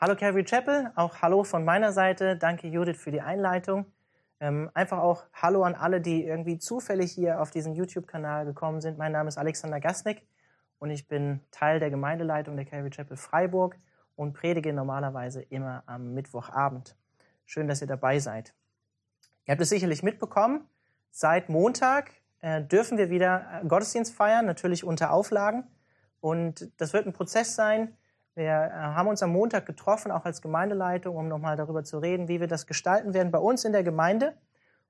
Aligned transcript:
Hallo 0.00 0.14
Calvary 0.14 0.44
Chapel, 0.44 0.92
auch 0.94 1.22
Hallo 1.22 1.42
von 1.42 1.64
meiner 1.64 1.92
Seite. 1.92 2.36
Danke 2.36 2.68
Judith 2.68 2.98
für 2.98 3.10
die 3.10 3.20
Einleitung. 3.20 3.84
Ähm, 4.38 4.70
einfach 4.72 4.98
auch 4.98 5.24
Hallo 5.32 5.64
an 5.64 5.74
alle, 5.74 6.00
die 6.00 6.24
irgendwie 6.24 6.56
zufällig 6.56 7.10
hier 7.10 7.40
auf 7.40 7.50
diesen 7.50 7.74
YouTube-Kanal 7.74 8.44
gekommen 8.44 8.80
sind. 8.80 8.96
Mein 8.96 9.10
Name 9.10 9.26
ist 9.26 9.38
Alexander 9.38 9.80
Gasnick 9.80 10.24
und 10.78 10.90
ich 10.90 11.08
bin 11.08 11.40
Teil 11.50 11.80
der 11.80 11.90
Gemeindeleitung 11.90 12.54
der 12.54 12.64
Calvary 12.64 12.90
Chapel 12.90 13.16
Freiburg 13.16 13.76
und 14.14 14.34
predige 14.34 14.72
normalerweise 14.72 15.42
immer 15.42 15.82
am 15.86 16.14
Mittwochabend. 16.14 16.94
Schön, 17.44 17.66
dass 17.66 17.80
ihr 17.80 17.88
dabei 17.88 18.20
seid. 18.20 18.54
Ihr 19.46 19.52
habt 19.52 19.62
es 19.62 19.68
sicherlich 19.68 20.04
mitbekommen. 20.04 20.60
Seit 21.10 21.48
Montag 21.48 22.12
äh, 22.38 22.62
dürfen 22.62 22.98
wir 22.98 23.10
wieder 23.10 23.62
äh, 23.64 23.66
Gottesdienst 23.66 24.14
feiern, 24.14 24.46
natürlich 24.46 24.84
unter 24.84 25.10
Auflagen. 25.10 25.64
Und 26.20 26.70
das 26.80 26.92
wird 26.92 27.06
ein 27.06 27.12
Prozess 27.12 27.56
sein, 27.56 27.96
wir 28.38 28.46
äh, 28.46 28.70
haben 28.70 29.08
uns 29.08 29.22
am 29.22 29.30
Montag 29.30 29.66
getroffen, 29.66 30.10
auch 30.10 30.24
als 30.24 30.40
Gemeindeleitung, 30.40 31.16
um 31.16 31.28
nochmal 31.28 31.56
darüber 31.56 31.84
zu 31.84 31.98
reden, 31.98 32.28
wie 32.28 32.40
wir 32.40 32.46
das 32.46 32.66
gestalten 32.66 33.12
werden 33.12 33.30
bei 33.30 33.38
uns 33.38 33.64
in 33.64 33.72
der 33.72 33.82
Gemeinde. 33.82 34.34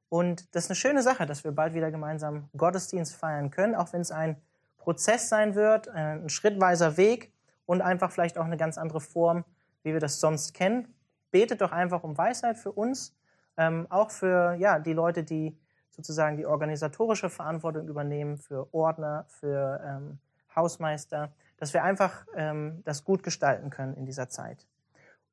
Und 0.09 0.55
das 0.55 0.65
ist 0.65 0.71
eine 0.71 0.77
schöne 0.77 1.03
Sache, 1.03 1.27
dass 1.27 1.45
wir 1.45 1.53
bald 1.53 1.75
wieder 1.75 1.91
gemeinsam 1.91 2.49
Gottesdienst 2.57 3.17
feiern 3.17 3.51
können, 3.51 3.75
auch 3.75 3.93
wenn 3.93 4.03
es 4.03 4.13
ein 4.13 4.41
Prozess 4.77 5.29
sein 5.29 5.55
wird, 5.55 5.89
äh, 5.89 5.91
ein 5.93 6.29
schrittweiser 6.29 6.97
Weg 6.97 7.33
und 7.67 7.83
einfach 7.83 8.13
vielleicht 8.13 8.39
auch 8.39 8.45
eine 8.45 8.57
ganz 8.57 8.79
andere 8.79 9.01
Form, 9.01 9.45
wie 9.83 9.93
wir 9.93 10.01
das 10.01 10.21
sonst 10.21 10.55
kennen. 10.55 10.95
Betet 11.31 11.61
doch 11.61 11.73
einfach 11.73 12.05
um 12.05 12.17
Weisheit 12.17 12.57
für 12.57 12.73
uns, 12.73 13.17
ähm, 13.57 13.87
auch 13.91 14.11
für 14.11 14.55
ja, 14.55 14.79
die 14.79 14.93
Leute, 14.93 15.25
die 15.25 15.59
sozusagen 15.91 16.37
die 16.37 16.47
organisatorische 16.47 17.29
Verantwortung 17.29 17.89
übernehmen, 17.89 18.37
für 18.37 18.73
Ordner, 18.73 19.25
für 19.29 19.81
ähm, 19.85 20.19
Hausmeister, 20.55 21.33
dass 21.59 21.75
wir 21.75 21.83
einfach 21.83 22.25
ähm, 22.35 22.83
das 22.85 23.05
gut 23.05 23.23
gestalten 23.23 23.71
können 23.71 23.95
in 23.95 24.07
dieser 24.07 24.29
Zeit. 24.29 24.67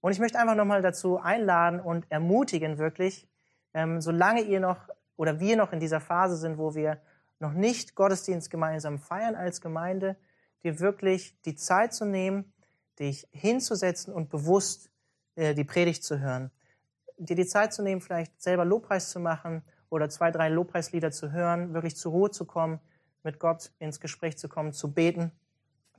Und 0.02 0.12
ich 0.12 0.20
möchte 0.20 0.40
einfach 0.40 0.56
nochmal 0.56 0.82
dazu 0.82 1.18
einladen 1.18 1.80
und 1.80 2.06
ermutigen, 2.12 2.78
wirklich, 2.78 3.28
ähm, 3.74 4.02
solange 4.02 4.42
ihr 4.42 4.60
noch 4.60 4.90
oder 5.18 5.40
wir 5.40 5.56
noch 5.56 5.72
in 5.72 5.80
dieser 5.80 6.02
Phase 6.02 6.36
sind, 6.36 6.58
wo 6.58 6.76
wir 6.76 7.00
noch 7.40 7.54
nicht 7.54 7.96
Gottesdienst 7.96 8.50
gemeinsam 8.50 9.00
feiern 9.00 9.36
als 9.36 9.62
Gemeinde, 9.62 10.18
dir 10.64 10.80
wirklich 10.80 11.40
die 11.42 11.56
Zeit 11.56 11.94
zu 11.94 12.06
nehmen, 12.06 12.54
dich 13.00 13.28
hinzusetzen 13.32 14.14
und 14.14 14.30
bewusst 14.30 14.90
äh, 15.36 15.54
die 15.54 15.64
Predigt 15.64 16.04
zu 16.04 16.20
hören. 16.20 16.52
Dir 17.18 17.36
die 17.36 17.46
Zeit 17.46 17.74
zu 17.74 17.82
nehmen, 17.82 18.02
vielleicht 18.02 18.42
selber 18.42 18.66
Lobpreis 18.66 19.10
zu 19.10 19.20
machen 19.20 19.64
oder 19.90 20.10
zwei, 20.10 20.32
drei 20.32 20.50
Lobpreislieder 20.50 21.12
zu 21.12 21.32
hören, 21.32 21.74
wirklich 21.74 21.96
zur 21.96 22.12
Ruhe 22.12 22.32
zu 22.32 22.46
kommen, 22.46 22.80
mit 23.24 23.40
Gott 23.40 23.72
ins 23.80 24.00
Gespräch 24.00 24.38
zu 24.38 24.50
kommen, 24.50 24.74
zu 24.74 24.94
beten 24.94 25.32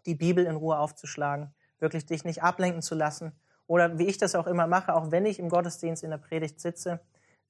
die 0.06 0.14
Bibel 0.14 0.44
in 0.44 0.56
Ruhe 0.56 0.78
aufzuschlagen, 0.78 1.54
wirklich 1.78 2.06
dich 2.06 2.24
nicht 2.24 2.42
ablenken 2.42 2.82
zu 2.82 2.94
lassen. 2.94 3.32
Oder 3.66 3.98
wie 3.98 4.06
ich 4.06 4.18
das 4.18 4.34
auch 4.34 4.46
immer 4.46 4.66
mache, 4.66 4.94
auch 4.94 5.10
wenn 5.10 5.26
ich 5.26 5.38
im 5.38 5.48
Gottesdienst 5.48 6.04
in 6.04 6.10
der 6.10 6.18
Predigt 6.18 6.60
sitze, 6.60 7.00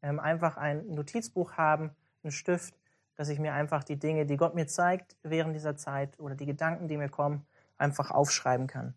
ähm, 0.02 0.18
einfach 0.18 0.56
ein 0.56 0.86
Notizbuch 0.88 1.54
haben, 1.54 1.90
einen 2.22 2.32
Stift, 2.32 2.74
dass 3.16 3.28
ich 3.28 3.38
mir 3.38 3.52
einfach 3.52 3.84
die 3.84 3.98
Dinge, 3.98 4.26
die 4.26 4.36
Gott 4.36 4.54
mir 4.54 4.66
zeigt 4.66 5.16
während 5.22 5.54
dieser 5.54 5.76
Zeit 5.76 6.18
oder 6.18 6.34
die 6.34 6.46
Gedanken, 6.46 6.88
die 6.88 6.96
mir 6.96 7.08
kommen, 7.08 7.46
einfach 7.78 8.10
aufschreiben 8.10 8.66
kann. 8.66 8.94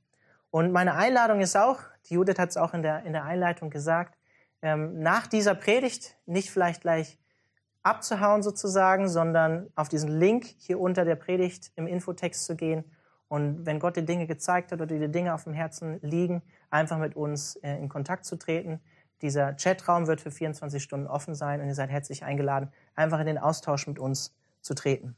Und 0.51 0.71
meine 0.71 0.95
Einladung 0.95 1.41
ist 1.41 1.55
auch, 1.55 1.79
die 2.05 2.15
Judith 2.15 2.39
hat 2.39 2.49
es 2.49 2.57
auch 2.57 2.73
in 2.73 2.81
der, 2.81 3.03
in 3.03 3.13
der 3.13 3.23
Einleitung 3.23 3.69
gesagt, 3.69 4.17
ähm, 4.61 4.99
nach 4.99 5.27
dieser 5.27 5.55
Predigt 5.55 6.17
nicht 6.25 6.51
vielleicht 6.51 6.81
gleich 6.81 7.17
abzuhauen 7.83 8.43
sozusagen, 8.43 9.07
sondern 9.07 9.69
auf 9.75 9.89
diesen 9.89 10.09
Link 10.09 10.45
hier 10.57 10.79
unter 10.79 11.05
der 11.05 11.15
Predigt 11.15 11.71
im 11.75 11.87
Infotext 11.87 12.45
zu 12.45 12.55
gehen 12.55 12.83
und 13.29 13.65
wenn 13.65 13.79
Gott 13.79 13.95
dir 13.95 14.01
Dinge 14.03 14.27
gezeigt 14.27 14.71
hat 14.71 14.81
oder 14.81 14.97
dir 14.97 15.07
Dinge 15.07 15.33
auf 15.33 15.45
dem 15.45 15.53
Herzen 15.53 15.99
liegen, 16.01 16.41
einfach 16.69 16.97
mit 16.97 17.15
uns 17.15 17.55
äh, 17.57 17.77
in 17.77 17.87
Kontakt 17.87 18.25
zu 18.25 18.35
treten. 18.37 18.81
Dieser 19.21 19.53
Chatraum 19.53 20.07
wird 20.07 20.19
für 20.19 20.31
24 20.31 20.81
Stunden 20.81 21.07
offen 21.07 21.35
sein 21.35 21.61
und 21.61 21.67
ihr 21.67 21.75
seid 21.75 21.89
herzlich 21.89 22.23
eingeladen, 22.23 22.71
einfach 22.95 23.19
in 23.19 23.27
den 23.27 23.37
Austausch 23.37 23.87
mit 23.87 23.99
uns 23.99 24.35
zu 24.61 24.73
treten. 24.73 25.15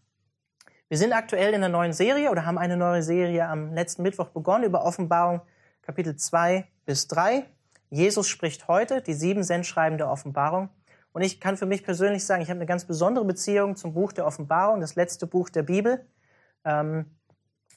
Wir 0.90 0.98
sind 0.98 1.14
aktuell 1.14 1.50
in 1.54 1.64
einer 1.64 1.70
neuen 1.70 1.94
Serie 1.94 2.32
oder 2.32 2.46
haben 2.46 2.58
eine 2.58 2.76
neue 2.76 3.02
Serie 3.02 3.48
am 3.48 3.74
letzten 3.74 4.04
Mittwoch 4.04 4.28
begonnen 4.28 4.66
über 4.66 4.84
Offenbarung 4.84 5.42
Kapitel 5.82 6.16
2 6.16 6.68
bis 6.86 7.08
3. 7.08 7.46
Jesus 7.90 8.28
spricht 8.28 8.68
heute, 8.68 9.02
die 9.02 9.14
sieben 9.14 9.44
Sendschreiben 9.44 9.98
der 9.98 10.10
Offenbarung. 10.10 10.70
Und 11.14 11.22
ich 11.22 11.40
kann 11.40 11.56
für 11.56 11.66
mich 11.66 11.84
persönlich 11.84 12.26
sagen, 12.26 12.42
ich 12.42 12.50
habe 12.50 12.58
eine 12.58 12.66
ganz 12.66 12.86
besondere 12.86 13.24
Beziehung 13.26 13.76
zum 13.76 13.94
Buch 13.94 14.12
der 14.12 14.26
Offenbarung, 14.26 14.82
das 14.82 14.96
letzte 14.96 15.28
Buch 15.28 15.50
der 15.50 15.64
Bibel. 15.64 16.06
Ähm, 16.66 17.06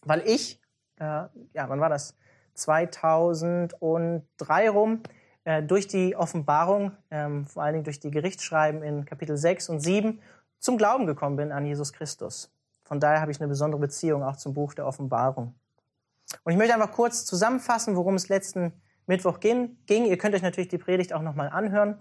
weil 0.04 0.22
ich, 0.26 0.60
äh, 0.97 1.04
ja, 1.04 1.69
wann 1.69 1.81
war 1.81 1.88
das? 1.88 2.16
2003 2.54 4.70
rum, 4.70 5.03
äh, 5.44 5.62
durch 5.62 5.87
die 5.88 6.16
Offenbarung, 6.16 6.92
ähm, 7.10 7.47
vor 7.47 7.62
allen 7.62 7.75
Dingen 7.75 7.84
durch 7.84 8.00
die 8.00 8.10
Gerichtsschreiben 8.10 8.82
in 8.82 9.04
Kapitel 9.04 9.37
6 9.37 9.69
und 9.69 9.81
7, 9.81 10.20
zum 10.59 10.78
Glauben 10.78 11.06
gekommen 11.06 11.37
bin 11.37 11.53
an 11.53 11.66
Jesus 11.66 11.92
Christus. 11.92 12.50
Von 12.84 13.00
daher 13.00 13.20
habe 13.20 13.31
ich 13.31 13.41
eine 13.41 13.48
besondere 13.48 13.81
Beziehung 13.81 14.22
auch 14.22 14.37
zum 14.37 14.54
Buch 14.54 14.75
der 14.75 14.87
Offenbarung. 14.87 15.54
Und 16.42 16.53
ich 16.53 16.59
möchte 16.59 16.75
einfach 16.75 16.92
kurz 16.92 17.25
zusammenfassen, 17.25 17.97
worum 17.97 18.15
es 18.15 18.28
letzten 18.28 18.72
Mittwoch 19.06 19.41
ging. 19.41 19.76
Ihr 19.86 20.19
könnt 20.19 20.34
euch 20.34 20.42
natürlich 20.42 20.69
die 20.69 20.78
Predigt 20.78 21.12
auch 21.12 21.22
nochmal 21.22 21.50
anhören. 21.50 21.98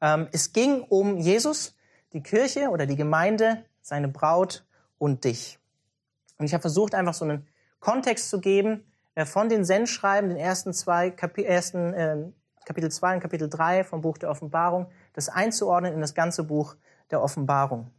Ähm, 0.00 0.28
es 0.32 0.52
ging 0.52 0.82
um 0.82 1.18
Jesus, 1.18 1.76
die 2.12 2.22
Kirche 2.22 2.70
oder 2.70 2.86
die 2.86 2.96
Gemeinde, 2.96 3.64
seine 3.82 4.08
Braut 4.08 4.66
und 4.98 5.24
dich. 5.24 5.57
Und 6.38 6.46
ich 6.46 6.54
habe 6.54 6.62
versucht, 6.62 6.94
einfach 6.94 7.14
so 7.14 7.24
einen 7.24 7.46
Kontext 7.80 8.30
zu 8.30 8.40
geben 8.40 8.84
äh, 9.14 9.24
von 9.24 9.48
den 9.48 9.64
Sendschreiben, 9.64 10.28
den 10.28 10.38
ersten 10.38 10.72
zwei, 10.72 11.10
Kapi 11.10 11.44
ersten, 11.44 11.92
äh, 11.94 12.16
Kapitel 12.64 12.90
2 12.90 13.14
und 13.14 13.20
Kapitel 13.20 13.48
3 13.48 13.84
vom 13.84 14.00
Buch 14.00 14.18
der 14.18 14.30
Offenbarung, 14.30 14.86
das 15.14 15.28
einzuordnen 15.28 15.94
in 15.94 16.00
das 16.00 16.14
ganze 16.14 16.44
Buch 16.44 16.76
der 17.10 17.22
Offenbarung. 17.22 17.90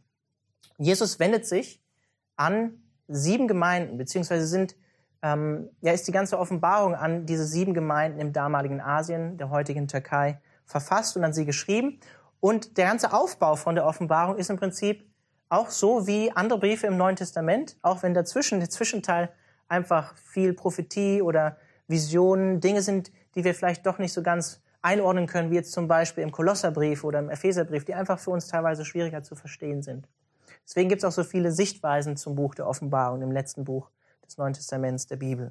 Jesus 0.78 1.18
wendet 1.18 1.44
sich 1.46 1.82
an 2.36 2.80
sieben 3.08 3.48
Gemeinden, 3.48 3.98
beziehungsweise 3.98 4.46
sind, 4.46 4.76
ähm, 5.22 5.68
ja, 5.80 5.92
ist 5.92 6.06
die 6.06 6.12
ganze 6.12 6.38
Offenbarung 6.38 6.94
an 6.94 7.26
diese 7.26 7.44
sieben 7.44 7.74
Gemeinden 7.74 8.20
im 8.20 8.32
damaligen 8.32 8.80
Asien, 8.80 9.36
der 9.36 9.50
heutigen 9.50 9.88
Türkei, 9.88 10.40
verfasst 10.64 11.16
und 11.16 11.24
an 11.24 11.32
sie 11.32 11.44
geschrieben. 11.44 11.98
Und 12.38 12.78
der 12.78 12.86
ganze 12.86 13.12
Aufbau 13.12 13.56
von 13.56 13.74
der 13.74 13.84
Offenbarung 13.84 14.36
ist 14.36 14.48
im 14.48 14.56
Prinzip 14.56 15.04
auch 15.50 15.70
so 15.70 16.06
wie 16.06 16.32
andere 16.32 16.58
Briefe 16.58 16.86
im 16.86 16.96
Neuen 16.96 17.16
Testament, 17.16 17.76
auch 17.82 18.02
wenn 18.02 18.14
dazwischen, 18.14 18.60
der 18.60 18.70
Zwischenteil 18.70 19.30
einfach 19.68 20.16
viel 20.16 20.54
Prophetie 20.54 21.20
oder 21.20 21.58
Visionen, 21.88 22.60
Dinge 22.60 22.82
sind, 22.82 23.12
die 23.34 23.44
wir 23.44 23.54
vielleicht 23.54 23.84
doch 23.84 23.98
nicht 23.98 24.12
so 24.12 24.22
ganz 24.22 24.62
einordnen 24.80 25.26
können, 25.26 25.50
wie 25.50 25.56
jetzt 25.56 25.72
zum 25.72 25.88
Beispiel 25.88 26.22
im 26.22 26.30
Kolosserbrief 26.32 27.04
oder 27.04 27.18
im 27.18 27.28
Epheserbrief, 27.28 27.84
die 27.84 27.94
einfach 27.94 28.18
für 28.18 28.30
uns 28.30 28.46
teilweise 28.46 28.84
schwieriger 28.84 29.22
zu 29.22 29.34
verstehen 29.34 29.82
sind. 29.82 30.08
Deswegen 30.64 30.88
gibt 30.88 31.02
es 31.02 31.04
auch 31.04 31.12
so 31.12 31.24
viele 31.24 31.50
Sichtweisen 31.52 32.16
zum 32.16 32.36
Buch 32.36 32.54
der 32.54 32.66
Offenbarung, 32.66 33.20
im 33.22 33.32
letzten 33.32 33.64
Buch 33.64 33.90
des 34.24 34.38
Neuen 34.38 34.52
Testaments 34.52 35.06
der 35.06 35.16
Bibel. 35.16 35.50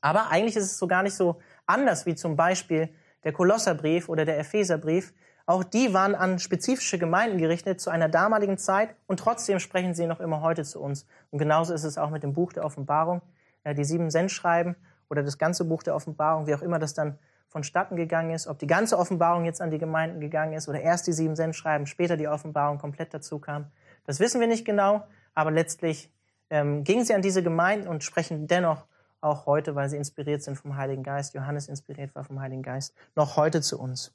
Aber 0.00 0.30
eigentlich 0.30 0.56
ist 0.56 0.64
es 0.64 0.76
so 0.76 0.86
gar 0.88 1.04
nicht 1.04 1.14
so 1.14 1.40
anders 1.66 2.04
wie 2.04 2.16
zum 2.16 2.36
Beispiel 2.36 2.88
der 3.22 3.32
Kolosserbrief 3.32 4.08
oder 4.08 4.24
der 4.24 4.38
Epheserbrief, 4.38 5.14
auch 5.46 5.62
die 5.62 5.92
waren 5.92 6.14
an 6.14 6.38
spezifische 6.38 6.98
Gemeinden 6.98 7.38
gerichtet 7.38 7.80
zu 7.80 7.90
einer 7.90 8.08
damaligen 8.08 8.56
Zeit 8.56 8.94
und 9.06 9.20
trotzdem 9.20 9.58
sprechen 9.58 9.94
sie 9.94 10.06
noch 10.06 10.20
immer 10.20 10.40
heute 10.40 10.64
zu 10.64 10.80
uns. 10.80 11.06
Und 11.30 11.38
genauso 11.38 11.74
ist 11.74 11.84
es 11.84 11.98
auch 11.98 12.10
mit 12.10 12.22
dem 12.22 12.32
Buch 12.32 12.52
der 12.52 12.64
Offenbarung. 12.64 13.20
Die 13.66 13.84
sieben 13.84 14.10
Sendschreiben 14.10 14.76
oder 15.08 15.22
das 15.22 15.38
ganze 15.38 15.64
Buch 15.64 15.82
der 15.82 15.94
Offenbarung, 15.94 16.46
wie 16.46 16.54
auch 16.54 16.62
immer 16.62 16.78
das 16.78 16.94
dann 16.94 17.18
vonstatten 17.48 17.96
gegangen 17.96 18.30
ist, 18.30 18.46
ob 18.46 18.58
die 18.58 18.66
ganze 18.66 18.98
Offenbarung 18.98 19.44
jetzt 19.44 19.60
an 19.60 19.70
die 19.70 19.78
Gemeinden 19.78 20.20
gegangen 20.20 20.54
ist 20.54 20.68
oder 20.68 20.80
erst 20.80 21.06
die 21.06 21.12
sieben 21.12 21.36
Sendschreiben, 21.36 21.86
später 21.86 22.16
die 22.16 22.26
Offenbarung 22.26 22.78
komplett 22.78 23.14
dazu 23.14 23.38
kam. 23.38 23.66
Das 24.06 24.20
wissen 24.20 24.40
wir 24.40 24.48
nicht 24.48 24.64
genau, 24.64 25.04
aber 25.34 25.50
letztlich 25.50 26.12
ähm, 26.50 26.84
gingen 26.84 27.04
sie 27.04 27.14
an 27.14 27.22
diese 27.22 27.42
Gemeinden 27.42 27.86
und 27.86 28.02
sprechen 28.02 28.48
dennoch 28.48 28.86
auch 29.20 29.46
heute, 29.46 29.74
weil 29.74 29.88
sie 29.88 29.96
inspiriert 29.96 30.42
sind 30.42 30.56
vom 30.56 30.76
Heiligen 30.76 31.02
Geist, 31.02 31.32
Johannes 31.34 31.68
inspiriert 31.68 32.14
war 32.14 32.24
vom 32.24 32.40
Heiligen 32.40 32.62
Geist, 32.62 32.94
noch 33.14 33.36
heute 33.36 33.62
zu 33.62 33.80
uns. 33.80 34.12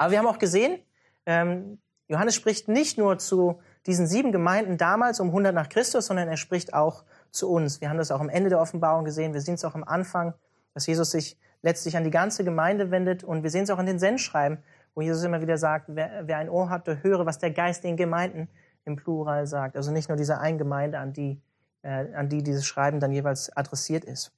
Aber 0.00 0.12
wir 0.12 0.18
haben 0.18 0.26
auch 0.26 0.38
gesehen, 0.38 0.78
ähm, 1.26 1.78
Johannes 2.08 2.34
spricht 2.34 2.68
nicht 2.68 2.96
nur 2.96 3.18
zu 3.18 3.60
diesen 3.84 4.06
sieben 4.06 4.32
Gemeinden 4.32 4.78
damals 4.78 5.20
um 5.20 5.26
100 5.26 5.54
nach 5.54 5.68
Christus, 5.68 6.06
sondern 6.06 6.26
er 6.26 6.38
spricht 6.38 6.72
auch 6.72 7.04
zu 7.30 7.50
uns. 7.50 7.82
Wir 7.82 7.90
haben 7.90 7.98
das 7.98 8.10
auch 8.10 8.20
am 8.20 8.30
Ende 8.30 8.48
der 8.48 8.60
Offenbarung 8.60 9.04
gesehen. 9.04 9.34
Wir 9.34 9.42
sehen 9.42 9.56
es 9.56 9.64
auch 9.64 9.74
am 9.74 9.84
Anfang, 9.84 10.32
dass 10.72 10.86
Jesus 10.86 11.10
sich 11.10 11.38
letztlich 11.60 11.98
an 11.98 12.04
die 12.04 12.10
ganze 12.10 12.44
Gemeinde 12.44 12.90
wendet. 12.90 13.24
Und 13.24 13.42
wir 13.42 13.50
sehen 13.50 13.64
es 13.64 13.70
auch 13.70 13.78
in 13.78 13.84
den 13.84 13.98
Sendschreiben, 13.98 14.62
wo 14.94 15.02
Jesus 15.02 15.22
immer 15.22 15.42
wieder 15.42 15.58
sagt, 15.58 15.84
wer, 15.88 16.26
wer 16.26 16.38
ein 16.38 16.48
Ohr 16.48 16.70
hat, 16.70 16.86
der 16.86 17.02
höre, 17.02 17.26
was 17.26 17.38
der 17.38 17.50
Geist 17.50 17.84
den 17.84 17.98
Gemeinden 17.98 18.48
im 18.86 18.96
Plural 18.96 19.46
sagt. 19.46 19.76
Also 19.76 19.92
nicht 19.92 20.08
nur 20.08 20.16
diese 20.16 20.40
eine 20.40 20.56
Gemeinde, 20.56 20.98
an 20.98 21.12
die, 21.12 21.42
äh, 21.82 22.06
an 22.14 22.30
die 22.30 22.42
dieses 22.42 22.64
Schreiben 22.64 23.00
dann 23.00 23.12
jeweils 23.12 23.54
adressiert 23.54 24.06
ist. 24.06 24.32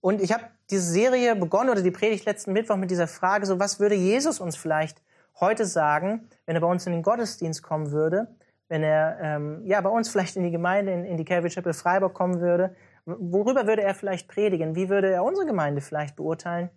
Und 0.00 0.20
ich 0.22 0.32
habe 0.32 0.44
diese 0.70 0.90
Serie 0.90 1.36
begonnen 1.36 1.70
oder 1.70 1.82
die 1.82 1.90
Predigt 1.90 2.24
letzten 2.24 2.52
Mittwoch 2.52 2.76
mit 2.76 2.90
dieser 2.90 3.08
Frage, 3.08 3.46
so 3.46 3.58
was 3.58 3.80
würde 3.80 3.94
Jesus 3.94 4.40
uns 4.40 4.56
vielleicht 4.56 5.02
heute 5.38 5.66
sagen, 5.66 6.28
wenn 6.46 6.56
er 6.56 6.60
bei 6.60 6.66
uns 6.68 6.86
in 6.86 6.92
den 6.92 7.02
Gottesdienst 7.02 7.62
kommen 7.62 7.90
würde, 7.90 8.28
wenn 8.68 8.82
er 8.82 9.18
ähm, 9.20 9.62
ja 9.66 9.80
bei 9.80 9.90
uns 9.90 10.08
vielleicht 10.08 10.36
in 10.36 10.42
die 10.42 10.50
Gemeinde, 10.50 10.92
in, 10.92 11.04
in 11.04 11.16
die 11.16 11.24
Calvary 11.24 11.50
Chapel 11.50 11.72
Freiburg 11.72 12.14
kommen 12.14 12.40
würde, 12.40 12.74
Worüber 13.06 13.66
würde 13.66 13.82
er 13.82 13.94
vielleicht 13.94 14.28
predigen? 14.28 14.74
Wie 14.74 14.88
würde 14.88 15.10
er 15.10 15.24
unsere 15.24 15.46
Gemeinde 15.46 15.80
vielleicht 15.80 16.16
beurteilen? 16.16 16.70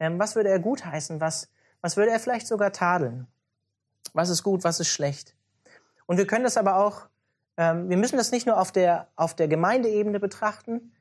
Ähm, 0.00 0.18
was 0.18 0.36
würde 0.36 0.50
er 0.50 0.58
gutheißen? 0.58 1.20
Was, 1.20 1.48
was 1.80 1.96
würde 1.96 2.12
er 2.12 2.20
vielleicht 2.20 2.46
sogar 2.46 2.72
tadeln? 2.72 3.26
Was 4.12 4.28
ist 4.28 4.42
gut? 4.42 4.64
Was 4.64 4.80
ist 4.80 4.88
schlecht? 4.88 5.34
Und 6.06 6.18
wir 6.18 6.26
können 6.26 6.44
das 6.44 6.56
aber 6.56 6.76
auch, 6.76 7.08
ähm, 7.56 7.88
wir 7.88 7.96
müssen 7.96 8.16
das 8.16 8.32
nicht 8.32 8.46
nur 8.46 8.60
auf 8.60 8.72
der, 8.72 9.08
auf 9.16 9.34
der 9.34 9.48
Gemeindeebene 9.48 10.20
betrachten, 10.20 10.92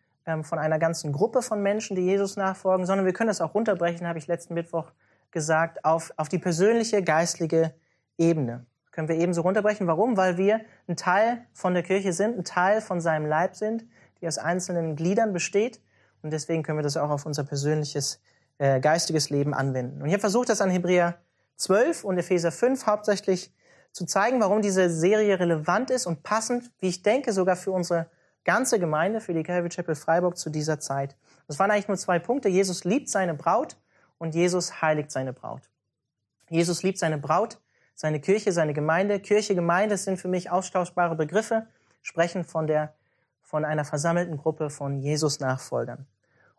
von 0.44 0.60
einer 0.60 0.78
ganzen 0.78 1.14
Gruppe 1.14 1.42
von 1.42 1.62
Menschen, 1.62 1.96
die 1.96 2.04
Jesus 2.04 2.36
nachfolgen, 2.36 2.86
sondern 2.86 3.06
wir 3.06 3.14
können 3.14 3.30
das 3.30 3.42
auch 3.42 3.54
runterbrechen, 3.54 4.08
habe 4.08 4.20
ich 4.20 4.28
letzten 4.28 4.54
Mittwoch 4.54 4.92
gesagt, 5.32 5.86
auf, 5.86 6.12
auf 6.18 6.30
die 6.30 6.38
persönliche, 6.38 7.02
geistliche 7.02 7.74
Ebene. 8.18 8.66
Können 8.92 9.08
wir 9.08 9.16
ebenso 9.16 9.42
runterbrechen. 9.42 9.88
Warum? 9.88 10.18
Weil 10.18 10.38
wir 10.38 10.62
ein 10.88 10.98
Teil 10.98 11.46
von 11.54 11.74
der 11.74 11.84
Kirche 11.84 12.14
sind, 12.14 12.38
ein 12.38 12.44
Teil 12.44 12.82
von 12.82 13.00
seinem 13.00 13.26
Leib 13.26 13.56
sind, 13.56 13.86
die 14.20 14.28
aus 14.28 14.38
einzelnen 14.38 14.96
Gliedern 14.96 15.34
besteht. 15.34 15.80
Und 16.24 16.34
deswegen 16.34 16.64
können 16.64 16.80
wir 16.80 16.84
das 16.84 16.98
auch 16.98 17.10
auf 17.10 17.26
unser 17.26 17.44
persönliches, 17.44 18.22
äh, 18.58 18.80
geistiges 18.80 19.30
Leben 19.30 19.54
anwenden. 19.54 20.02
Und 20.02 20.08
ich 20.08 20.14
habe 20.14 20.22
versucht, 20.22 20.50
das 20.50 20.62
an 20.62 20.72
Hebräer 20.72 21.20
12 21.58 22.04
und 22.04 22.18
Epheser 22.18 22.52
5 22.52 22.86
hauptsächlich 22.88 23.54
zu 23.92 24.06
zeigen, 24.06 24.42
warum 24.42 24.62
diese 24.62 24.90
Serie 24.90 25.40
relevant 25.40 25.90
ist 25.90 26.06
und 26.06 26.24
passend, 26.24 26.72
wie 26.80 26.88
ich 26.88 27.04
denke, 27.04 27.34
sogar 27.34 27.56
für 27.56 27.72
unsere 27.72 28.08
ganze 28.48 28.80
Gemeinde, 28.80 29.20
für 29.20 29.34
die 29.34 29.44
Calvary 29.44 29.70
Chapel 29.70 29.94
Freiburg 29.94 30.38
zu 30.38 30.50
dieser 30.50 30.80
Zeit. 30.80 31.16
Das 31.48 31.60
waren 31.60 31.70
eigentlich 31.70 31.90
nur 31.90 31.98
zwei 31.98 32.18
Punkte. 32.18 32.48
Jesus 32.48 32.86
liebt 32.86 33.10
seine 33.10 33.34
Braut 33.34 33.78
und 34.18 34.34
Jesus 34.34 34.82
heiligt 34.82 35.12
seine 35.12 35.34
Braut. 35.34 35.70
Jesus 36.50 36.82
liebt 36.82 36.98
seine 36.98 37.18
Braut, 37.18 37.60
seine 37.94 38.22
Kirche, 38.22 38.54
seine 38.54 38.74
Gemeinde. 38.74 39.20
Kirche, 39.20 39.54
Gemeinde 39.54 39.98
sind 39.98 40.18
für 40.18 40.30
mich 40.30 40.50
austauschbare 40.50 41.16
Begriffe, 41.16 41.68
sprechen 42.02 42.46
von 42.46 42.68
der 42.68 42.94
von 43.42 43.64
einer 43.64 43.86
versammelten 43.86 44.38
Gruppe 44.38 44.70
von 44.70 44.98
Jesus-Nachfolgern. 45.00 46.06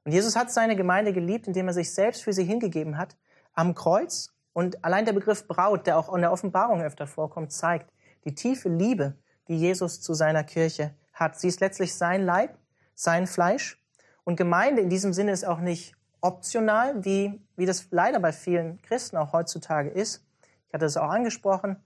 Und 0.05 0.12
Jesus 0.12 0.37
hat 0.37 0.50
seine 0.50 0.75
Gemeinde 0.75 1.12
geliebt, 1.12 1.46
indem 1.46 1.69
er 1.69 1.75
sich 1.75 1.93
selbst 1.93 2.23
für 2.23 2.32
sie 2.32 2.44
hingegeben 2.44 2.96
hat 2.96 3.17
am 3.52 3.75
Kreuz. 3.75 4.34
Und 4.55 4.84
allein 4.84 5.05
der 5.05 5.12
Begriff 5.12 5.46
Braut, 5.46 5.87
der 5.87 5.99
auch 5.99 6.14
in 6.14 6.23
der 6.23 6.32
Offenbarung 6.32 6.81
öfter 6.81 7.06
vorkommt, 7.06 7.52
zeigt 7.52 7.91
die 8.25 8.34
tiefe 8.34 8.70
Liebe, 8.70 9.14
die 9.49 9.58
Jesus 9.58 10.00
zu 10.00 10.14
seiner 10.14 10.44
Kirche 10.44 10.94
hat. 11.19 11.38
Sie 11.38 11.49
ist 11.49 11.61
letztlich 11.61 11.94
sein 11.94 12.25
Leib, 12.25 12.56
sein 12.94 13.26
Fleisch. 13.26 13.82
Und 14.25 14.37
Gemeinde 14.37 14.82
in 14.82 14.91
diesem 14.91 15.12
Sinne 15.12 15.32
ist 15.32 15.44
auch 15.44 15.61
nicht 15.61 15.94
optional, 16.20 17.05
wie, 17.05 17.41
wie 17.56 17.67
das 17.67 17.87
leider 17.91 18.20
bei 18.20 18.32
vielen 18.32 18.82
Christen 18.82 19.17
auch 19.17 19.32
heutzutage 19.32 19.88
ist. 19.88 20.25
Ich 20.67 20.75
hatte 20.75 20.87
es 20.87 20.97
auch 20.97 21.11
angesprochen, 21.11 21.76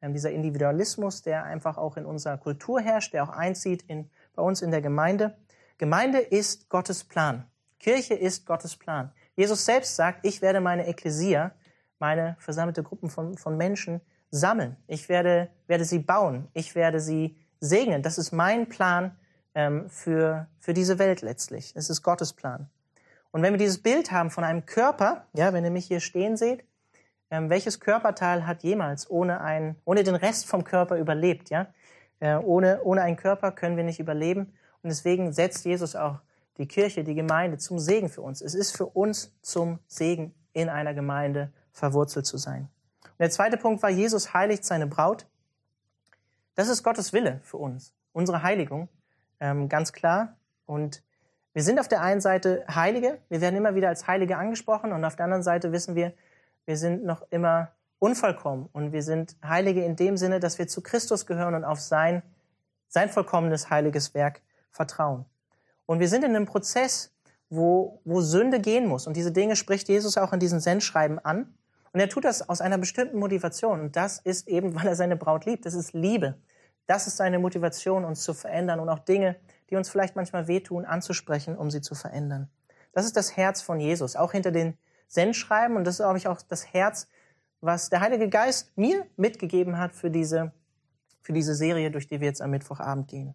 ähm, 0.00 0.12
dieser 0.12 0.30
Individualismus, 0.30 1.22
der 1.22 1.44
einfach 1.44 1.76
auch 1.78 1.96
in 1.96 2.06
unserer 2.06 2.38
Kultur 2.38 2.80
herrscht, 2.80 3.14
der 3.14 3.22
auch 3.24 3.28
einzieht 3.28 3.82
in 3.82 4.10
bei 4.34 4.42
uns 4.42 4.62
in 4.62 4.70
der 4.70 4.80
Gemeinde. 4.80 5.36
Gemeinde 5.78 6.18
ist 6.18 6.68
Gottes 6.68 7.04
Plan. 7.04 7.46
Kirche 7.78 8.14
ist 8.14 8.46
Gottes 8.46 8.76
Plan. 8.76 9.12
Jesus 9.34 9.64
selbst 9.64 9.96
sagt, 9.96 10.24
ich 10.24 10.42
werde 10.42 10.60
meine 10.60 10.86
Ekklesia, 10.86 11.52
meine 11.98 12.36
versammelte 12.38 12.82
Gruppen 12.82 13.10
von, 13.10 13.36
von 13.36 13.56
Menschen 13.56 14.00
sammeln. 14.30 14.76
Ich 14.86 15.08
werde, 15.08 15.50
werde 15.66 15.84
sie 15.84 15.98
bauen. 15.98 16.48
Ich 16.54 16.74
werde 16.74 17.00
sie 17.00 17.36
segnen. 17.62 18.02
Das 18.02 18.18
ist 18.18 18.32
mein 18.32 18.68
Plan 18.68 19.16
ähm, 19.54 19.88
für, 19.88 20.48
für 20.58 20.74
diese 20.74 20.98
Welt 20.98 21.22
letztlich. 21.22 21.72
Es 21.76 21.88
ist 21.88 22.02
Gottes 22.02 22.32
Plan. 22.32 22.68
Und 23.30 23.42
wenn 23.42 23.54
wir 23.54 23.58
dieses 23.58 23.82
Bild 23.82 24.12
haben 24.12 24.30
von 24.30 24.44
einem 24.44 24.66
Körper, 24.66 25.26
ja, 25.32 25.52
wenn 25.52 25.64
ihr 25.64 25.70
mich 25.70 25.86
hier 25.86 26.00
stehen 26.00 26.36
seht, 26.36 26.64
ähm, 27.30 27.48
welches 27.48 27.80
Körperteil 27.80 28.46
hat 28.46 28.62
jemals 28.62 29.10
ohne, 29.10 29.40
ein, 29.40 29.76
ohne 29.84 30.04
den 30.04 30.16
Rest 30.16 30.46
vom 30.46 30.64
Körper 30.64 30.98
überlebt, 30.98 31.48
ja? 31.48 31.68
Äh, 32.20 32.36
ohne, 32.36 32.82
ohne 32.84 33.02
einen 33.02 33.16
Körper 33.16 33.52
können 33.52 33.76
wir 33.76 33.84
nicht 33.84 34.00
überleben. 34.00 34.52
Und 34.82 34.90
deswegen 34.90 35.32
setzt 35.32 35.64
Jesus 35.64 35.96
auch 35.96 36.18
die 36.58 36.68
Kirche, 36.68 37.04
die 37.04 37.14
Gemeinde 37.14 37.56
zum 37.56 37.78
Segen 37.78 38.08
für 38.08 38.20
uns. 38.20 38.42
Es 38.42 38.54
ist 38.54 38.76
für 38.76 38.86
uns 38.86 39.34
zum 39.40 39.78
Segen, 39.86 40.34
in 40.52 40.68
einer 40.68 40.92
Gemeinde 40.92 41.50
verwurzelt 41.72 42.26
zu 42.26 42.36
sein. 42.36 42.68
Und 43.02 43.20
der 43.20 43.30
zweite 43.30 43.56
Punkt 43.56 43.82
war, 43.82 43.90
Jesus 43.90 44.34
heiligt 44.34 44.64
seine 44.64 44.86
Braut. 44.86 45.26
Das 46.54 46.68
ist 46.68 46.82
Gottes 46.82 47.12
Wille 47.12 47.40
für 47.42 47.56
uns, 47.56 47.94
unsere 48.12 48.42
Heiligung, 48.42 48.88
ähm, 49.40 49.68
ganz 49.68 49.92
klar. 49.92 50.36
Und 50.66 51.02
wir 51.54 51.62
sind 51.62 51.80
auf 51.80 51.88
der 51.88 52.02
einen 52.02 52.20
Seite 52.20 52.64
Heilige, 52.68 53.18
wir 53.28 53.40
werden 53.40 53.56
immer 53.56 53.74
wieder 53.74 53.88
als 53.88 54.06
Heilige 54.06 54.36
angesprochen 54.36 54.92
und 54.92 55.04
auf 55.04 55.16
der 55.16 55.24
anderen 55.24 55.42
Seite 55.42 55.72
wissen 55.72 55.94
wir, 55.94 56.12
wir 56.64 56.76
sind 56.76 57.04
noch 57.04 57.26
immer 57.30 57.72
unvollkommen 57.98 58.68
und 58.72 58.92
wir 58.92 59.02
sind 59.02 59.36
Heilige 59.44 59.84
in 59.84 59.96
dem 59.96 60.16
Sinne, 60.16 60.40
dass 60.40 60.58
wir 60.58 60.68
zu 60.68 60.82
Christus 60.82 61.26
gehören 61.26 61.54
und 61.54 61.64
auf 61.64 61.80
sein, 61.80 62.22
sein 62.88 63.08
vollkommenes 63.08 63.70
heiliges 63.70 64.14
Werk 64.14 64.40
vertrauen. 64.70 65.24
Und 65.86 66.00
wir 66.00 66.08
sind 66.08 66.24
in 66.24 66.34
einem 66.34 66.46
Prozess, 66.46 67.12
wo, 67.48 68.00
wo 68.04 68.20
Sünde 68.20 68.60
gehen 68.60 68.86
muss. 68.86 69.06
Und 69.06 69.16
diese 69.16 69.30
Dinge 69.30 69.56
spricht 69.56 69.88
Jesus 69.88 70.16
auch 70.16 70.32
in 70.32 70.40
diesen 70.40 70.58
Sendschreiben 70.58 71.18
an. 71.18 71.54
Und 71.92 72.00
er 72.00 72.08
tut 72.08 72.24
das 72.24 72.48
aus 72.48 72.60
einer 72.60 72.78
bestimmten 72.78 73.18
Motivation. 73.18 73.80
Und 73.80 73.96
das 73.96 74.18
ist 74.18 74.48
eben, 74.48 74.74
weil 74.74 74.86
er 74.86 74.96
seine 74.96 75.16
Braut 75.16 75.44
liebt. 75.44 75.66
Das 75.66 75.74
ist 75.74 75.92
Liebe. 75.92 76.38
Das 76.86 77.06
ist 77.06 77.16
seine 77.16 77.38
Motivation, 77.38 78.04
uns 78.04 78.22
zu 78.22 78.34
verändern 78.34 78.80
und 78.80 78.88
auch 78.88 78.98
Dinge, 78.98 79.36
die 79.70 79.76
uns 79.76 79.88
vielleicht 79.88 80.16
manchmal 80.16 80.48
wehtun, 80.48 80.84
anzusprechen, 80.84 81.56
um 81.56 81.70
sie 81.70 81.80
zu 81.80 81.94
verändern. 81.94 82.50
Das 82.92 83.04
ist 83.04 83.16
das 83.16 83.36
Herz 83.36 83.62
von 83.62 83.80
Jesus, 83.80 84.16
auch 84.16 84.32
hinter 84.32 84.50
den 84.50 84.76
Sendschreiben. 85.06 85.76
Und 85.76 85.84
das 85.84 85.94
ist, 85.94 86.00
glaube 86.00 86.18
ich, 86.18 86.28
auch 86.28 86.42
das 86.42 86.72
Herz 86.72 87.08
was 87.62 87.88
der 87.88 88.00
Heilige 88.00 88.28
Geist 88.28 88.76
mir 88.76 89.06
mitgegeben 89.16 89.78
hat 89.78 89.92
für 89.94 90.10
diese, 90.10 90.52
für 91.22 91.32
diese 91.32 91.54
Serie, 91.54 91.90
durch 91.90 92.08
die 92.08 92.20
wir 92.20 92.26
jetzt 92.26 92.42
am 92.42 92.50
Mittwochabend 92.50 93.08
gehen. 93.08 93.34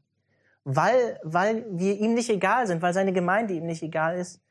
Weil, 0.66 1.20
weil 1.24 1.66
wir 1.72 1.98
ihm 1.98 2.14
nicht 2.14 2.30
egal 2.30 2.68
sind, 2.68 2.82
weil 2.82 2.94
seine 2.94 3.14
Gemeinde 3.14 3.54
ihm 3.54 3.66
nicht 3.66 3.82
egal 3.82 4.18
ist, 4.18 4.42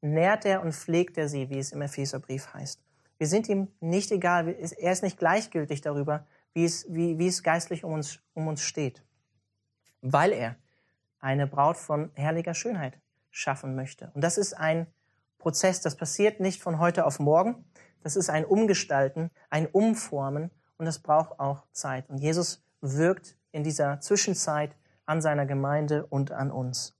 nährt 0.00 0.46
er 0.46 0.62
und 0.62 0.72
pflegt 0.74 1.18
er 1.18 1.28
sie, 1.28 1.50
wie 1.50 1.58
es 1.58 1.72
im 1.72 1.82
Epheserbrief 1.82 2.54
heißt. 2.54 2.80
Wir 3.18 3.26
sind 3.26 3.48
ihm 3.48 3.68
nicht 3.80 4.10
egal, 4.12 4.48
er 4.48 4.92
ist 4.92 5.02
nicht 5.02 5.18
gleichgültig 5.18 5.80
darüber, 5.80 6.26
wie 6.54 6.64
es, 6.64 6.86
wie, 6.88 7.18
wie 7.18 7.26
es 7.26 7.42
geistlich 7.42 7.84
um 7.84 7.92
uns, 7.92 8.20
um 8.34 8.46
uns 8.46 8.62
steht. 8.62 9.02
Weil 10.00 10.32
er 10.32 10.56
eine 11.20 11.46
Braut 11.46 11.76
von 11.76 12.10
herrlicher 12.14 12.54
Schönheit 12.54 12.98
schaffen 13.30 13.74
möchte. 13.74 14.10
Und 14.14 14.22
das 14.22 14.38
ist 14.38 14.54
ein 14.54 14.86
Prozess, 15.38 15.80
das 15.80 15.96
passiert 15.96 16.40
nicht 16.40 16.62
von 16.62 16.78
heute 16.78 17.06
auf 17.06 17.18
morgen. 17.18 17.64
Das 18.02 18.16
ist 18.16 18.30
ein 18.30 18.44
Umgestalten, 18.44 19.30
ein 19.50 19.66
Umformen 19.66 20.50
und 20.76 20.86
das 20.86 21.00
braucht 21.00 21.38
auch 21.40 21.66
Zeit. 21.72 22.08
Und 22.08 22.18
Jesus 22.18 22.64
wirkt 22.80 23.36
in 23.50 23.64
dieser 23.64 24.00
Zwischenzeit 24.00 24.76
an 25.06 25.20
seiner 25.20 25.46
Gemeinde 25.46 26.06
und 26.06 26.30
an 26.30 26.50
uns. 26.50 26.97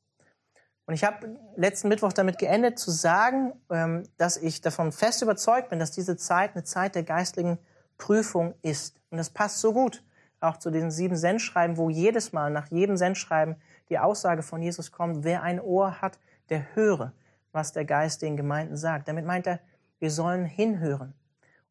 Und 0.88 0.94
ich 0.94 1.04
habe 1.04 1.36
letzten 1.54 1.88
Mittwoch 1.88 2.14
damit 2.14 2.38
geendet 2.38 2.78
zu 2.78 2.90
sagen, 2.90 3.52
ähm, 3.68 4.04
dass 4.16 4.38
ich 4.38 4.62
davon 4.62 4.90
fest 4.90 5.20
überzeugt 5.20 5.68
bin, 5.68 5.78
dass 5.78 5.90
diese 5.90 6.16
Zeit 6.16 6.54
eine 6.54 6.64
Zeit 6.64 6.94
der 6.94 7.02
geistlichen 7.02 7.58
Prüfung 7.98 8.54
ist. 8.62 8.96
Und 9.10 9.18
das 9.18 9.28
passt 9.28 9.60
so 9.60 9.74
gut 9.74 10.02
auch 10.40 10.56
zu 10.56 10.70
diesen 10.70 10.90
sieben 10.90 11.14
Sendschreiben, 11.14 11.76
wo 11.76 11.90
jedes 11.90 12.32
Mal 12.32 12.50
nach 12.50 12.68
jedem 12.68 12.96
Sendschreiben 12.96 13.56
die 13.90 13.98
Aussage 13.98 14.42
von 14.42 14.62
Jesus 14.62 14.90
kommt, 14.90 15.24
wer 15.24 15.42
ein 15.42 15.60
Ohr 15.60 16.00
hat, 16.00 16.18
der 16.48 16.74
höre, 16.74 17.12
was 17.52 17.72
der 17.72 17.84
Geist 17.84 18.22
den 18.22 18.38
Gemeinden 18.38 18.78
sagt. 18.78 19.08
Damit 19.08 19.26
meint 19.26 19.46
er, 19.46 19.60
wir 19.98 20.10
sollen 20.10 20.46
hinhören. 20.46 21.12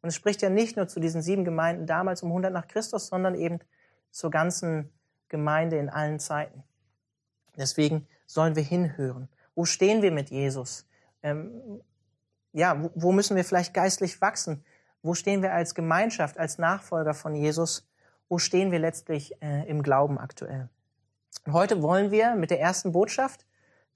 Und 0.04 0.10
es 0.10 0.16
spricht 0.16 0.44
ja 0.44 0.52
nicht 0.52 0.78
nur 0.78 0.88
zu 0.88 1.00
diesen 1.00 1.24
sieben 1.24 1.44
Gemeinden 1.44 1.88
damals 1.88 2.22
um 2.22 2.30
100 2.30 2.54
nach 2.54 2.68
Christus, 2.68 3.08
sondern 3.08 3.34
eben 3.34 3.58
zur 4.12 4.30
ganzen 4.30 4.92
Gemeinde 5.28 5.80
in 5.80 5.90
allen 5.90 6.20
Zeiten. 6.20 6.64
Deswegen 7.58 8.06
sollen 8.28 8.56
wir 8.56 8.64
hinhören. 8.64 9.28
Wo 9.56 9.66
stehen 9.66 10.04
wir 10.04 10.12
mit 10.12 10.30
Jesus? 10.30 10.86
Ähm, 11.24 11.82
ja, 12.54 12.90
wo 12.94 13.12
müssen 13.12 13.36
wir 13.36 13.44
vielleicht 13.44 13.74
geistlich 13.74 14.22
wachsen? 14.22 14.64
Wo 15.02 15.16
stehen 15.16 15.42
wir 15.42 15.54
als 15.54 15.74
Gemeinschaft, 15.74 16.38
als 16.38 16.60
Nachfolger 16.60 17.16
von 17.16 17.34
Jesus? 17.34 17.90
Wo 18.30 18.38
stehen 18.38 18.72
wir 18.72 18.80
letztlich 18.80 19.42
äh, 19.42 19.68
im 19.68 19.82
Glauben 19.82 20.20
aktuell? 20.20 20.70
Und 21.46 21.54
heute 21.54 21.82
wollen 21.82 22.12
wir 22.12 22.36
mit 22.36 22.52
der 22.52 22.60
ersten 22.60 22.92
Botschaft 22.92 23.46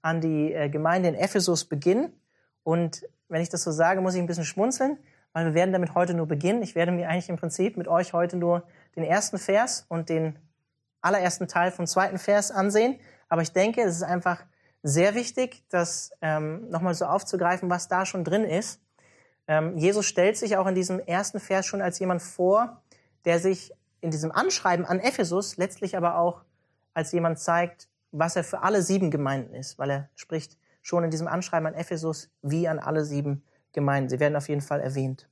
an 0.00 0.20
die 0.20 0.52
äh, 0.52 0.68
Gemeinde 0.68 1.08
in 1.08 1.14
Ephesus 1.14 1.64
beginnen. 1.64 2.12
Und 2.62 3.06
wenn 3.28 3.42
ich 3.42 3.48
das 3.48 3.62
so 3.62 3.70
sage, 3.70 4.00
muss 4.00 4.14
ich 4.14 4.20
ein 4.20 4.26
bisschen 4.26 4.44
schmunzeln, 4.44 4.98
weil 5.32 5.46
wir 5.46 5.54
werden 5.54 5.72
damit 5.72 5.94
heute 5.94 6.14
nur 6.14 6.26
beginnen. 6.26 6.62
Ich 6.62 6.74
werde 6.74 6.92
mir 6.92 7.08
eigentlich 7.08 7.28
im 7.28 7.36
Prinzip 7.36 7.76
mit 7.76 7.88
euch 7.88 8.12
heute 8.12 8.36
nur 8.36 8.64
den 8.96 9.04
ersten 9.04 9.38
Vers 9.38 9.86
und 9.88 10.08
den 10.08 10.38
allerersten 11.00 11.48
Teil 11.48 11.72
vom 11.72 11.86
zweiten 11.86 12.18
Vers 12.18 12.50
ansehen. 12.50 12.98
Aber 13.32 13.40
ich 13.40 13.54
denke, 13.54 13.80
es 13.80 13.96
ist 13.96 14.02
einfach 14.02 14.44
sehr 14.82 15.14
wichtig, 15.14 15.64
das 15.70 16.10
ähm, 16.20 16.68
nochmal 16.68 16.92
so 16.92 17.06
aufzugreifen, 17.06 17.70
was 17.70 17.88
da 17.88 18.04
schon 18.04 18.24
drin 18.24 18.44
ist. 18.44 18.78
Ähm, 19.48 19.78
Jesus 19.78 20.04
stellt 20.04 20.36
sich 20.36 20.58
auch 20.58 20.66
in 20.66 20.74
diesem 20.74 21.00
ersten 21.00 21.40
Vers 21.40 21.64
schon 21.64 21.80
als 21.80 21.98
jemand 21.98 22.20
vor, 22.20 22.82
der 23.24 23.38
sich 23.38 23.72
in 24.02 24.10
diesem 24.10 24.32
Anschreiben 24.32 24.84
an 24.84 25.00
Ephesus 25.00 25.56
letztlich 25.56 25.96
aber 25.96 26.18
auch 26.18 26.44
als 26.92 27.10
jemand 27.12 27.38
zeigt, 27.38 27.88
was 28.10 28.36
er 28.36 28.44
für 28.44 28.62
alle 28.62 28.82
sieben 28.82 29.10
Gemeinden 29.10 29.54
ist, 29.54 29.78
weil 29.78 29.88
er 29.88 30.10
spricht 30.14 30.58
schon 30.82 31.02
in 31.02 31.10
diesem 31.10 31.26
Anschreiben 31.26 31.66
an 31.66 31.72
Ephesus 31.72 32.28
wie 32.42 32.68
an 32.68 32.78
alle 32.78 33.02
sieben 33.02 33.42
Gemeinden. 33.72 34.10
Sie 34.10 34.20
werden 34.20 34.36
auf 34.36 34.50
jeden 34.50 34.60
Fall 34.60 34.82
erwähnt. 34.82 35.26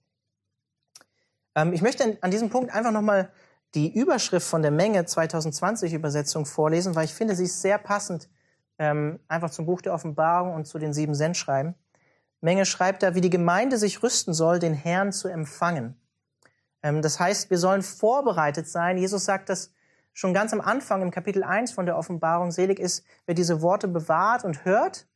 Ähm, 1.54 1.74
ich 1.74 1.82
möchte 1.82 2.16
an 2.22 2.30
diesem 2.30 2.48
Punkt 2.48 2.72
einfach 2.72 2.92
nochmal 2.92 3.30
die 3.74 3.94
Überschrift 3.94 4.46
von 4.46 4.62
der 4.62 4.70
Menge 4.70 5.04
2020 5.04 5.92
Übersetzung 5.92 6.46
vorlesen, 6.46 6.94
weil 6.94 7.04
ich 7.04 7.14
finde, 7.14 7.36
sie 7.36 7.44
ist 7.44 7.62
sehr 7.62 7.78
passend 7.78 8.28
ähm, 8.78 9.20
einfach 9.28 9.50
zum 9.50 9.66
Buch 9.66 9.82
der 9.82 9.92
Offenbarung 9.92 10.54
und 10.54 10.66
zu 10.66 10.78
den 10.78 10.92
sieben 10.92 11.14
Sendschreiben. 11.14 11.74
Menge 12.40 12.64
schreibt 12.64 13.02
da, 13.02 13.14
wie 13.14 13.20
die 13.20 13.30
Gemeinde 13.30 13.76
sich 13.76 14.02
rüsten 14.02 14.32
soll, 14.32 14.58
den 14.58 14.74
Herrn 14.74 15.12
zu 15.12 15.28
empfangen. 15.28 16.00
Ähm, 16.82 17.02
das 17.02 17.20
heißt, 17.20 17.50
wir 17.50 17.58
sollen 17.58 17.82
vorbereitet 17.82 18.66
sein. 18.68 18.96
Jesus 18.96 19.24
sagt 19.24 19.50
das 19.50 19.72
schon 20.12 20.34
ganz 20.34 20.52
am 20.52 20.60
Anfang 20.60 21.02
im 21.02 21.10
Kapitel 21.10 21.44
1 21.44 21.72
von 21.72 21.86
der 21.86 21.96
Offenbarung. 21.96 22.50
Selig 22.50 22.78
ist, 22.78 23.04
wer 23.26 23.34
diese 23.34 23.62
Worte 23.62 23.86
bewahrt 23.86 24.44
und 24.44 24.64
hört, 24.64 25.06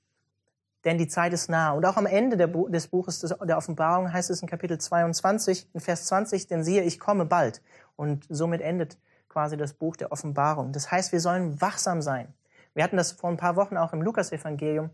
denn 0.85 0.99
die 0.99 1.09
Zeit 1.09 1.33
ist 1.33 1.49
nah. 1.49 1.73
Und 1.73 1.87
auch 1.87 1.97
am 1.97 2.07
Ende 2.07 2.37
des 2.37 2.89
Buches 2.89 3.21
der 3.21 3.57
Offenbarung 3.57 4.13
heißt 4.13 4.29
es 4.29 4.43
in 4.43 4.49
Kapitel 4.49 4.79
22, 4.79 5.71
in 5.73 5.81
Vers 5.81 6.05
20, 6.07 6.47
denn 6.47 6.63
siehe, 6.63 6.83
ich 6.83 7.01
komme 7.01 7.25
bald. 7.25 7.63
Und 7.97 8.27
somit 8.29 8.61
endet 8.61 8.99
quasi 9.29 9.57
das 9.57 9.75
Buch 9.75 9.97
der 9.97 10.13
Offenbarung. 10.13 10.73
Das 10.73 10.91
heißt, 10.91 11.13
wir 11.13 11.21
sollen 11.21 11.61
wachsam 11.61 12.03
sein. 12.03 12.33
Wir 12.75 12.85
hatten 12.85 12.97
das 12.97 13.13
vor 13.13 13.31
ein 13.31 13.37
paar 13.37 13.57
Wochen 13.57 13.77
auch 13.77 13.93
im 13.93 14.03
Lukasevangelium. 14.03 14.91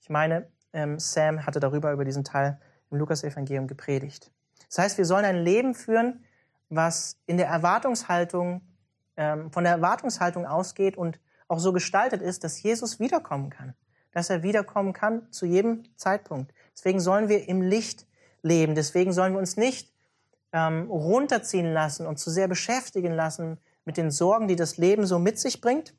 Ich 0.00 0.10
meine, 0.10 0.46
ähm, 0.72 0.98
Sam 0.98 1.46
hatte 1.46 1.60
darüber, 1.60 1.92
über 1.92 2.04
diesen 2.04 2.24
Teil 2.24 2.60
im 2.90 2.98
Lukasevangelium 2.98 3.66
gepredigt. 3.66 4.30
Das 4.68 4.78
heißt, 4.78 4.98
wir 4.98 5.04
sollen 5.04 5.24
ein 5.24 5.36
Leben 5.36 5.74
führen, 5.74 6.24
was 6.68 7.18
in 7.26 7.36
der 7.36 7.48
Erwartungshaltung, 7.48 8.60
ähm, 9.16 9.50
von 9.50 9.64
der 9.64 9.74
Erwartungshaltung 9.74 10.46
ausgeht 10.46 10.96
und 10.96 11.18
auch 11.48 11.58
so 11.58 11.72
gestaltet 11.72 12.20
ist, 12.20 12.44
dass 12.44 12.62
Jesus 12.62 13.00
wiederkommen 13.00 13.50
kann. 13.50 13.74
Dass 14.12 14.30
er 14.30 14.42
wiederkommen 14.42 14.92
kann 14.92 15.30
zu 15.32 15.46
jedem 15.46 15.84
Zeitpunkt. 15.96 16.52
Deswegen 16.74 17.00
sollen 17.00 17.28
wir 17.28 17.48
im 17.48 17.62
Licht 17.62 18.06
leben. 18.42 18.74
Deswegen 18.74 19.12
sollen 19.12 19.32
wir 19.32 19.38
uns 19.38 19.56
nicht 19.56 19.92
ähm, 20.52 20.90
runterziehen 20.90 21.72
lassen 21.72 22.06
und 22.06 22.18
zu 22.18 22.30
sehr 22.30 22.48
beschäftigen 22.48 23.12
lassen 23.12 23.58
mit 23.84 23.96
den 23.96 24.10
Sorgen, 24.10 24.48
die 24.48 24.56
das 24.56 24.76
Leben 24.76 25.06
so 25.06 25.18
mit 25.18 25.38
sich 25.38 25.60
bringt. 25.60 25.94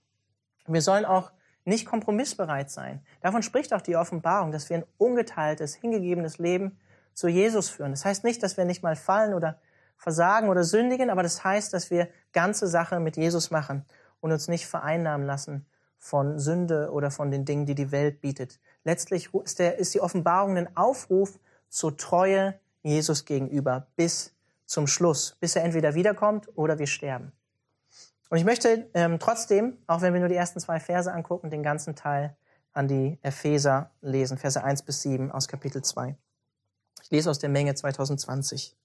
Wir 0.67 0.81
sollen 0.81 1.05
auch 1.05 1.31
nicht 1.65 1.85
kompromissbereit 1.85 2.69
sein. 2.69 3.01
Davon 3.21 3.43
spricht 3.43 3.73
auch 3.73 3.81
die 3.81 3.95
Offenbarung, 3.95 4.51
dass 4.51 4.69
wir 4.69 4.77
ein 4.77 4.85
ungeteiltes, 4.97 5.75
hingegebenes 5.75 6.37
Leben 6.37 6.77
zu 7.13 7.27
Jesus 7.27 7.69
führen. 7.69 7.91
Das 7.91 8.05
heißt 8.05 8.23
nicht, 8.23 8.41
dass 8.43 8.57
wir 8.57 8.65
nicht 8.65 8.83
mal 8.83 8.95
fallen 8.95 9.33
oder 9.33 9.59
versagen 9.97 10.49
oder 10.49 10.63
sündigen, 10.63 11.09
aber 11.09 11.23
das 11.23 11.43
heißt, 11.43 11.73
dass 11.73 11.91
wir 11.91 12.07
ganze 12.31 12.67
Sache 12.67 12.99
mit 12.99 13.17
Jesus 13.17 13.51
machen 13.51 13.85
und 14.21 14.31
uns 14.31 14.47
nicht 14.47 14.65
vereinnahmen 14.65 15.27
lassen 15.27 15.65
von 15.97 16.39
Sünde 16.39 16.91
oder 16.91 17.11
von 17.11 17.29
den 17.29 17.43
Dingen, 17.43 17.65
die 17.65 17.75
die 17.75 17.91
Welt 17.91 18.21
bietet. 18.21 18.59
Letztlich 18.85 19.33
ist, 19.33 19.59
der, 19.59 19.77
ist 19.77 19.93
die 19.93 19.99
Offenbarung 19.99 20.57
ein 20.57 20.75
Aufruf 20.77 21.37
zur 21.67 21.97
Treue 21.97 22.57
Jesus 22.81 23.25
gegenüber 23.25 23.87
bis 23.97 24.33
zum 24.69 24.85
Schluss, 24.87 25.35
bis 25.39 25.55
er 25.55 25.63
entweder 25.63 25.95
wiederkommt 25.95 26.47
oder 26.55 26.77
wir 26.77 26.87
sterben. 26.87 27.31
Und 28.29 28.37
ich 28.37 28.45
möchte 28.45 28.87
ähm, 28.93 29.17
trotzdem, 29.19 29.79
auch 29.87 30.01
wenn 30.01 30.13
wir 30.13 30.19
nur 30.19 30.29
die 30.29 30.35
ersten 30.35 30.59
zwei 30.59 30.79
Verse 30.79 31.11
angucken, 31.11 31.49
den 31.49 31.63
ganzen 31.63 31.95
Teil 31.95 32.37
an 32.71 32.87
die 32.87 33.17
Epheser 33.23 33.89
lesen, 34.01 34.37
Verse 34.37 34.63
1 34.63 34.83
bis 34.83 35.01
7 35.01 35.31
aus 35.31 35.47
Kapitel 35.47 35.81
2. 35.81 36.15
Ich 37.01 37.09
lese 37.09 37.31
aus 37.31 37.39
der 37.39 37.49
Menge 37.49 37.73
2020. 37.73 38.75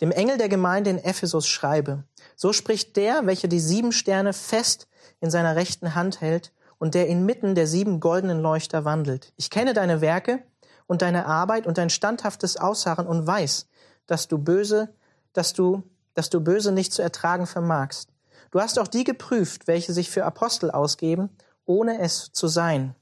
Dem 0.00 0.12
Engel 0.12 0.38
der 0.38 0.48
Gemeinde 0.48 0.90
in 0.90 0.98
Ephesus 0.98 1.48
schreibe, 1.48 2.04
so 2.36 2.52
spricht 2.52 2.96
der, 2.96 3.26
welcher 3.26 3.48
die 3.48 3.58
sieben 3.58 3.90
Sterne 3.90 4.32
fest 4.32 4.86
in 5.20 5.30
seiner 5.30 5.56
rechten 5.56 5.96
Hand 5.96 6.20
hält 6.20 6.52
und 6.78 6.94
der 6.94 7.08
inmitten 7.08 7.56
der 7.56 7.66
sieben 7.66 7.98
goldenen 7.98 8.40
Leuchter 8.40 8.84
wandelt. 8.84 9.32
Ich 9.36 9.50
kenne 9.50 9.74
deine 9.74 10.00
Werke 10.00 10.44
und 10.86 11.02
deine 11.02 11.26
Arbeit 11.26 11.66
und 11.66 11.76
dein 11.76 11.90
standhaftes 11.90 12.56
Ausharren 12.56 13.08
und 13.08 13.26
weiß, 13.26 13.66
dass 14.06 14.28
du 14.28 14.38
böse, 14.38 14.94
dass 15.32 15.52
du, 15.52 15.82
dass 16.14 16.30
du 16.30 16.40
böse 16.40 16.72
nicht 16.72 16.92
zu 16.92 17.02
ertragen 17.02 17.46
vermagst. 17.46 18.10
Du 18.50 18.60
hast 18.60 18.78
auch 18.78 18.88
die 18.88 19.04
geprüft, 19.04 19.66
welche 19.66 19.92
sich 19.92 20.10
für 20.10 20.24
Apostel 20.24 20.70
ausgeben, 20.70 21.30
ohne 21.64 22.00
es 22.00 22.32
zu 22.32 22.48
sein. 22.48 22.94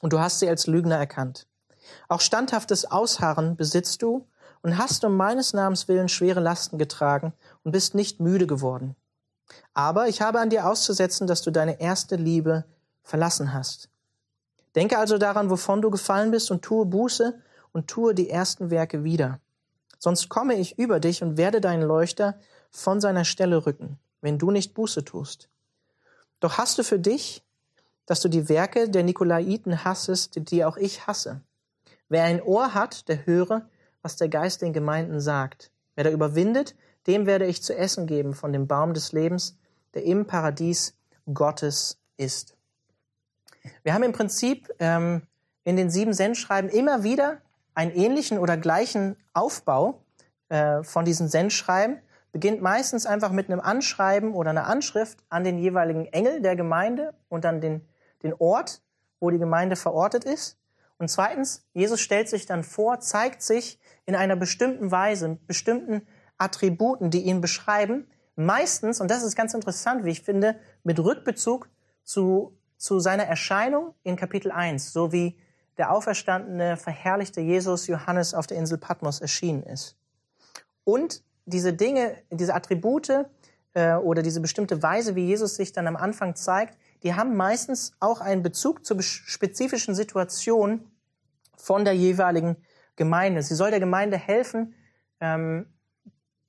Und 0.00 0.12
du 0.12 0.20
hast 0.20 0.40
sie 0.40 0.48
als 0.48 0.66
Lügner 0.66 0.96
erkannt. 0.96 1.46
Auch 2.08 2.20
standhaftes 2.20 2.90
Ausharren 2.90 3.56
besitzt 3.56 4.02
du 4.02 4.26
und 4.62 4.78
hast 4.78 5.04
um 5.04 5.16
meines 5.16 5.52
Namens 5.52 5.88
willen 5.88 6.08
schwere 6.08 6.40
Lasten 6.40 6.78
getragen 6.78 7.32
und 7.62 7.72
bist 7.72 7.94
nicht 7.94 8.20
müde 8.20 8.46
geworden. 8.46 8.96
Aber 9.74 10.08
ich 10.08 10.22
habe 10.22 10.40
an 10.40 10.50
dir 10.50 10.66
auszusetzen, 10.66 11.26
dass 11.26 11.42
du 11.42 11.50
deine 11.50 11.80
erste 11.80 12.16
Liebe 12.16 12.64
verlassen 13.02 13.52
hast. 13.52 13.90
Denke 14.74 14.98
also 14.98 15.18
daran, 15.18 15.50
wovon 15.50 15.82
du 15.82 15.90
gefallen 15.90 16.30
bist 16.30 16.50
und 16.50 16.62
tue 16.62 16.86
Buße 16.86 17.38
und 17.72 17.88
tue 17.88 18.14
die 18.14 18.30
ersten 18.30 18.70
Werke 18.70 19.04
wieder. 19.04 19.40
Sonst 20.04 20.28
komme 20.28 20.52
ich 20.56 20.78
über 20.78 21.00
dich 21.00 21.22
und 21.22 21.38
werde 21.38 21.62
deinen 21.62 21.82
Leuchter 21.82 22.38
von 22.70 23.00
seiner 23.00 23.24
Stelle 23.24 23.64
rücken, 23.64 23.98
wenn 24.20 24.36
du 24.36 24.50
nicht 24.50 24.74
Buße 24.74 25.02
tust. 25.02 25.48
Doch 26.40 26.58
hast 26.58 26.76
du 26.76 26.84
für 26.84 26.98
dich, 26.98 27.42
dass 28.04 28.20
du 28.20 28.28
die 28.28 28.50
Werke 28.50 28.90
der 28.90 29.02
Nikolaiten 29.02 29.82
hassest, 29.82 30.50
die 30.50 30.62
auch 30.62 30.76
ich 30.76 31.06
hasse. 31.06 31.40
Wer 32.10 32.24
ein 32.24 32.42
Ohr 32.42 32.74
hat, 32.74 33.08
der 33.08 33.24
höre, 33.24 33.66
was 34.02 34.16
der 34.16 34.28
Geist 34.28 34.60
den 34.60 34.74
Gemeinden 34.74 35.20
sagt. 35.20 35.70
Wer 35.94 36.04
da 36.04 36.10
überwindet, 36.10 36.74
dem 37.06 37.24
werde 37.24 37.46
ich 37.46 37.62
zu 37.62 37.74
essen 37.74 38.06
geben 38.06 38.34
von 38.34 38.52
dem 38.52 38.66
Baum 38.66 38.92
des 38.92 39.12
Lebens, 39.12 39.56
der 39.94 40.04
im 40.04 40.26
Paradies 40.26 40.98
Gottes 41.32 41.98
ist. 42.18 42.54
Wir 43.82 43.94
haben 43.94 44.02
im 44.02 44.12
Prinzip 44.12 44.68
ähm, 44.80 45.22
in 45.64 45.76
den 45.76 45.88
sieben 45.88 46.12
Sendschreiben 46.12 46.68
immer 46.68 47.04
wieder 47.04 47.40
einen 47.74 47.92
ähnlichen 47.92 48.38
oder 48.38 48.56
gleichen 48.56 49.16
Aufbau 49.32 50.02
äh, 50.48 50.82
von 50.82 51.04
diesen 51.04 51.28
Sendschreiben. 51.28 51.98
Beginnt 52.32 52.62
meistens 52.62 53.06
einfach 53.06 53.30
mit 53.30 53.50
einem 53.50 53.60
Anschreiben 53.60 54.34
oder 54.34 54.50
einer 54.50 54.66
Anschrift 54.66 55.18
an 55.28 55.44
den 55.44 55.58
jeweiligen 55.58 56.06
Engel 56.06 56.40
der 56.40 56.56
Gemeinde 56.56 57.14
und 57.28 57.46
an 57.46 57.60
den, 57.60 57.86
den 58.22 58.34
Ort, 58.34 58.82
wo 59.20 59.30
die 59.30 59.38
Gemeinde 59.38 59.76
verortet 59.76 60.24
ist. 60.24 60.58
Und 60.98 61.08
zweitens, 61.08 61.66
Jesus 61.72 62.00
stellt 62.00 62.28
sich 62.28 62.46
dann 62.46 62.64
vor, 62.64 63.00
zeigt 63.00 63.42
sich 63.42 63.78
in 64.06 64.14
einer 64.14 64.36
bestimmten 64.36 64.90
Weise, 64.90 65.38
bestimmten 65.46 66.06
Attributen, 66.38 67.10
die 67.10 67.22
ihn 67.22 67.40
beschreiben, 67.40 68.08
meistens, 68.36 69.00
und 69.00 69.10
das 69.10 69.22
ist 69.22 69.36
ganz 69.36 69.54
interessant, 69.54 70.04
wie 70.04 70.10
ich 70.10 70.22
finde, 70.22 70.56
mit 70.82 70.98
Rückbezug 70.98 71.68
zu, 72.02 72.56
zu 72.76 73.00
seiner 73.00 73.24
Erscheinung 73.24 73.94
in 74.02 74.16
Kapitel 74.16 74.50
1, 74.50 74.92
so 74.92 75.12
wie 75.12 75.38
der 75.78 75.90
auferstandene, 75.90 76.76
verherrlichte 76.76 77.40
Jesus 77.40 77.86
Johannes 77.86 78.34
auf 78.34 78.46
der 78.46 78.56
Insel 78.56 78.78
Patmos 78.78 79.20
erschienen 79.20 79.62
ist. 79.64 79.96
Und 80.84 81.22
diese 81.46 81.72
Dinge, 81.72 82.16
diese 82.30 82.54
Attribute 82.54 83.26
äh, 83.74 83.94
oder 83.94 84.22
diese 84.22 84.40
bestimmte 84.40 84.82
Weise, 84.82 85.14
wie 85.14 85.26
Jesus 85.26 85.56
sich 85.56 85.72
dann 85.72 85.86
am 85.86 85.96
Anfang 85.96 86.36
zeigt, 86.36 86.78
die 87.02 87.14
haben 87.14 87.36
meistens 87.36 87.92
auch 88.00 88.20
einen 88.20 88.42
Bezug 88.42 88.84
zur 88.84 89.02
spezifischen 89.02 89.94
Situation 89.94 90.90
von 91.56 91.84
der 91.84 91.94
jeweiligen 91.94 92.56
Gemeinde. 92.96 93.42
Sie 93.42 93.54
soll 93.54 93.70
der 93.70 93.80
Gemeinde 93.80 94.16
helfen, 94.16 94.74
ähm, 95.20 95.66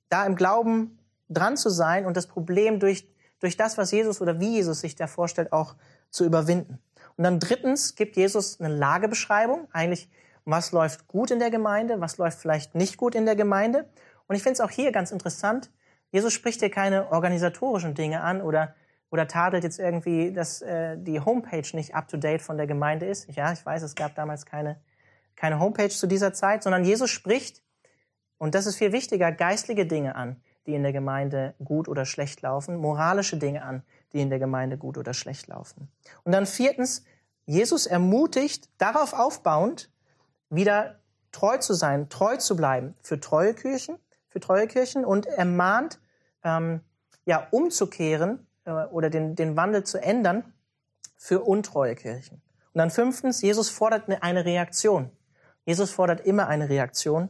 da 0.08 0.24
im 0.24 0.36
Glauben 0.36 0.98
dran 1.28 1.56
zu 1.56 1.68
sein 1.70 2.06
und 2.06 2.16
das 2.16 2.26
Problem 2.26 2.78
durch, 2.78 3.08
durch 3.40 3.56
das, 3.56 3.76
was 3.76 3.90
Jesus 3.90 4.20
oder 4.20 4.40
wie 4.40 4.54
Jesus 4.54 4.80
sich 4.80 4.94
da 4.94 5.06
vorstellt, 5.06 5.52
auch 5.52 5.74
zu 6.10 6.24
überwinden. 6.24 6.78
Und 7.16 7.24
dann 7.24 7.40
drittens 7.40 7.94
gibt 7.94 8.16
Jesus 8.16 8.60
eine 8.60 8.74
Lagebeschreibung, 8.74 9.68
eigentlich, 9.72 10.10
was 10.44 10.72
läuft 10.72 11.08
gut 11.08 11.30
in 11.30 11.38
der 11.38 11.50
Gemeinde, 11.50 12.00
was 12.00 12.18
läuft 12.18 12.38
vielleicht 12.38 12.74
nicht 12.74 12.96
gut 12.96 13.14
in 13.14 13.26
der 13.26 13.36
Gemeinde. 13.36 13.88
Und 14.28 14.36
ich 14.36 14.42
finde 14.42 14.54
es 14.54 14.60
auch 14.60 14.70
hier 14.70 14.92
ganz 14.92 15.10
interessant, 15.10 15.70
Jesus 16.12 16.32
spricht 16.32 16.60
hier 16.60 16.70
keine 16.70 17.10
organisatorischen 17.10 17.94
Dinge 17.94 18.20
an 18.20 18.40
oder 18.40 18.74
oder 19.10 19.28
tadelt 19.28 19.64
jetzt 19.64 19.78
irgendwie, 19.78 20.32
dass 20.32 20.62
äh, 20.62 20.96
die 20.98 21.20
Homepage 21.20 21.66
nicht 21.72 21.94
up-to-date 21.94 22.42
von 22.42 22.56
der 22.56 22.66
Gemeinde 22.66 23.06
ist. 23.06 23.34
Ja, 23.34 23.52
ich 23.52 23.64
weiß, 23.64 23.82
es 23.82 23.94
gab 23.94 24.14
damals 24.14 24.46
keine, 24.46 24.80
keine 25.36 25.60
Homepage 25.60 25.88
zu 25.88 26.06
dieser 26.06 26.32
Zeit, 26.32 26.62
sondern 26.62 26.84
Jesus 26.84 27.10
spricht, 27.10 27.62
und 28.38 28.54
das 28.54 28.66
ist 28.66 28.76
viel 28.76 28.92
wichtiger, 28.92 29.32
geistliche 29.32 29.86
Dinge 29.86 30.16
an, 30.16 30.36
die 30.66 30.74
in 30.74 30.82
der 30.82 30.92
Gemeinde 30.92 31.54
gut 31.64 31.88
oder 31.88 32.04
schlecht 32.04 32.42
laufen, 32.42 32.76
moralische 32.76 33.36
Dinge 33.36 33.62
an, 33.62 33.82
die 34.12 34.20
in 34.20 34.30
der 34.30 34.38
Gemeinde 34.38 34.78
gut 34.78 34.98
oder 34.98 35.14
schlecht 35.14 35.46
laufen. 35.46 35.88
Und 36.24 36.32
dann 36.32 36.46
viertens, 36.46 37.04
Jesus 37.44 37.86
ermutigt, 37.86 38.68
darauf 38.78 39.12
aufbauend, 39.12 39.90
wieder 40.50 41.00
treu 41.32 41.58
zu 41.58 41.74
sein, 41.74 42.08
treu 42.08 42.36
zu 42.36 42.56
bleiben 42.56 42.94
für 43.02 43.20
treue 43.20 43.54
Kirchen, 43.54 43.98
für 44.28 44.40
treue 44.40 44.66
Kirchen 44.66 45.04
und 45.04 45.26
ermahnt, 45.26 46.00
ähm, 46.42 46.80
ja, 47.24 47.46
umzukehren 47.50 48.46
äh, 48.64 48.70
oder 48.70 49.10
den, 49.10 49.34
den 49.34 49.56
Wandel 49.56 49.84
zu 49.84 49.98
ändern 50.02 50.52
für 51.16 51.42
untreue 51.42 51.94
Kirchen. 51.94 52.42
Und 52.72 52.78
dann 52.78 52.90
fünftens, 52.90 53.42
Jesus 53.42 53.68
fordert 53.68 54.08
eine 54.22 54.44
Reaktion. 54.44 55.10
Jesus 55.64 55.90
fordert 55.90 56.20
immer 56.20 56.46
eine 56.46 56.68
Reaktion, 56.68 57.28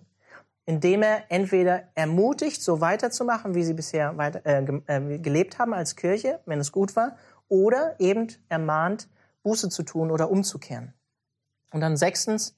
indem 0.66 1.02
er 1.02 1.30
entweder 1.30 1.84
ermutigt, 1.94 2.60
so 2.60 2.80
weiterzumachen, 2.80 3.54
wie 3.54 3.62
sie 3.62 3.74
bisher 3.74 4.16
weiter, 4.18 4.44
äh, 4.44 4.64
äh, 4.86 5.18
gelebt 5.18 5.58
haben 5.58 5.72
als 5.72 5.94
Kirche, 5.94 6.40
wenn 6.44 6.58
es 6.58 6.72
gut 6.72 6.96
war, 6.96 7.16
oder 7.48 7.94
eben 8.00 8.26
ermahnt, 8.48 9.08
Buße 9.44 9.68
zu 9.68 9.84
tun 9.84 10.10
oder 10.10 10.28
umzukehren. 10.28 10.92
Und 11.72 11.80
dann 11.80 11.96
sechstens, 11.96 12.56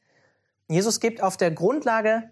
Jesus 0.69 1.01
gibt 1.01 1.23
auf 1.23 1.37
der 1.37 1.51
Grundlage 1.51 2.31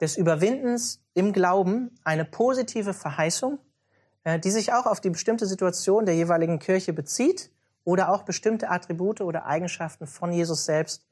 des 0.00 0.16
Überwindens 0.16 1.02
im 1.12 1.34
Glauben 1.34 1.94
eine 2.02 2.24
positive 2.24 2.94
Verheißung, 2.94 3.58
äh, 4.24 4.38
die 4.38 4.50
sich 4.50 4.72
auch 4.72 4.86
auf 4.86 5.02
die 5.02 5.10
bestimmte 5.10 5.44
Situation 5.44 6.06
der 6.06 6.14
jeweiligen 6.14 6.58
Kirche 6.58 6.94
bezieht 6.94 7.50
oder 7.84 8.10
auch 8.10 8.22
bestimmte 8.22 8.70
Attribute 8.70 9.20
oder 9.20 9.44
Eigenschaften 9.44 10.06
von 10.06 10.32
Jesus 10.32 10.64
selbst 10.64 11.06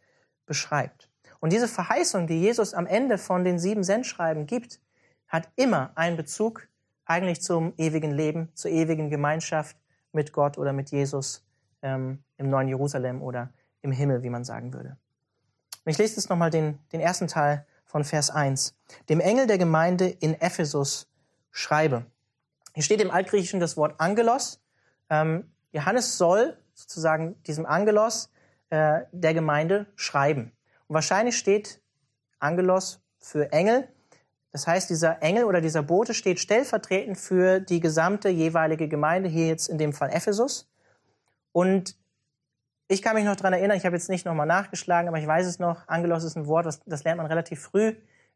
beschreibt. 0.46 1.10
Und 1.40 1.52
diese 1.52 1.68
Verheißung, 1.68 2.26
die 2.26 2.40
Jesus 2.40 2.74
am 2.74 2.86
Ende 2.86 3.18
von 3.18 3.44
den 3.44 3.58
sieben 3.58 3.84
Sendschreiben 3.84 4.46
gibt, 4.46 4.80
hat 5.28 5.48
immer 5.56 5.92
einen 5.94 6.16
Bezug 6.16 6.68
eigentlich 7.04 7.42
zum 7.42 7.74
ewigen 7.76 8.10
Leben, 8.10 8.50
zur 8.54 8.70
ewigen 8.70 9.10
Gemeinschaft 9.10 9.76
mit 10.12 10.32
Gott 10.32 10.58
oder 10.58 10.72
mit 10.72 10.90
Jesus 10.90 11.44
ähm, 11.82 12.22
im 12.36 12.50
neuen 12.50 12.68
Jerusalem 12.68 13.22
oder 13.22 13.52
im 13.82 13.92
Himmel, 13.92 14.22
wie 14.22 14.30
man 14.30 14.44
sagen 14.44 14.72
würde. 14.72 14.96
Und 15.84 15.92
ich 15.92 15.98
lese 15.98 16.16
jetzt 16.16 16.28
nochmal 16.28 16.50
den, 16.50 16.78
den 16.92 17.00
ersten 17.00 17.28
Teil 17.28 17.66
von 17.84 18.04
Vers 18.04 18.30
1. 18.30 18.76
Dem 19.08 19.20
Engel 19.20 19.46
der 19.46 19.58
Gemeinde 19.58 20.08
in 20.08 20.34
Ephesus 20.34 21.08
schreibe. 21.50 22.04
Hier 22.74 22.82
steht 22.82 23.00
im 23.00 23.10
Altgriechischen 23.10 23.60
das 23.60 23.76
Wort 23.76 23.98
Angelos. 23.98 24.60
Ähm, 25.08 25.50
Johannes 25.72 26.18
soll 26.18 26.58
sozusagen 26.74 27.42
diesem 27.44 27.64
Angelos 27.64 28.30
äh, 28.70 29.00
der 29.12 29.34
Gemeinde 29.34 29.86
schreiben. 29.96 30.52
Und 30.88 30.94
wahrscheinlich 30.94 31.36
steht 31.36 31.80
Angelos 32.38 33.00
für 33.18 33.52
Engel. 33.52 33.88
Das 34.52 34.66
heißt, 34.66 34.90
dieser 34.90 35.22
Engel 35.22 35.44
oder 35.44 35.60
dieser 35.60 35.82
Bote 35.82 36.14
steht 36.14 36.40
stellvertretend 36.40 37.18
für 37.18 37.60
die 37.60 37.80
gesamte 37.80 38.28
jeweilige 38.30 38.88
Gemeinde, 38.88 39.28
hier 39.28 39.46
jetzt 39.46 39.68
in 39.68 39.78
dem 39.78 39.92
Fall 39.92 40.10
Ephesus. 40.10 40.70
Und 41.52 41.96
ich 42.88 43.02
kann 43.02 43.14
mich 43.14 43.26
noch 43.26 43.36
dran 43.36 43.52
erinnern, 43.52 43.76
ich 43.76 43.84
habe 43.84 43.96
jetzt 43.96 44.08
nicht 44.08 44.24
nochmal 44.24 44.46
nachgeschlagen, 44.46 45.08
aber 45.08 45.18
ich 45.18 45.26
weiß 45.26 45.46
es 45.46 45.58
noch, 45.58 45.86
Angelos 45.88 46.24
ist 46.24 46.36
ein 46.36 46.46
Wort, 46.46 46.64
das, 46.64 46.80
das 46.86 47.04
lernt 47.04 47.18
man 47.18 47.26
relativ 47.26 47.60
früh, 47.60 47.88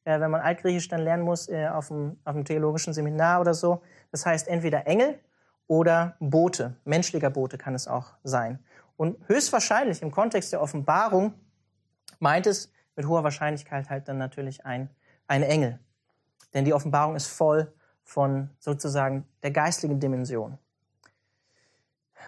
äh, 0.04 0.20
wenn 0.20 0.30
man 0.30 0.42
Altgriechisch 0.42 0.88
dann 0.88 1.00
lernen 1.00 1.22
muss, 1.22 1.48
äh, 1.48 1.68
auf, 1.68 1.88
dem, 1.88 2.18
auf 2.24 2.34
dem 2.34 2.44
theologischen 2.44 2.92
Seminar 2.92 3.40
oder 3.40 3.54
so. 3.54 3.80
Das 4.10 4.26
heißt 4.26 4.48
entweder 4.48 4.86
Engel 4.86 5.18
oder 5.68 6.16
Bote, 6.20 6.76
menschlicher 6.84 7.30
Bote 7.30 7.56
kann 7.56 7.74
es 7.74 7.88
auch 7.88 8.12
sein. 8.24 8.58
Und 8.98 9.16
höchstwahrscheinlich 9.26 10.02
im 10.02 10.10
Kontext 10.10 10.52
der 10.52 10.60
Offenbarung 10.60 11.32
meint 12.22 12.46
es 12.46 12.72
mit 12.96 13.06
hoher 13.06 13.24
Wahrscheinlichkeit 13.24 13.90
halt 13.90 14.08
dann 14.08 14.16
natürlich 14.16 14.64
ein, 14.64 14.88
ein 15.26 15.42
Engel. 15.42 15.78
Denn 16.54 16.64
die 16.64 16.72
Offenbarung 16.72 17.16
ist 17.16 17.26
voll 17.26 17.72
von 18.04 18.50
sozusagen 18.58 19.26
der 19.42 19.50
geistigen 19.50 20.00
Dimension. 20.00 20.58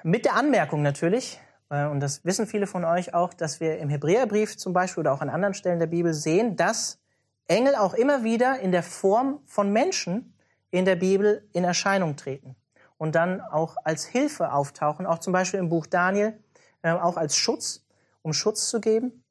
Mit 0.03 0.25
der 0.25 0.35
Anmerkung 0.35 0.83
natürlich, 0.83 1.41
äh, 1.71 1.87
und 1.87 2.01
das 2.01 2.25
wissen 2.25 2.47
viele 2.47 2.67
von 2.67 2.85
euch 2.85 3.15
auch, 3.15 3.33
dass 3.33 3.61
wir 3.61 3.79
im 3.79 3.89
Hebräerbrief 3.89 4.57
zum 4.57 4.73
Beispiel 4.73 5.03
oder 5.03 5.13
auch 5.13 5.21
an 5.21 5.31
anderen 5.31 5.55
Stellen 5.55 5.79
der 5.79 5.87
Bibel 5.87 6.13
sehen, 6.13 6.57
dass 6.57 7.01
Engel 7.47 7.75
auch 7.75 7.95
immer 7.95 8.25
wieder 8.25 8.59
in 8.61 8.73
der 8.73 8.83
Form 8.83 9.41
von 9.47 9.73
Menschen 9.73 10.35
in 10.71 10.85
der 10.85 10.97
Bibel 10.97 11.49
in 11.53 11.65
Erscheinung 11.65 12.17
treten 12.17 12.57
und 12.97 13.15
dann 13.15 13.41
auch 13.41 13.77
als 13.85 14.05
Hilfe 14.07 14.53
auftauchen, 14.53 15.07
auch 15.07 15.19
zum 15.19 15.33
Beispiel 15.33 15.61
im 15.61 15.69
Buch 15.69 15.87
Daniel, 15.87 16.39
äh, 16.83 16.91
auch 16.91 17.17
als 17.17 17.37
Schutz, 17.37 17.87
um 18.23 18.33
Schutz 18.33 18.69
zu 18.69 18.81
geben. 18.81 19.24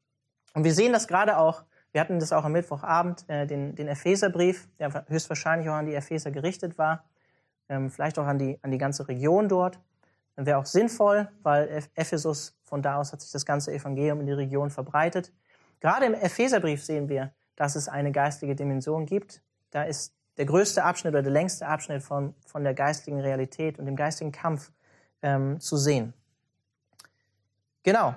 Und 0.53 0.63
wir 0.63 0.73
sehen 0.73 0.93
das 0.93 1.07
gerade 1.07 1.37
auch, 1.37 1.63
wir 1.91 2.01
hatten 2.01 2.19
das 2.19 2.33
auch 2.33 2.43
am 2.43 2.53
Mittwochabend, 2.53 3.27
äh, 3.29 3.45
den, 3.45 3.75
den 3.75 3.87
Epheserbrief, 3.87 4.67
der 4.79 5.05
höchstwahrscheinlich 5.07 5.69
auch 5.69 5.75
an 5.75 5.85
die 5.85 5.93
Epheser 5.93 6.31
gerichtet 6.31 6.77
war, 6.77 7.05
ähm, 7.69 7.89
vielleicht 7.89 8.17
auch 8.17 8.25
an 8.25 8.39
die, 8.39 8.59
an 8.61 8.71
die 8.71 8.77
ganze 8.77 9.07
Region 9.07 9.47
dort. 9.47 9.79
Wäre 10.35 10.57
auch 10.57 10.65
sinnvoll, 10.65 11.29
weil 11.43 11.83
Ephesus, 11.93 12.57
von 12.63 12.81
da 12.81 12.97
aus 12.97 13.13
hat 13.13 13.21
sich 13.21 13.31
das 13.31 13.45
ganze 13.45 13.71
Evangelium 13.71 14.19
in 14.21 14.25
die 14.25 14.33
Region 14.33 14.71
verbreitet. 14.71 15.31
Gerade 15.79 16.07
im 16.07 16.15
Epheserbrief 16.15 16.83
sehen 16.83 17.07
wir, 17.07 17.31
dass 17.55 17.75
es 17.75 17.87
eine 17.87 18.11
geistige 18.11 18.55
Dimension 18.55 19.05
gibt. 19.05 19.43
Da 19.69 19.83
ist 19.83 20.15
der 20.37 20.45
größte 20.45 20.83
Abschnitt 20.83 21.13
oder 21.13 21.21
der 21.21 21.31
längste 21.31 21.67
Abschnitt 21.67 22.01
von, 22.01 22.33
von 22.47 22.63
der 22.63 22.73
geistigen 22.73 23.19
Realität 23.21 23.77
und 23.77 23.85
dem 23.85 23.95
geistigen 23.95 24.31
Kampf 24.31 24.71
ähm, 25.21 25.59
zu 25.59 25.77
sehen. 25.77 26.13
Genau. 27.83 28.15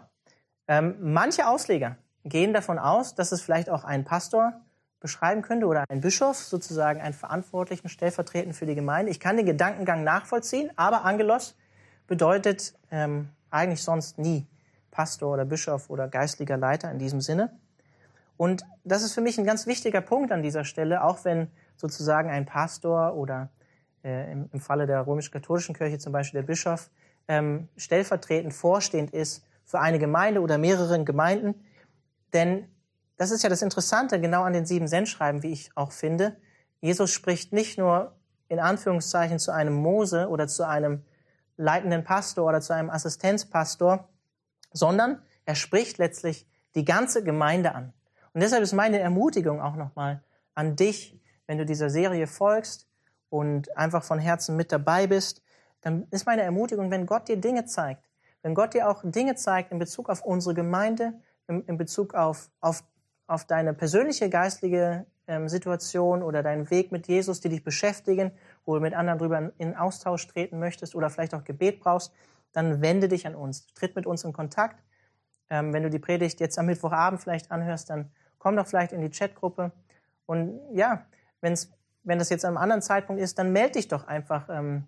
Ähm, 0.69 0.97
manche 1.01 1.47
Ausleger 1.47 1.97
gehen 2.29 2.53
davon 2.53 2.79
aus, 2.79 3.15
dass 3.15 3.33
es 3.33 3.41
vielleicht 3.41 3.71
auch 3.71 3.85
ein 3.85 4.05
Pastor 4.05 4.61
beschreiben 5.01 5.43
könnte 5.43 5.67
oder 5.67 5.85
ein 5.89 6.01
Bischof, 6.01 6.37
sozusagen 6.37 7.01
einen 7.01 7.15
Verantwortlichen 7.15 7.89
stellvertretend 7.89 8.57
für 8.57 8.67
die 8.67 8.75
Gemeinde. 8.75 9.11
Ich 9.11 9.21
kann 9.21 9.37
den 9.37 9.47
Gedankengang 9.47 10.05
nachvollziehen, 10.05 10.71
aber 10.77 11.05
Angelos 11.05 11.57
bedeutet 12.07 12.75
ähm, 12.91 13.29
eigentlich 13.51 13.83
sonst 13.83 14.19
nie 14.19 14.47
Pastor 14.91 15.35
oder 15.35 15.45
Bischof 15.45 15.91
oder 15.91 16.09
geistlicher 16.09 16.57
Leiter 16.57 16.91
in 16.91 16.99
diesem 16.99 17.21
Sinne. 17.21 17.53
Und 18.37 18.65
das 18.85 19.03
ist 19.03 19.15
für 19.15 19.21
mich 19.21 19.39
ein 19.39 19.45
ganz 19.45 19.67
wichtiger 19.67 20.01
Punkt 20.01 20.33
an 20.33 20.43
dieser 20.43 20.65
Stelle, 20.65 21.05
auch 21.05 21.25
wenn 21.25 21.49
sozusagen 21.77 22.31
ein 22.31 22.47
Pastor 22.47 23.15
oder 23.15 23.51
äh, 24.05 24.33
im, 24.33 24.49
im, 24.53 24.61
Falle 24.61 24.87
der 24.87 25.07
römisch-katholischen 25.07 25.75
Kirche 25.75 25.99
zum 25.99 26.13
Beispiel 26.13 26.41
der 26.41 26.47
Bischof 26.47 26.91
ähm, 27.29 27.69
stellvertretend 27.77 28.55
vorstehend 28.55 29.11
ist 29.11 29.45
für 29.65 29.81
eine 29.81 29.99
Gemeinde 29.99 30.41
oder 30.41 30.59
mehrere 30.59 31.03
Gemeinden. 31.05 31.55
Denn 32.33 32.69
das 33.17 33.31
ist 33.31 33.43
ja 33.43 33.49
das 33.49 33.63
Interessante 33.63 34.21
genau 34.21 34.43
an 34.43 34.53
den 34.53 34.67
sieben 34.67 34.89
Sendschreiben, 34.89 35.43
wie 35.43 35.53
ich 35.53 35.71
auch 35.75 35.93
finde. 35.93 36.37
Jesus 36.81 37.11
spricht 37.11 37.53
nicht 37.53 37.79
nur 37.79 38.17
in 38.49 38.61
Anführungszeichen 38.61 39.39
zu 39.39 39.53
einem 39.53 39.75
Mose 39.75 40.29
oder 40.29 40.47
zu 40.47 40.67
einem 40.67 41.05
leitenden 41.57 42.05
Pastor 42.05 42.47
oder 42.47 42.61
zu 42.61 42.75
einem 42.75 42.91
Assistenzpastor, 42.91 44.09
sondern 44.73 45.23
er 45.45 45.55
spricht 45.55 45.99
letztlich 45.99 46.47
die 46.75 46.85
ganze 46.85 47.25
Gemeinde 47.25 47.75
an. 47.75 47.93
Und 48.35 48.43
deshalb 48.43 48.63
ist 48.63 48.75
meine 48.75 48.99
Ermutigung 48.99 49.61
auch 49.63 49.77
nochmal 49.77 50.23
an 50.55 50.77
dich, 50.77 51.19
wenn 51.47 51.59
du 51.59 51.65
dieser 51.65 51.91
Serie 51.91 52.27
folgst 52.27 52.87
und 53.31 53.77
einfach 53.77 54.05
von 54.05 54.19
Herzen 54.19 54.57
mit 54.57 54.73
dabei 54.73 55.07
bist, 55.07 55.43
dann 55.81 56.07
ist 56.11 56.27
meine 56.27 56.43
Ermutigung, 56.43 56.91
wenn 56.91 57.07
Gott 57.07 57.29
dir 57.29 57.37
Dinge 57.37 57.65
zeigt, 57.65 58.11
wenn 58.43 58.55
Gott 58.55 58.75
dir 58.75 58.89
auch 58.89 59.03
Dinge 59.05 59.37
zeigt 59.37 59.73
in 59.73 59.79
Bezug 59.79 60.09
auf 60.09 60.23
unsere 60.23 60.55
Gemeinde, 60.55 61.15
in, 61.49 61.63
in 61.65 61.77
Bezug 61.77 62.15
auf, 62.15 62.51
auf, 62.61 62.85
auf 63.27 63.45
deine 63.45 63.75
persönliche 63.75 64.31
geistliche 64.31 65.07
ähm, 65.27 65.49
Situation 65.49 66.23
oder 66.23 66.43
deinen 66.43 66.71
Weg 66.71 66.93
mit 66.93 67.09
Jesus, 67.09 67.41
die 67.41 67.49
dich 67.49 67.65
beschäftigen, 67.65 68.33
wo 68.65 68.75
du 68.75 68.81
mit 68.81 68.95
anderen 68.95 69.19
drüber 69.19 69.53
in 69.59 69.77
Austausch 69.77 70.27
treten 70.27 70.59
möchtest 70.59 70.95
oder 70.95 71.11
vielleicht 71.11 71.35
auch 71.35 71.45
Gebet 71.45 71.81
brauchst, 71.81 72.13
dann 72.53 72.81
wende 72.81 73.09
dich 73.09 73.27
an 73.27 73.35
uns, 73.35 73.67
tritt 73.75 73.97
mit 73.97 74.07
uns 74.07 74.25
in 74.25 74.33
Kontakt. 74.33 74.83
Ähm, 75.51 75.73
wenn 75.73 75.83
du 75.83 75.91
die 75.91 75.99
Predigt 75.99 76.41
jetzt 76.41 76.59
am 76.59 76.67
Mittwochabend 76.67 77.21
vielleicht 77.21 77.51
anhörst, 77.51 77.91
dann 77.91 78.11
komm 78.39 78.57
doch 78.57 78.67
vielleicht 78.67 78.93
in 78.93 79.01
die 79.01 79.11
Chatgruppe. 79.11 79.73
Und 80.27 80.61
ja, 80.73 81.07
wenn's, 81.41 81.71
wenn 82.03 82.19
das 82.19 82.31
jetzt 82.31 82.45
an 82.45 82.51
einem 82.51 82.63
anderen 82.63 82.83
Zeitpunkt 82.83 83.21
ist, 83.21 83.39
dann 83.39 83.53
melde 83.53 83.73
dich 83.73 83.89
doch 83.89 84.07
einfach 84.07 84.49
ähm, 84.49 84.85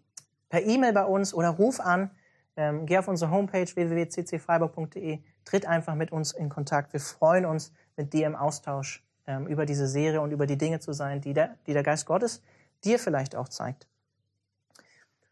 per 0.48 0.62
E-Mail 0.62 0.92
bei 0.92 1.04
uns 1.04 1.34
oder 1.34 1.50
ruf 1.50 1.80
an. 1.80 2.10
Ähm, 2.58 2.86
geh 2.86 2.98
auf 2.98 3.06
unsere 3.06 3.30
Homepage 3.30 3.68
www.ccfreiburg.de, 3.72 5.20
tritt 5.44 5.64
einfach 5.64 5.94
mit 5.94 6.10
uns 6.10 6.32
in 6.32 6.48
Kontakt. 6.48 6.92
Wir 6.92 6.98
freuen 6.98 7.46
uns, 7.46 7.72
mit 7.96 8.12
dir 8.12 8.26
im 8.26 8.34
Austausch 8.34 9.04
ähm, 9.28 9.46
über 9.46 9.64
diese 9.64 9.86
Serie 9.86 10.20
und 10.20 10.32
über 10.32 10.44
die 10.44 10.58
Dinge 10.58 10.80
zu 10.80 10.92
sein, 10.92 11.20
die 11.20 11.34
der, 11.34 11.54
die 11.68 11.72
der 11.72 11.84
Geist 11.84 12.04
Gottes 12.06 12.42
dir 12.82 12.98
vielleicht 12.98 13.36
auch 13.36 13.48
zeigt. 13.48 13.86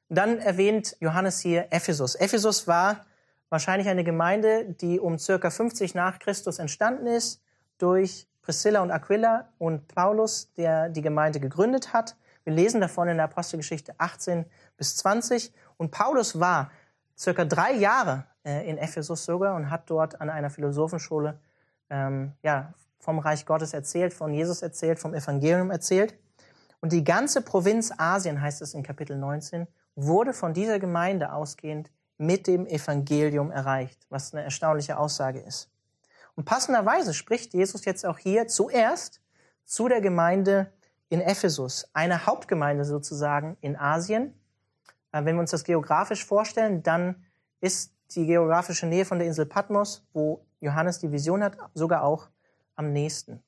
Dann 0.09 0.39
erwähnt 0.39 0.97
Johannes 1.01 1.41
hier 1.41 1.67
Ephesus. 1.71 2.15
Ephesus 2.15 2.69
war 2.69 3.05
wahrscheinlich 3.49 3.89
eine 3.89 4.05
Gemeinde, 4.05 4.65
die 4.65 5.01
um 5.01 5.19
circa 5.19 5.51
50 5.51 5.97
nach 5.97 6.21
Christus 6.21 6.61
entstanden 6.61 7.09
ist 7.09 7.43
durch 7.79 8.29
Priscilla 8.41 8.83
und 8.83 8.93
Aquila 8.93 9.49
und 9.59 9.89
Paulus, 9.89 10.53
der 10.55 10.91
die 10.91 11.03
Gemeinde 11.03 11.41
gegründet 11.41 11.93
hat. 11.93 12.15
Wir 12.45 12.53
lesen 12.53 12.81
davon 12.81 13.09
in 13.09 13.17
der 13.17 13.25
Apostelgeschichte 13.25 13.95
18 13.99 14.45
bis 14.77 14.97
20. 14.97 15.53
Und 15.77 15.91
Paulus 15.91 16.39
war 16.39 16.71
circa 17.17 17.45
drei 17.45 17.73
Jahre 17.73 18.25
äh, 18.45 18.69
in 18.69 18.79
Ephesus 18.79 19.25
sogar 19.25 19.55
und 19.57 19.71
hat 19.71 19.89
dort 19.91 20.21
an 20.21 20.31
einer 20.31 20.51
Philosophenschule 20.51 21.39
ähm, 21.91 22.33
ja, 22.43 22.75
vom 22.99 23.19
Reich 23.19 23.47
Gottes 23.47 23.73
erzählt, 23.73 24.13
von 24.13 24.33
Jesus 24.33 24.63
erzählt, 24.63 24.99
vom 24.99 25.15
Evangelium 25.15 25.71
erzählt. 25.71 26.15
Und 26.81 26.93
die 26.93 27.05
ganze 27.05 27.43
Provinz 27.43 27.93
Asien, 27.97 28.41
heißt 28.41 28.63
es 28.63 28.75
in 28.75 28.83
Kapitel 28.83 29.17
19, 29.17 29.67
wurde 29.95 30.33
von 30.33 30.53
dieser 30.53 30.79
Gemeinde 30.79 31.33
ausgehend 31.33 31.91
mit 32.19 32.47
dem 32.47 32.67
Evangelium 32.67 33.51
erreicht, 33.51 34.07
was 34.11 34.33
eine 34.33 34.45
erstaunliche 34.45 34.99
Aussage 34.99 35.41
ist. 35.41 35.71
Und 36.35 36.45
passenderweise 36.45 37.15
spricht 37.15 37.55
Jesus 37.55 37.85
jetzt 37.85 38.05
auch 38.05 38.19
hier 38.19 38.47
zuerst 38.47 39.21
zu 39.65 39.89
der 39.89 40.01
Gemeinde 40.01 40.71
in 41.09 41.21
Ephesus, 41.21 41.89
eine 41.93 42.27
Hauptgemeinde 42.27 42.85
sozusagen 42.85 43.57
in 43.61 43.77
Asien. 43.77 44.35
Äh, 45.17 45.25
wenn 45.25 45.37
wir 45.37 45.41
uns 45.41 45.51
das 45.51 45.65
geografisch 45.65 46.25
vorstellen, 46.25 46.83
dann 46.83 47.25
ist 47.61 47.95
die 48.15 48.27
geografische 48.27 48.87
Nähe 48.87 49.05
von 49.05 49.19
der 49.19 49.27
Insel 49.27 49.47
Patmos, 49.47 50.07
wo 50.13 50.45
Johannes 50.61 50.99
die 50.99 51.11
Vision 51.11 51.43
hat, 51.43 51.57
sogar 51.75 52.03
auch 52.03 52.29
am 52.77 52.93
nächsten. 52.93 53.43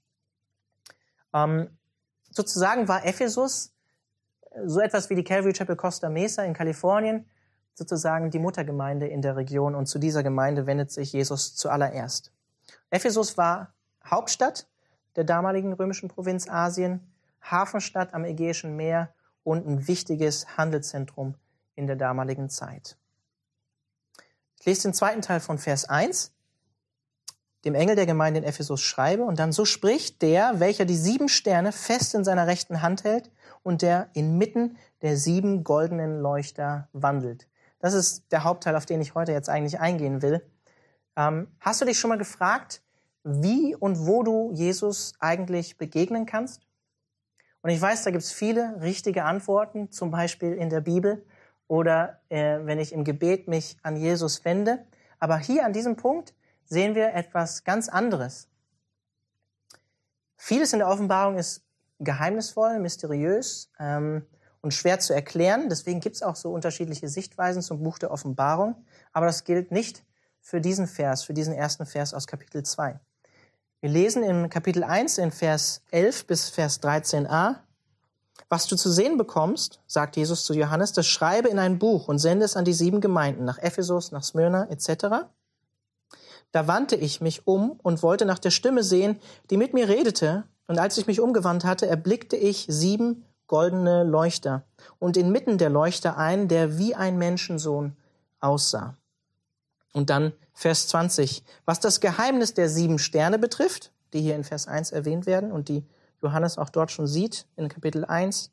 Ähm, 1.33 1.69
sozusagen 2.31 2.89
war 2.89 3.05
Ephesus 3.05 3.75
äh, 4.51 4.61
so 4.67 4.81
etwas 4.81 5.11
wie 5.11 5.15
die 5.15 5.25
Calvary 5.25 5.53
Chapel 5.53 5.77
Costa 5.77 6.09
Mesa 6.09 6.43
in 6.43 6.55
Kalifornien, 6.55 7.27
sozusagen 7.75 8.31
die 8.31 8.39
Muttergemeinde 8.39 9.07
in 9.07 9.23
der 9.23 9.37
Region 9.37 9.75
und 9.75 9.87
zu 9.87 9.99
dieser 9.99 10.23
Gemeinde 10.23 10.67
wendet 10.67 10.91
sich 10.91 11.13
Jesus 11.13 11.55
zuallererst. 11.55 12.33
Ephesus 12.91 13.37
war 13.37 13.75
Hauptstadt 14.05 14.67
der 15.17 15.25
damaligen 15.25 15.73
römischen 15.73 16.09
Provinz 16.09 16.49
Asien, 16.49 17.13
Hafenstadt 17.43 18.15
am 18.15 18.25
Ägäischen 18.25 18.75
Meer 18.75 19.13
und 19.45 19.67
ein 19.67 19.87
wichtiges 19.87 20.57
Handelszentrum 20.57 21.37
in 21.79 21.87
der 21.87 21.97
damaligen 21.97 22.51
Zeit. 22.51 22.97
Ich 24.59 24.67
lese 24.67 24.83
den 24.83 24.95
zweiten 24.95 25.23
Teil 25.23 25.39
von 25.39 25.59
Vers 25.59 25.89
1, 25.89 26.33
dem 27.65 27.75
Engel 27.77 27.95
der 27.95 28.07
Gemeinde 28.07 28.41
in 28.41 28.45
Ephesus 28.45 28.83
schreibe, 28.83 29.23
und 29.23 29.39
dann 29.39 29.53
so 29.53 29.65
spricht 29.65 30.21
der, 30.21 30.59
welcher 30.59 30.85
die 30.85 30.97
sieben 30.97 31.29
Sterne 31.29 31.71
fest 31.71 32.15
in 32.15 32.25
seiner 32.25 32.49
rechten 32.49 32.83
Hand 32.83 33.05
hält 33.05 33.31
und 33.63 33.83
der 33.83 34.11
inmitten 34.13 34.77
der 35.03 35.17
sieben 35.17 35.63
goldenen 35.63 36.21
Leuchter 36.21 36.89
wandelt. 36.93 37.47
Das 37.79 37.95
ist 37.95 38.33
der 38.33 38.43
Hauptteil, 38.43 38.75
auf 38.75 38.87
den 38.87 39.01
ich 39.01 39.15
heute 39.15 39.31
jetzt 39.31 39.49
eigentlich 39.49 39.79
eingehen 39.79 40.21
will. 40.21 40.45
Ähm, 41.17 41.47
hast 41.61 41.81
du 41.81 41.85
dich 41.85 41.99
schon 41.99 42.09
mal 42.09 42.19
gefragt, 42.19 42.83
wie 43.23 43.77
und 43.77 44.07
wo 44.07 44.25
du 44.25 44.51
Jesus 44.53 45.15
eigentlich 45.21 45.79
begegnen 45.79 46.27
kannst? 46.27 46.67
Und 47.63 47.71
ich 47.71 47.81
weiß, 47.81 48.03
da 48.03 48.11
gibt 48.11 48.25
es 48.25 48.33
viele 48.33 48.81
richtige 48.81 49.25
Antworten, 49.25 49.93
zum 49.93 50.11
Beispiel 50.11 50.55
in 50.55 50.71
der 50.71 50.81
Bibel 50.81 51.25
oder 51.69 52.21
äh, 52.31 52.59
wenn 52.63 52.79
ich 52.79 52.93
im 52.93 53.05
Gebet 53.05 53.47
mich 53.47 53.77
an 53.83 53.97
Jesus 53.97 54.45
wende. 54.45 54.85
Aber 55.21 55.39
hier 55.39 55.65
an 55.65 55.73
diesem 55.73 55.97
Punkt 55.97 56.35
sehen 56.65 56.95
wir 56.95 57.15
etwas 57.15 57.65
ganz 57.65 57.89
anderes. 57.89 58.49
Vieles 60.37 60.73
in 60.73 60.79
der 60.79 60.89
Offenbarung 60.89 61.37
ist 61.39 61.63
geheimnisvoll, 61.99 62.79
mysteriös 62.79 63.71
ähm, 63.79 64.25
und 64.61 64.73
schwer 64.73 64.99
zu 64.99 65.13
erklären. 65.13 65.69
Deswegen 65.69 66.01
gibt 66.01 66.17
es 66.17 66.23
auch 66.23 66.37
so 66.37 66.53
unterschiedliche 66.53 67.09
Sichtweisen 67.09 67.63
zum 67.63 67.83
Buch 67.83 67.99
der 67.99 68.11
Offenbarung. 68.11 68.77
Aber 69.13 69.27
das 69.27 69.45
gilt 69.45 69.73
nicht 69.73 70.05
für 70.41 70.61
diesen 70.61 70.87
Vers, 70.87 71.25
für 71.25 71.35
diesen 71.35 71.55
ersten 71.55 71.87
Vers 71.87 72.15
aus 72.15 72.27
Kapitel 72.27 72.63
2. 72.63 72.99
Wir 73.81 73.91
lesen 73.91 74.23
in 74.23 74.49
Kapitel 74.49 74.83
1 74.83 75.19
in 75.19 75.31
Vers 75.31 75.83
11 75.91 76.27
bis 76.27 76.49
Vers 76.49 76.83
13a, 76.83 77.57
was 78.49 78.67
du 78.67 78.77
zu 78.77 78.91
sehen 78.91 79.17
bekommst, 79.19 79.81
sagt 79.87 80.17
Jesus 80.17 80.45
zu 80.45 80.55
Johannes, 80.55 80.93
das 80.93 81.07
schreibe 81.07 81.49
in 81.49 81.59
ein 81.59 81.79
Buch 81.79 82.09
und 82.09 82.19
sende 82.19 82.45
es 82.45 82.57
an 82.57 82.65
die 82.65 82.73
sieben 82.73 83.01
Gemeinden, 83.01 83.45
nach 83.45 83.59
Ephesus, 83.59 84.11
nach 84.11 84.23
Smyrna 84.23 84.69
etc. 84.71 85.27
Da 86.53 86.67
wandte 86.67 86.97
ich 86.97 87.21
mich 87.21 87.47
um 87.47 87.79
und 87.83 88.03
wollte 88.03 88.25
nach 88.25 88.39
der 88.39 88.51
Stimme 88.51 88.83
sehen, 88.83 89.21
die 89.51 89.57
mit 89.57 89.75
mir 89.75 89.89
redete, 89.89 90.45
und 90.67 90.79
als 90.79 90.99
ich 90.99 91.07
mich 91.07 91.21
umgewandt 91.21 91.65
hatte, 91.65 91.87
erblickte 91.87 92.37
ich 92.37 92.67
sieben 92.69 93.25
goldene 93.47 94.05
Leuchter 94.05 94.65
und 94.99 95.17
inmitten 95.17 95.57
der 95.57 95.71
Leuchter 95.71 96.19
einen, 96.19 96.47
der 96.47 96.79
wie 96.79 96.95
ein 96.95 97.17
Menschensohn 97.17 97.97
aussah. 98.41 98.95
Und 99.93 100.11
dann 100.11 100.35
Vers 100.53 100.89
20. 100.89 101.43
Was 101.65 101.81
das 101.81 102.01
Geheimnis 102.01 102.53
der 102.53 102.69
sieben 102.69 102.99
Sterne 102.99 103.39
betrifft, 103.39 103.93
die 104.13 104.21
hier 104.21 104.37
in 104.37 104.45
Vers 104.45 104.69
1 104.69 104.93
erwähnt 104.93 105.25
werden 105.25 105.51
und 105.51 105.69
die 105.69 105.85
Johannes 106.23 106.59
auch 106.59 106.71
dort 106.71 106.91
schon 106.91 107.07
sieht, 107.07 107.47
in 107.57 107.69
Kapitel 107.69 108.05
1, 108.05 108.51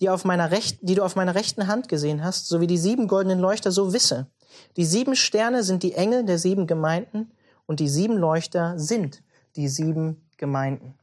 die, 0.00 0.10
auf 0.10 0.24
meiner 0.24 0.50
Recht, 0.50 0.78
die 0.82 0.94
du 0.94 1.04
auf 1.04 1.16
meiner 1.16 1.34
rechten 1.34 1.66
Hand 1.66 1.88
gesehen 1.88 2.24
hast, 2.24 2.48
sowie 2.48 2.66
die 2.66 2.78
sieben 2.78 3.08
goldenen 3.08 3.38
Leuchter, 3.38 3.70
so 3.70 3.92
wisse. 3.92 4.26
Die 4.76 4.84
sieben 4.84 5.16
Sterne 5.16 5.62
sind 5.62 5.82
die 5.82 5.94
Engel 5.94 6.24
der 6.24 6.38
sieben 6.38 6.66
Gemeinden 6.66 7.32
und 7.66 7.80
die 7.80 7.88
sieben 7.88 8.16
Leuchter 8.16 8.78
sind 8.78 9.22
die 9.56 9.68
sieben 9.68 10.28
Gemeinden. 10.36 10.94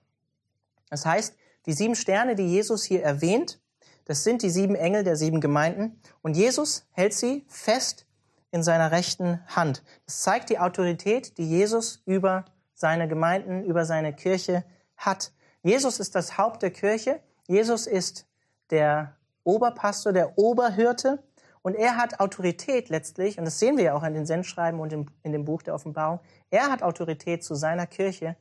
Das 0.89 1.05
heißt, 1.05 1.35
die 1.65 1.73
sieben 1.73 1.95
Sterne, 1.95 2.35
die 2.35 2.47
Jesus 2.47 2.83
hier 2.83 3.03
erwähnt, 3.03 3.59
das 4.05 4.23
sind 4.23 4.41
die 4.41 4.49
sieben 4.49 4.75
Engel 4.75 5.03
der 5.03 5.15
sieben 5.15 5.41
Gemeinden 5.41 5.99
und 6.21 6.35
Jesus 6.35 6.85
hält 6.91 7.13
sie 7.13 7.45
fest 7.47 8.05
in 8.51 8.63
seiner 8.63 8.91
rechten 8.91 9.39
Hand. 9.47 9.83
Das 10.05 10.21
zeigt 10.21 10.49
die 10.49 10.59
Autorität, 10.59 11.37
die 11.37 11.47
Jesus 11.47 12.01
über 12.05 12.45
seine 12.73 13.07
Gemeinden, 13.07 13.63
über 13.63 13.85
seine 13.85 14.13
Kirche 14.13 14.65
hat. 14.97 15.31
Jesus 15.63 15.99
ist 15.99 16.15
das 16.15 16.37
Haupt 16.37 16.61
der 16.61 16.71
Kirche. 16.71 17.21
Jesus 17.47 17.87
ist 17.87 18.25
der 18.69 19.15
Oberpastor, 19.43 20.13
der 20.13 20.37
Oberhirte. 20.37 21.23
Und 21.61 21.75
er 21.75 21.97
hat 21.97 22.19
Autorität 22.19 22.89
letztlich, 22.89 23.37
und 23.37 23.45
das 23.45 23.59
sehen 23.59 23.77
wir 23.77 23.83
ja 23.83 23.93
auch 23.93 24.03
in 24.03 24.15
den 24.15 24.25
Sendschreiben 24.25 24.79
und 24.79 24.91
in 24.91 25.31
dem 25.31 25.45
Buch 25.45 25.61
der 25.61 25.75
Offenbarung, 25.75 26.19
er 26.49 26.71
hat 26.71 26.81
Autorität 26.81 27.43
zu 27.43 27.53
seiner 27.53 27.85
Kirche 27.85 28.35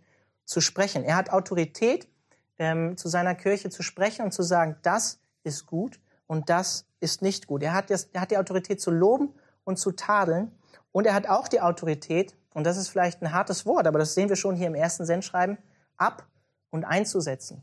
zu 0.47 0.63
sprechen. 0.63 1.05
Er 1.05 1.17
hat 1.17 1.31
Autorität 1.31 2.09
ähm, 2.59 2.97
zu 2.97 3.09
seiner 3.09 3.35
Kirche 3.35 3.69
zu 3.69 3.83
sprechen 3.83 4.25
und 4.25 4.33
zu 4.33 4.43
sagen, 4.43 4.77
das 4.83 5.21
ist 5.45 5.67
gut 5.67 6.01
und 6.27 6.49
das 6.49 6.87
ist 7.01 7.21
nicht 7.21 7.47
gut. 7.47 7.63
Er 7.63 7.75
hat, 7.75 7.91
das, 7.91 8.05
er 8.13 8.23
hat 8.23 8.31
die 8.31 8.39
Autorität 8.39 8.81
zu 8.81 8.91
loben 8.91 9.35
und 9.65 9.79
zu 9.79 9.93
tadeln. 9.93 10.53
Und 10.93 11.07
er 11.07 11.15
hat 11.15 11.29
auch 11.29 11.47
die 11.47 11.61
Autorität, 11.61 12.35
und 12.55 12.65
das 12.65 12.77
ist 12.77 12.89
vielleicht 12.89 13.23
ein 13.23 13.33
hartes 13.33 13.65
Wort, 13.67 13.87
aber 13.87 13.99
das 13.99 14.15
sehen 14.15 14.29
wir 14.29 14.37
schon 14.37 14.57
hier 14.57 14.67
im 14.67 14.75
ersten 14.75 15.05
Sendschreiben, 15.05 15.59
ab 15.97 16.27
und 16.71 16.85
einzusetzen. 16.85 17.63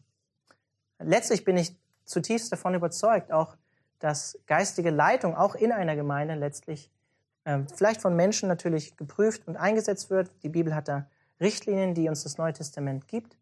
Letztlich 0.99 1.43
bin 1.43 1.57
ich 1.57 1.75
zutiefst 2.05 2.51
davon 2.51 2.75
überzeugt, 2.75 3.31
auch 3.31 3.57
dass 3.99 4.37
geistige 4.45 4.89
Leitung 4.89 5.35
auch 5.35 5.55
in 5.55 5.71
einer 5.71 5.95
Gemeinde 5.95 6.35
letztlich 6.35 6.91
äh, 7.45 7.59
vielleicht 7.75 8.01
von 8.01 8.15
Menschen 8.15 8.47
natürlich 8.47 8.95
geprüft 8.95 9.47
und 9.47 9.57
eingesetzt 9.57 10.09
wird. 10.09 10.31
Die 10.43 10.49
Bibel 10.49 10.75
hat 10.75 10.87
da 10.87 11.07
Richtlinien, 11.39 11.93
die 11.93 12.09
uns 12.09 12.23
das 12.23 12.37
Neue 12.37 12.53
Testament 12.53 13.07
gibt. 13.07 13.37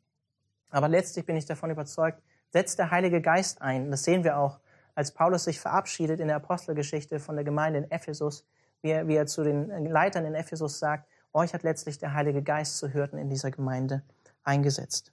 Aber 0.70 0.88
letztlich 0.88 1.26
bin 1.26 1.36
ich 1.36 1.46
davon 1.46 1.70
überzeugt, 1.70 2.22
setzt 2.52 2.80
der 2.80 2.92
Heilige 2.92 3.22
Geist 3.22 3.62
ein. 3.62 3.92
Das 3.92 4.04
sehen 4.04 4.24
wir 4.24 4.38
auch, 4.38 4.60
als 4.94 5.12
Paulus 5.12 5.44
sich 5.44 5.60
verabschiedet 5.60 6.20
in 6.20 6.28
der 6.28 6.38
Apostelgeschichte 6.38 7.20
von 7.20 7.36
der 7.36 7.44
Gemeinde 7.44 7.80
in 7.80 7.92
Ephesus, 7.92 8.46
wie 8.82 8.92
er, 8.92 9.08
wie 9.08 9.16
er 9.16 9.28
zu 9.28 9.44
den 9.44 9.86
Leitern 9.86 10.26
in 10.26 10.36
Ephesus 10.36 10.80
sagt, 10.80 11.08
euch 11.34 11.54
hat 11.54 11.64
letztlich 11.64 11.98
der 11.98 12.14
Heilige 12.14 12.42
Geist 12.42 12.78
zu 12.78 12.94
Hürden 12.94 13.20
in 13.20 13.30
dieser 13.30 13.52
Gemeinde 13.52 14.04
eingesetzt. 14.44 15.12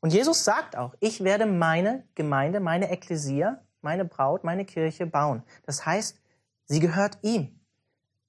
Und 0.00 0.12
Jesus 0.12 0.44
sagt 0.44 0.76
auch, 0.76 0.94
ich 1.00 1.24
werde 1.24 1.46
meine 1.46 2.04
Gemeinde, 2.14 2.60
meine 2.60 2.90
Ekklesia, 2.90 3.62
meine 3.80 4.04
Braut, 4.04 4.44
meine 4.44 4.64
Kirche 4.64 5.06
bauen. 5.06 5.42
Das 5.64 5.86
heißt, 5.86 6.20
sie 6.66 6.80
gehört 6.80 7.18
ihm. 7.22 7.58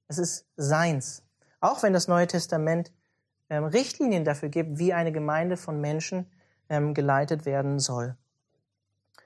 Es 0.08 0.18
ist 0.18 0.48
seins. 0.56 1.24
Auch 1.60 1.84
wenn 1.84 1.94
das 1.94 2.08
Neue 2.08 2.28
Testament 2.28 2.92
ähm, 3.50 3.66
Richtlinien 3.66 4.24
dafür 4.24 4.50
gibt, 4.50 4.78
wie 4.80 4.94
eine 4.94 5.12
Gemeinde 5.12 5.58
von 5.58 5.82
Menschen 5.82 6.28
ähm, 6.70 6.94
geleitet 6.94 7.46
werden 7.46 7.80
soll. 7.80 8.16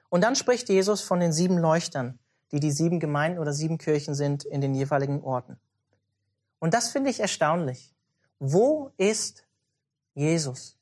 Und 0.10 0.24
dann 0.24 0.36
spricht 0.36 0.70
Jesus 0.70 1.02
von 1.02 1.20
den 1.20 1.32
sieben 1.32 1.58
Leuchtern, 1.58 2.18
die 2.52 2.60
die 2.60 2.72
sieben 2.72 3.00
Gemeinden 3.00 3.40
oder 3.40 3.54
sieben 3.54 3.78
Kirchen 3.78 4.16
sind 4.16 4.44
in 4.44 4.62
den 4.62 4.74
jeweiligen 4.74 5.22
Orten. 5.22 5.60
Und 6.60 6.74
das 6.74 6.90
finde 6.90 7.10
ich 7.10 7.20
erstaunlich. 7.20 7.94
Wo 8.40 8.92
ist 8.98 9.46
Jesus? 10.16 10.79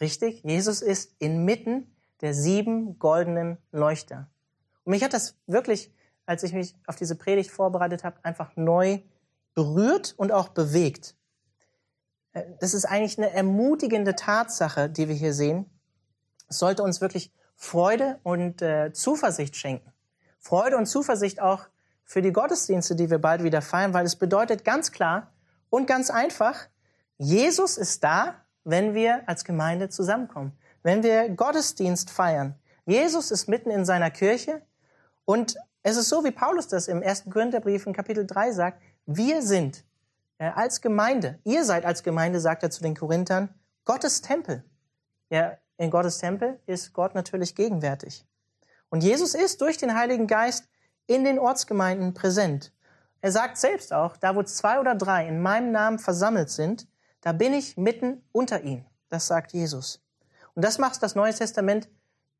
Richtig? 0.00 0.42
Jesus 0.44 0.82
ist 0.82 1.14
inmitten 1.18 1.94
der 2.20 2.34
sieben 2.34 2.98
goldenen 2.98 3.58
Leuchter. 3.72 4.28
Und 4.84 4.90
mich 4.90 5.02
hat 5.02 5.12
das 5.12 5.36
wirklich, 5.46 5.92
als 6.26 6.42
ich 6.42 6.52
mich 6.52 6.76
auf 6.86 6.96
diese 6.96 7.16
Predigt 7.16 7.50
vorbereitet 7.50 8.04
habe, 8.04 8.24
einfach 8.24 8.56
neu 8.56 9.00
berührt 9.54 10.14
und 10.16 10.32
auch 10.32 10.48
bewegt. 10.48 11.16
Äh, 12.32 12.44
das 12.60 12.74
ist 12.74 12.84
eigentlich 12.84 13.18
eine 13.18 13.32
ermutigende 13.32 14.14
Tatsache, 14.14 14.88
die 14.88 15.08
wir 15.08 15.14
hier 15.14 15.32
sehen. 15.32 15.66
Es 16.48 16.58
sollte 16.58 16.82
uns 16.82 17.00
wirklich 17.00 17.32
Freude 17.56 18.20
und 18.22 18.62
äh, 18.62 18.92
Zuversicht 18.92 19.56
schenken. 19.56 19.92
Freude 20.38 20.76
und 20.76 20.86
Zuversicht 20.86 21.40
auch 21.40 21.66
für 22.04 22.22
die 22.22 22.32
Gottesdienste, 22.32 22.94
die 22.94 23.10
wir 23.10 23.18
bald 23.18 23.42
wieder 23.42 23.62
feiern, 23.62 23.94
weil 23.94 24.06
es 24.06 24.14
bedeutet 24.14 24.64
ganz 24.64 24.92
klar 24.92 25.32
und 25.70 25.86
ganz 25.86 26.10
einfach, 26.10 26.68
Jesus 27.18 27.78
ist 27.78 28.04
da, 28.04 28.45
wenn 28.66 28.94
wir 28.94 29.22
als 29.28 29.44
Gemeinde 29.44 29.88
zusammenkommen, 29.88 30.52
wenn 30.82 31.04
wir 31.04 31.28
Gottesdienst 31.30 32.10
feiern. 32.10 32.56
Jesus 32.84 33.30
ist 33.30 33.48
mitten 33.48 33.70
in 33.70 33.84
seiner 33.84 34.10
Kirche 34.10 34.60
und 35.24 35.56
es 35.84 35.96
ist 35.96 36.08
so, 36.08 36.24
wie 36.24 36.32
Paulus 36.32 36.66
das 36.66 36.88
im 36.88 37.00
ersten 37.00 37.30
Korintherbrief 37.30 37.86
in 37.86 37.92
Kapitel 37.92 38.26
3 38.26 38.50
sagt, 38.50 38.82
wir 39.06 39.40
sind 39.40 39.84
äh, 40.38 40.50
als 40.50 40.80
Gemeinde, 40.80 41.38
ihr 41.44 41.64
seid 41.64 41.84
als 41.84 42.02
Gemeinde, 42.02 42.40
sagt 42.40 42.64
er 42.64 42.70
zu 42.70 42.82
den 42.82 42.96
Korinthern, 42.96 43.50
Gottes 43.84 44.20
Tempel. 44.20 44.64
Ja, 45.30 45.56
in 45.76 45.90
Gottes 45.90 46.18
Tempel 46.18 46.58
ist 46.66 46.92
Gott 46.92 47.14
natürlich 47.14 47.54
gegenwärtig. 47.54 48.26
Und 48.88 49.04
Jesus 49.04 49.36
ist 49.36 49.60
durch 49.60 49.76
den 49.76 49.94
Heiligen 49.96 50.26
Geist 50.26 50.68
in 51.06 51.22
den 51.22 51.38
Ortsgemeinden 51.38 52.14
präsent. 52.14 52.72
Er 53.20 53.30
sagt 53.30 53.58
selbst 53.58 53.92
auch, 53.92 54.16
da 54.16 54.34
wo 54.34 54.42
zwei 54.42 54.80
oder 54.80 54.96
drei 54.96 55.28
in 55.28 55.40
meinem 55.40 55.70
Namen 55.70 56.00
versammelt 56.00 56.50
sind, 56.50 56.88
da 57.26 57.32
bin 57.32 57.54
ich 57.54 57.76
mitten 57.76 58.22
unter 58.30 58.62
ihnen. 58.62 58.86
Das 59.08 59.26
sagt 59.26 59.52
Jesus. 59.52 60.00
Und 60.54 60.64
das 60.64 60.78
macht 60.78 61.02
das 61.02 61.16
Neue 61.16 61.34
Testament 61.34 61.88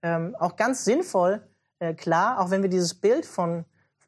ähm, 0.01 0.37
auch 0.39 0.55
ganz 0.55 0.85
sinnvoll 0.85 1.45
äh, 1.81 1.93
klar, 1.93 2.39
auch 2.39 2.51
wenn 2.51 2.63
wir 2.63 2.71
dieses 2.71 2.95
Bild 2.95 3.27
von 3.27 3.65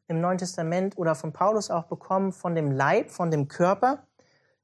im 0.07 0.21
Neuen 0.21 0.37
Testament 0.37 0.97
oder 0.97 1.15
von 1.15 1.33
Paulus 1.33 1.69
auch 1.69 1.83
bekommen 1.83 2.31
von 2.31 2.55
dem 2.55 2.71
Leib, 2.71 3.09
von 3.09 3.29
dem 3.29 3.49
Körper, 3.49 4.07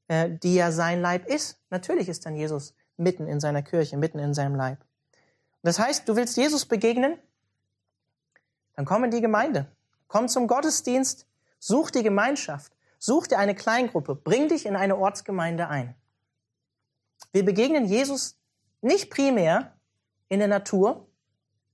äh, 0.07 0.29
die 0.29 0.55
ja 0.55 0.71
sein 0.71 1.01
Leib 1.01 1.27
ist. 1.27 1.59
Natürlich 1.69 2.07
ist 2.07 2.25
dann 2.25 2.37
Jesus 2.37 2.75
mitten 2.95 3.27
in 3.27 3.41
seiner 3.41 3.61
Kirche, 3.61 3.97
mitten 3.97 4.19
in 4.19 4.33
seinem 4.33 4.55
Leib. 4.55 4.77
Das 5.63 5.79
heißt, 5.79 6.07
du 6.07 6.15
willst 6.15 6.37
Jesus 6.37 6.65
begegnen, 6.65 7.17
dann 8.77 8.85
komm 8.85 9.03
in 9.03 9.11
die 9.11 9.19
Gemeinde, 9.19 9.67
komm 10.07 10.29
zum 10.29 10.47
Gottesdienst, 10.47 11.27
such 11.59 11.91
die 11.91 12.03
Gemeinschaft, 12.03 12.71
such 12.99 13.27
dir 13.27 13.37
eine 13.37 13.53
Kleingruppe, 13.53 14.15
bring 14.15 14.47
dich 14.47 14.65
in 14.65 14.77
eine 14.77 14.95
Ortsgemeinde 14.95 15.67
ein. 15.67 15.93
Wir 17.35 17.43
begegnen 17.43 17.83
Jesus 17.83 18.39
nicht 18.79 19.09
primär 19.09 19.73
in 20.29 20.39
der 20.39 20.47
Natur. 20.47 21.09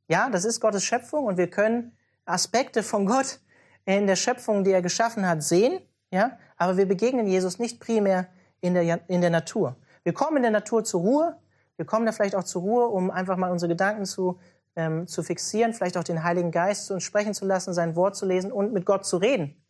Ja, 0.08 0.28
das 0.28 0.44
ist 0.44 0.60
Gottes 0.60 0.84
Schöpfung 0.84 1.26
und 1.26 1.38
wir 1.38 1.52
können 1.52 1.96
Aspekte 2.26 2.82
von 2.82 3.06
Gott 3.06 3.40
in 3.86 4.08
der 4.08 4.16
Schöpfung, 4.16 4.64
die 4.64 4.72
er 4.72 4.82
geschaffen 4.82 5.28
hat, 5.28 5.44
sehen. 5.44 5.80
ja, 6.10 6.40
aber 6.58 6.78
wir 6.78 6.88
begegnen 6.88 7.28
Jesus 7.28 7.60
nicht 7.60 7.80
primär 7.80 8.28
in 8.62 8.74
der, 8.74 9.08
in 9.08 9.22
der 9.22 9.30
Natur. 9.30 9.76
Wir 10.02 10.14
kommen 10.14 10.38
in 10.38 10.42
der 10.42 10.52
Natur 10.52 10.84
zur 10.84 11.02
Ruhe, 11.02 11.38
wir 11.76 11.86
kommen 11.86 12.08
da 12.08 12.12
vielleicht 12.12 12.34
auch 12.34 12.44
zur 12.44 12.64
Ruhe, 12.64 12.88
um 12.88 13.12
einfach 13.12 13.38
mal 13.38 13.52
unsere 13.52 13.70
Gedanken 13.70 14.06
zu, 14.06 14.40
ähm, 14.76 15.06
zu 15.06 15.22
fixieren, 15.22 15.76
vielleicht 15.76 15.96
auch 15.96 16.04
den 16.04 16.24
Heiligen 16.24 16.50
Geist 16.50 16.88
zu 16.88 16.96
uns 16.96 17.04
sprechen 17.04 17.36
zu 17.36 17.46
lassen, 17.46 17.76
sein 17.76 17.96
Wort 17.96 18.16
zu 18.16 18.26
lesen 18.26 18.52
und 18.52 18.74
mit 18.74 18.88
Gott 18.88 19.06
zu 19.06 19.18
reden. 19.18 19.64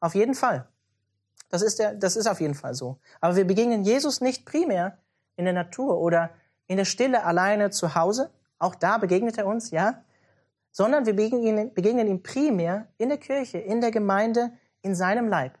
Auf 0.00 0.14
jeden 0.14 0.34
Fall. 0.34 0.66
Das 1.50 1.60
ist, 1.60 1.80
der, 1.80 1.92
das 1.92 2.16
ist 2.16 2.28
auf 2.28 2.40
jeden 2.40 2.54
Fall 2.54 2.72
so. 2.72 2.98
Aber 3.20 3.36
wir 3.36 3.46
begegnen 3.46 3.84
Jesus 3.84 4.22
nicht 4.22 4.46
primär 4.46 5.03
in 5.36 5.44
der 5.44 5.54
Natur 5.54 5.98
oder 5.98 6.30
in 6.66 6.76
der 6.76 6.84
Stille 6.84 7.24
alleine 7.24 7.70
zu 7.70 7.94
Hause. 7.94 8.30
Auch 8.58 8.74
da 8.74 8.98
begegnet 8.98 9.38
er 9.38 9.46
uns, 9.46 9.70
ja. 9.70 10.02
Sondern 10.70 11.06
wir 11.06 11.14
begegnen 11.14 11.42
ihm, 11.42 11.74
begegnen 11.74 12.08
ihm 12.08 12.22
primär 12.22 12.88
in 12.98 13.08
der 13.08 13.18
Kirche, 13.18 13.58
in 13.58 13.80
der 13.80 13.90
Gemeinde, 13.90 14.52
in 14.82 14.94
seinem 14.94 15.28
Leib. 15.28 15.58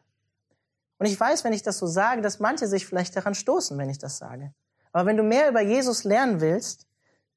Und 0.98 1.06
ich 1.06 1.18
weiß, 1.18 1.44
wenn 1.44 1.52
ich 1.52 1.62
das 1.62 1.78
so 1.78 1.86
sage, 1.86 2.22
dass 2.22 2.40
manche 2.40 2.66
sich 2.66 2.86
vielleicht 2.86 3.16
daran 3.16 3.34
stoßen, 3.34 3.76
wenn 3.78 3.90
ich 3.90 3.98
das 3.98 4.18
sage. 4.18 4.52
Aber 4.92 5.06
wenn 5.06 5.16
du 5.16 5.22
mehr 5.22 5.48
über 5.48 5.60
Jesus 5.60 6.04
lernen 6.04 6.40
willst, 6.40 6.86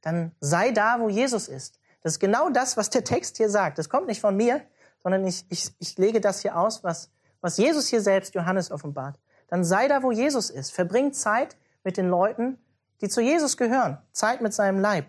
dann 0.02 0.32
sei 0.39 0.71
da, 0.71 1.00
wo 1.00 1.10
Jesus 1.10 1.47
ist. 1.47 1.80
Das 2.02 2.13
ist 2.13 2.19
genau 2.19 2.50
das, 2.50 2.78
was 2.78 2.89
der 2.89 3.04
Text 3.04 3.38
hier 3.38 3.50
sagt. 3.50 3.78
Das 3.78 3.89
kommt 3.89 4.08
nicht 4.08 4.21
von 4.21 4.36
mir, 4.36 4.62
sondern 5.04 5.26
ich, 5.26 5.45
ich, 5.50 5.71
ich 5.80 5.97
lege 5.97 6.21
das 6.21 6.41
hier 6.41 6.58
aus, 6.58 6.84
was, 6.84 7.12
was 7.41 7.58
Jesus 7.58 7.88
hier 7.88 8.02
selbst 8.02 8.36
Johannes 8.36 8.71
offenbart. 8.71 9.19
Dann 9.47 9.63
sei 9.63 9.88
da, 9.88 10.04
wo 10.04 10.12
Jesus 10.12 10.50
ist. 10.50 10.71
Verbring 10.71 11.13
Zeit 11.13 11.58
mit 11.88 11.95
den 11.95 12.10
Leuten, 12.10 12.58
die 13.00 13.08
zu 13.08 13.21
Jesus 13.21 13.56
gehören. 13.56 13.97
Zeit 14.12 14.41
mit 14.41 14.54
seinem 14.54 14.78
Leib. 14.78 15.06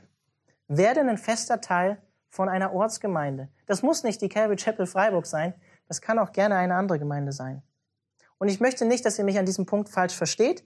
Werde 0.68 1.00
ein 1.00 1.18
fester 1.18 1.60
Teil 1.60 2.00
von 2.30 2.48
einer 2.48 2.72
Ortsgemeinde. 2.72 3.48
Das 3.66 3.82
muss 3.82 4.04
nicht 4.04 4.22
die 4.22 4.28
Calvary 4.28 4.54
Chapel 4.54 4.86
Freiburg 4.86 5.26
sein. 5.26 5.54
Das 5.88 6.00
kann 6.00 6.20
auch 6.20 6.30
gerne 6.30 6.54
eine 6.54 6.76
andere 6.76 7.00
Gemeinde 7.00 7.32
sein. 7.32 7.62
Und 8.38 8.46
ich 8.46 8.60
möchte 8.60 8.84
nicht, 8.84 9.04
dass 9.04 9.18
ihr 9.18 9.24
mich 9.24 9.40
an 9.40 9.44
diesem 9.44 9.66
Punkt 9.66 9.88
falsch 9.88 10.14
versteht. 10.14 10.64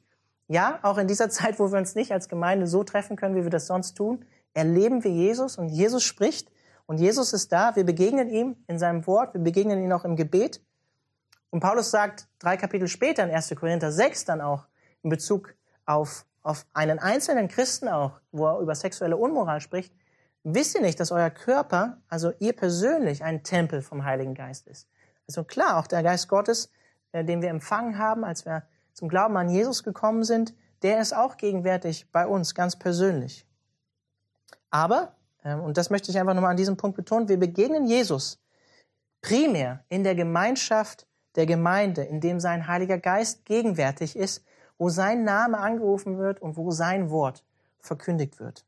Ja, 0.48 0.80
auch 0.82 0.98
in 0.98 1.08
dieser 1.08 1.30
Zeit, 1.38 1.58
wo 1.58 1.72
wir 1.72 1.78
uns 1.78 1.94
nicht 1.94 2.12
als 2.12 2.28
Gemeinde 2.28 2.66
so 2.66 2.84
treffen 2.84 3.16
können, 3.16 3.34
wie 3.34 3.44
wir 3.44 3.50
das 3.50 3.66
sonst 3.66 3.94
tun, 3.94 4.26
erleben 4.52 5.04
wir 5.04 5.12
Jesus 5.12 5.56
und 5.56 5.70
Jesus 5.70 6.02
spricht 6.04 6.52
und 6.84 6.98
Jesus 7.00 7.32
ist 7.32 7.52
da. 7.52 7.74
Wir 7.74 7.84
begegnen 7.84 8.28
ihm 8.28 8.56
in 8.66 8.78
seinem 8.78 9.06
Wort, 9.06 9.32
wir 9.32 9.40
begegnen 9.40 9.82
ihn 9.82 9.94
auch 9.94 10.04
im 10.04 10.16
Gebet. 10.16 10.60
Und 11.48 11.60
Paulus 11.60 11.90
sagt 11.90 12.28
drei 12.38 12.58
Kapitel 12.58 12.86
später 12.86 13.24
in 13.24 13.30
1. 13.30 13.54
Korinther 13.58 13.90
6 13.90 14.26
dann 14.26 14.42
auch 14.42 14.66
in 15.02 15.08
Bezug 15.08 15.54
auf, 15.94 16.26
auf 16.42 16.66
einen 16.72 16.98
einzelnen 16.98 17.48
Christen 17.48 17.88
auch, 17.88 18.20
wo 18.30 18.46
er 18.46 18.58
über 18.60 18.74
sexuelle 18.74 19.16
Unmoral 19.16 19.60
spricht, 19.60 19.94
wisst 20.44 20.74
ihr 20.74 20.80
nicht, 20.80 21.00
dass 21.00 21.12
euer 21.12 21.30
Körper, 21.30 21.98
also 22.08 22.32
ihr 22.38 22.52
persönlich, 22.52 23.22
ein 23.22 23.42
Tempel 23.42 23.82
vom 23.82 24.04
Heiligen 24.04 24.34
Geist 24.34 24.66
ist? 24.66 24.88
Also 25.28 25.44
klar, 25.44 25.78
auch 25.78 25.86
der 25.86 26.02
Geist 26.02 26.28
Gottes 26.28 26.70
äh, 27.12 27.24
den 27.24 27.42
wir 27.42 27.50
empfangen 27.50 27.98
haben, 27.98 28.24
als 28.24 28.44
wir 28.44 28.64
zum 28.94 29.08
Glauben 29.08 29.36
an 29.36 29.48
Jesus 29.48 29.82
gekommen 29.82 30.24
sind, 30.24 30.54
der 30.82 31.00
ist 31.00 31.14
auch 31.14 31.36
gegenwärtig 31.36 32.10
bei 32.10 32.26
uns, 32.26 32.54
ganz 32.54 32.76
persönlich. 32.76 33.46
Aber, 34.70 35.14
ähm, 35.44 35.60
und 35.60 35.76
das 35.76 35.90
möchte 35.90 36.10
ich 36.10 36.18
einfach 36.18 36.34
nochmal 36.34 36.50
an 36.50 36.56
diesem 36.56 36.76
Punkt 36.76 36.96
betonen, 36.96 37.28
wir 37.28 37.38
begegnen 37.38 37.86
Jesus 37.86 38.42
primär 39.20 39.84
in 39.88 40.02
der 40.02 40.14
Gemeinschaft 40.14 41.06
der 41.36 41.46
Gemeinde, 41.46 42.02
in 42.02 42.20
dem 42.20 42.40
sein 42.40 42.66
Heiliger 42.66 42.98
Geist 42.98 43.44
gegenwärtig 43.44 44.16
ist, 44.16 44.44
wo 44.78 44.88
sein 44.88 45.24
Name 45.24 45.58
angerufen 45.58 46.18
wird 46.18 46.40
und 46.40 46.56
wo 46.56 46.70
sein 46.70 47.10
Wort 47.10 47.44
verkündigt 47.78 48.40
wird. 48.40 48.64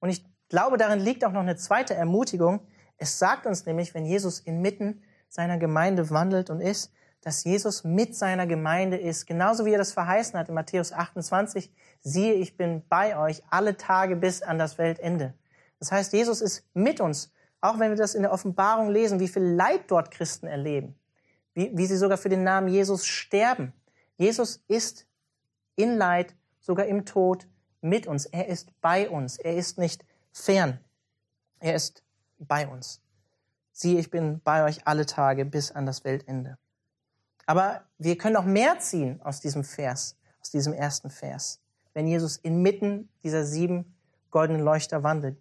Und 0.00 0.10
ich 0.10 0.24
glaube, 0.48 0.76
darin 0.76 1.00
liegt 1.00 1.24
auch 1.24 1.32
noch 1.32 1.40
eine 1.40 1.56
zweite 1.56 1.94
Ermutigung. 1.94 2.60
Es 2.98 3.18
sagt 3.18 3.46
uns 3.46 3.66
nämlich, 3.66 3.94
wenn 3.94 4.04
Jesus 4.04 4.40
inmitten 4.40 5.02
seiner 5.28 5.58
Gemeinde 5.58 6.10
wandelt 6.10 6.50
und 6.50 6.60
ist, 6.60 6.92
dass 7.22 7.44
Jesus 7.44 7.84
mit 7.84 8.16
seiner 8.16 8.46
Gemeinde 8.46 8.96
ist, 8.96 9.26
genauso 9.26 9.66
wie 9.66 9.72
er 9.72 9.78
das 9.78 9.92
verheißen 9.92 10.38
hat 10.38 10.48
in 10.48 10.54
Matthäus 10.54 10.92
28, 10.92 11.70
siehe, 12.00 12.34
ich 12.34 12.56
bin 12.56 12.82
bei 12.88 13.16
euch 13.18 13.42
alle 13.50 13.76
Tage 13.76 14.16
bis 14.16 14.42
an 14.42 14.58
das 14.58 14.78
Weltende. 14.78 15.34
Das 15.78 15.92
heißt, 15.92 16.12
Jesus 16.12 16.40
ist 16.40 16.64
mit 16.72 17.00
uns, 17.00 17.32
auch 17.60 17.78
wenn 17.78 17.90
wir 17.90 17.96
das 17.96 18.14
in 18.14 18.22
der 18.22 18.32
Offenbarung 18.32 18.88
lesen, 18.88 19.20
wie 19.20 19.28
viel 19.28 19.42
Leid 19.42 19.82
dort 19.88 20.10
Christen 20.10 20.46
erleben, 20.46 20.94
wie, 21.52 21.70
wie 21.74 21.86
sie 21.86 21.96
sogar 21.96 22.16
für 22.16 22.30
den 22.30 22.42
Namen 22.42 22.68
Jesus 22.68 23.06
sterben. 23.06 23.72
Jesus 24.16 24.62
ist 24.68 25.06
in 25.76 25.96
Leid, 25.96 26.34
sogar 26.60 26.86
im 26.86 27.04
Tod 27.04 27.46
mit 27.80 28.06
uns. 28.06 28.26
Er 28.26 28.48
ist 28.48 28.72
bei 28.80 29.08
uns. 29.08 29.38
Er 29.38 29.56
ist 29.56 29.78
nicht 29.78 30.04
fern. 30.32 30.80
Er 31.58 31.74
ist 31.74 32.02
bei 32.38 32.66
uns. 32.68 33.00
Siehe, 33.72 33.98
ich 33.98 34.10
bin 34.10 34.40
bei 34.42 34.64
euch 34.64 34.86
alle 34.86 35.06
Tage 35.06 35.44
bis 35.44 35.72
an 35.72 35.86
das 35.86 36.04
Weltende. 36.04 36.58
Aber 37.46 37.82
wir 37.98 38.16
können 38.16 38.36
auch 38.36 38.44
mehr 38.44 38.78
ziehen 38.78 39.20
aus 39.22 39.40
diesem 39.40 39.64
Vers, 39.64 40.16
aus 40.40 40.50
diesem 40.50 40.72
ersten 40.72 41.10
Vers, 41.10 41.60
wenn 41.94 42.06
Jesus 42.06 42.36
inmitten 42.36 43.08
dieser 43.24 43.44
sieben 43.44 43.96
goldenen 44.30 44.62
Leuchter 44.62 45.02
wandelt. 45.02 45.36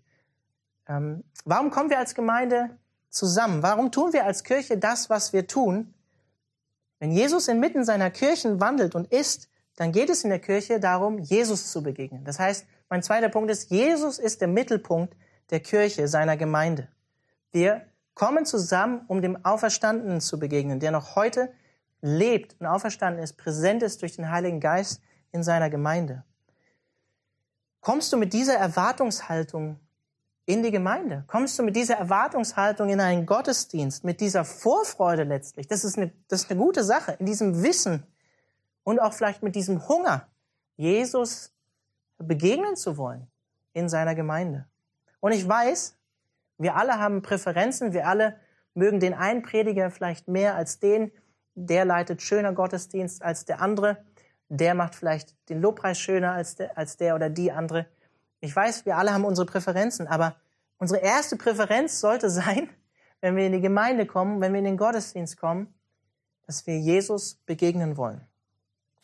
Ähm, 0.87 1.23
warum 1.45 1.69
kommen 1.69 1.89
wir 1.89 1.99
als 1.99 2.15
Gemeinde 2.15 2.77
zusammen? 3.09 3.61
Warum 3.61 3.91
tun 3.91 4.13
wir 4.13 4.25
als 4.25 4.43
Kirche 4.43 4.77
das, 4.77 5.09
was 5.09 5.33
wir 5.33 5.47
tun? 5.47 5.93
Wenn 6.99 7.11
Jesus 7.11 7.47
inmitten 7.47 7.85
seiner 7.85 8.09
Kirchen 8.09 8.59
wandelt 8.59 8.95
und 8.95 9.11
ist, 9.11 9.49
dann 9.79 9.93
geht 9.93 10.09
es 10.09 10.25
in 10.25 10.29
der 10.29 10.39
Kirche 10.39 10.81
darum, 10.81 11.19
Jesus 11.19 11.71
zu 11.71 11.81
begegnen. 11.81 12.25
Das 12.25 12.37
heißt, 12.37 12.65
mein 12.89 13.01
zweiter 13.01 13.29
Punkt 13.29 13.49
ist, 13.49 13.71
Jesus 13.71 14.19
ist 14.19 14.41
der 14.41 14.49
Mittelpunkt 14.49 15.15
der 15.51 15.61
Kirche, 15.61 16.09
seiner 16.09 16.35
Gemeinde. 16.35 16.89
Wir 17.53 17.85
kommen 18.13 18.45
zusammen, 18.45 19.05
um 19.07 19.21
dem 19.21 19.45
Auferstandenen 19.45 20.19
zu 20.19 20.37
begegnen, 20.37 20.81
der 20.81 20.91
noch 20.91 21.15
heute 21.15 21.53
lebt 22.01 22.57
und 22.59 22.65
auferstanden 22.65 23.23
ist, 23.23 23.37
präsent 23.37 23.81
ist 23.81 24.01
durch 24.01 24.17
den 24.17 24.29
Heiligen 24.29 24.59
Geist 24.59 25.01
in 25.31 25.43
seiner 25.43 25.69
Gemeinde. 25.69 26.25
Kommst 27.79 28.11
du 28.11 28.17
mit 28.17 28.33
dieser 28.33 28.55
Erwartungshaltung 28.55 29.79
in 30.45 30.61
die 30.61 30.71
Gemeinde? 30.71 31.23
Kommst 31.27 31.57
du 31.57 31.63
mit 31.63 31.77
dieser 31.77 31.95
Erwartungshaltung 31.95 32.89
in 32.89 32.99
einen 32.99 33.25
Gottesdienst, 33.25 34.03
mit 34.03 34.19
dieser 34.19 34.43
Vorfreude 34.43 35.23
letztlich? 35.23 35.69
Das 35.69 35.85
ist 35.85 35.97
eine, 35.97 36.11
das 36.27 36.41
ist 36.41 36.51
eine 36.51 36.59
gute 36.59 36.83
Sache, 36.83 37.15
in 37.17 37.25
diesem 37.25 37.63
Wissen 37.63 38.03
und 38.83 38.99
auch 38.99 39.13
vielleicht 39.13 39.43
mit 39.43 39.55
diesem 39.55 39.87
Hunger, 39.87 40.27
Jesus 40.77 41.53
begegnen 42.17 42.75
zu 42.75 42.97
wollen 42.97 43.27
in 43.73 43.89
seiner 43.89 44.15
Gemeinde. 44.15 44.65
Und 45.19 45.31
ich 45.31 45.47
weiß, 45.47 45.97
wir 46.57 46.75
alle 46.75 46.99
haben 46.99 47.21
Präferenzen, 47.21 47.93
wir 47.93 48.07
alle 48.07 48.39
mögen 48.73 48.99
den 48.99 49.13
einen 49.13 49.41
Prediger 49.41 49.91
vielleicht 49.91 50.27
mehr 50.27 50.55
als 50.55 50.79
den, 50.79 51.11
der 51.55 51.85
leitet 51.85 52.21
schöner 52.21 52.53
Gottesdienst 52.53 53.21
als 53.21 53.45
der 53.45 53.61
andere, 53.61 54.03
der 54.49 54.73
macht 54.73 54.95
vielleicht 54.95 55.35
den 55.49 55.61
Lobpreis 55.61 55.99
schöner 55.99 56.33
als 56.33 56.55
der, 56.55 56.77
als 56.77 56.97
der 56.97 57.15
oder 57.15 57.29
die 57.29 57.51
andere. 57.51 57.85
Ich 58.39 58.55
weiß, 58.55 58.85
wir 58.85 58.97
alle 58.97 59.13
haben 59.13 59.25
unsere 59.25 59.45
Präferenzen, 59.45 60.07
aber 60.07 60.35
unsere 60.77 61.01
erste 61.01 61.35
Präferenz 61.35 61.99
sollte 61.99 62.29
sein, 62.41 62.69
wenn 63.21 63.35
wir 63.35 63.45
in 63.45 63.51
die 63.51 63.61
Gemeinde 63.61 64.05
kommen, 64.05 64.41
wenn 64.41 64.53
wir 64.53 64.59
in 64.59 64.65
den 64.65 64.77
Gottesdienst 64.77 65.37
kommen, 65.37 65.73
dass 66.45 66.65
wir 66.65 66.79
Jesus 66.79 67.35
begegnen 67.45 67.97
wollen. 67.97 68.21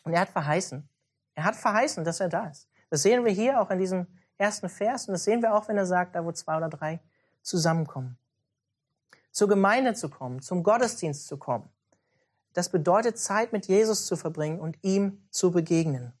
Und 0.06 0.12
er 0.12 0.20
hat 0.20 0.28
verheißen. 0.28 0.88
Er 1.34 1.44
hat 1.44 1.56
verheißen, 1.56 2.04
dass 2.04 2.20
er 2.20 2.28
da 2.28 2.46
ist. 2.46 2.68
Das 2.90 3.02
sehen 3.02 3.24
wir 3.24 3.32
hier 3.32 3.60
auch 3.60 3.70
in 3.70 3.80
diesem 3.80 4.06
ersten 4.38 4.68
Vers 4.68 5.08
und 5.08 5.12
das 5.12 5.24
sehen 5.24 5.42
wir 5.42 5.52
auch, 5.52 5.66
wenn 5.66 5.76
er 5.76 5.84
sagt, 5.84 6.14
da 6.14 6.24
wo 6.24 6.30
zwei 6.30 6.56
oder 6.56 6.68
drei 6.68 7.00
zusammenkommen. 7.42 8.16
Zur 9.32 9.48
Gemeinde 9.48 9.94
zu 9.94 10.08
kommen, 10.08 10.40
zum 10.40 10.62
Gottesdienst 10.62 11.26
zu 11.26 11.38
kommen. 11.38 11.68
Das 12.52 12.68
bedeutet, 12.68 13.18
Zeit 13.18 13.52
mit 13.52 13.66
Jesus 13.66 14.06
zu 14.06 14.16
verbringen 14.16 14.60
und 14.60 14.78
ihm 14.82 15.26
zu 15.30 15.50
begegnen. 15.50 16.12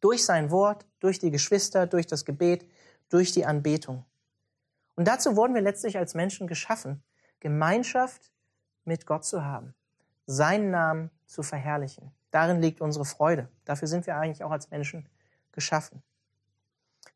Durch 0.00 0.24
sein 0.24 0.52
Wort, 0.52 0.86
durch 1.00 1.18
die 1.18 1.32
Geschwister, 1.32 1.86
durch 1.86 2.06
das 2.06 2.24
Gebet, 2.24 2.70
durch 3.08 3.32
die 3.32 3.44
Anbetung. 3.44 4.04
Und 4.94 5.08
dazu 5.08 5.34
wurden 5.34 5.54
wir 5.54 5.60
letztlich 5.60 5.98
als 5.98 6.14
Menschen 6.14 6.46
geschaffen, 6.46 7.02
Gemeinschaft 7.40 8.30
mit 8.84 9.06
Gott 9.06 9.24
zu 9.24 9.44
haben, 9.44 9.74
seinen 10.26 10.70
Namen 10.70 11.10
zu 11.26 11.42
verherrlichen. 11.42 12.12
Darin 12.36 12.60
liegt 12.60 12.82
unsere 12.82 13.06
Freude. 13.06 13.48
Dafür 13.64 13.88
sind 13.88 14.06
wir 14.06 14.18
eigentlich 14.18 14.44
auch 14.44 14.50
als 14.50 14.70
Menschen 14.70 15.08
geschaffen. 15.52 16.02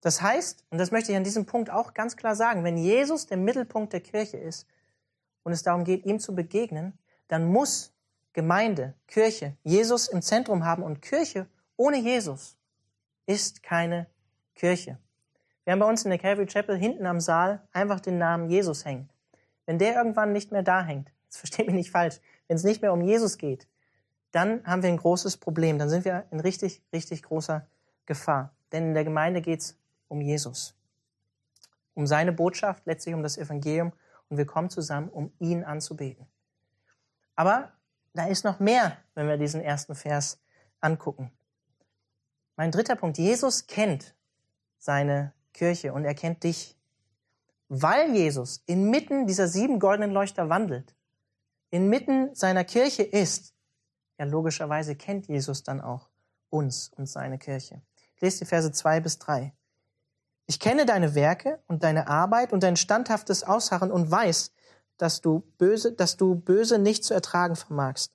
Das 0.01 0.23
heißt, 0.23 0.65
und 0.71 0.79
das 0.79 0.93
möchte 0.93 1.13
ich 1.13 1.19
an 1.19 1.25
diesem 1.25 1.45
Punkt 1.45 1.69
auch 1.69 1.93
ganz 1.93 2.17
klar 2.17 2.35
sagen, 2.35 2.65
wenn 2.65 2.79
Jesus 2.79 3.27
der 3.27 3.37
Mittelpunkt 3.37 3.93
der 3.93 4.01
Kirche 4.01 4.39
ist 4.39 4.67
und 5.43 5.53
es 5.53 5.63
darum 5.63 5.85
geht, 5.85 6.07
ihm 6.07 6.21
zu 6.21 6.35
begegnen, 6.35 6.99
dann 7.29 7.53
muss 7.53 7.93
Gemeinde, 8.33 8.95
Kirche, 9.09 9.59
Jesus 9.63 10.09
im 10.09 10.23
Zentrum 10.23 10.65
haben 10.65 10.83
und 10.83 11.03
Kirche 11.03 11.47
ohne 11.77 11.99
Jesus 11.99 12.57
ist 13.27 13.63
keine 13.63 14.07
Kirche. 14.55 14.97
Wir 15.65 15.75
haben 15.75 15.81
bei 15.81 15.87
uns 15.87 16.03
in 16.03 16.09
der 16.09 16.19
Calvary 16.19 16.47
Chapel 16.47 16.79
hinten 16.79 17.05
am 17.05 17.21
Saal 17.21 17.61
einfach 17.73 18.01
den 18.01 18.17
Namen 18.17 18.49
Jesus 18.49 18.87
hängen. 18.87 19.11
Wenn 19.67 19.77
der 19.77 19.97
irgendwann 19.97 20.33
nicht 20.33 20.51
mehr 20.51 20.63
da 20.63 20.83
hängt, 20.83 21.13
das 21.29 21.37
versteht 21.37 21.67
mich 21.67 21.75
nicht 21.75 21.91
falsch, 21.91 22.21
wenn 22.49 22.57
es 22.57 22.65
nicht 22.65 22.81
mehr 22.81 22.95
um 22.95 23.03
Jesus 23.03 23.37
geht, 23.37 23.69
dann 24.33 24.65
haben 24.65 24.83
wir 24.83 24.91
ein 24.91 24.97
großes 24.97 25.37
Problem. 25.37 25.79
Dann 25.79 25.89
sind 25.89 26.05
wir 26.05 26.27
in 26.31 26.41
richtig, 26.41 26.83
richtig 26.93 27.23
großer 27.23 27.67
Gefahr. 28.07 28.55
Denn 28.73 28.89
in 28.89 28.95
der 28.95 29.05
Gemeinde 29.05 29.41
geht 29.41 29.61
es 29.61 29.79
um 30.09 30.21
Jesus. 30.21 30.75
Um 31.95 32.07
seine 32.07 32.33
Botschaft, 32.33 32.87
letztlich 32.87 33.15
um 33.15 33.23
das 33.23 33.37
Evangelium. 33.37 33.93
Und 34.29 34.37
wir 34.37 34.47
kommen 34.47 34.71
zusammen, 34.71 35.09
um 35.09 35.33
ihn 35.41 35.65
anzubeten. 35.65 36.27
Aber 37.35 37.73
da 38.15 38.27
ist 38.27 38.45
noch 38.45 38.61
mehr, 38.61 38.97
wenn 39.15 39.29
wir 39.29 39.37
diesen 39.37 39.61
ersten 39.61 39.95
Vers 39.95 40.39
angucken. 40.81 41.33
Mein 42.57 42.71
dritter 42.71 42.97
Punkt. 42.97 43.19
Jesus 43.19 43.67
kennt 43.67 44.15
seine 44.79 45.33
Kirche 45.53 45.93
und 45.93 46.05
er 46.05 46.15
kennt 46.15 46.45
dich. 46.45 46.77
Weil 47.69 48.15
Jesus 48.15 48.63
inmitten 48.67 49.27
dieser 49.27 49.49
sieben 49.49 49.79
goldenen 49.79 50.11
Leuchter 50.11 50.49
wandelt, 50.49 50.95
inmitten 51.71 52.35
seiner 52.35 52.65
Kirche 52.65 53.03
ist, 53.03 53.55
ja 54.21 54.27
logischerweise 54.27 54.95
kennt 54.97 55.29
Jesus 55.29 55.63
dann 55.63 55.81
auch 55.81 56.11
uns 56.51 56.91
und 56.95 57.09
seine 57.09 57.39
Kirche. 57.39 57.81
Ich 58.15 58.21
lese 58.21 58.41
die 58.41 58.45
Verse 58.45 58.71
zwei 58.71 59.01
bis 59.01 59.19
drei. 59.19 59.55
Ich 60.47 60.61
kenne 60.61 60.85
deine 60.85 61.15
Werke 61.15 61.59
und 61.69 61.85
deine 61.85 62.07
Arbeit 62.07 62.53
und 62.53 62.63
dein 62.63 62.77
standhaftes 62.77 63.45
Ausharren 63.45 63.91
und 63.91 64.11
weiß, 64.11 64.53
dass 64.99 65.23
du 65.23 65.43
böse, 65.57 65.93
dass 65.93 66.19
du 66.19 66.35
böse 66.35 66.79
nicht 66.79 67.03
zu 67.03 67.15
ertragen 67.15 67.57
vermagst. 67.57 68.13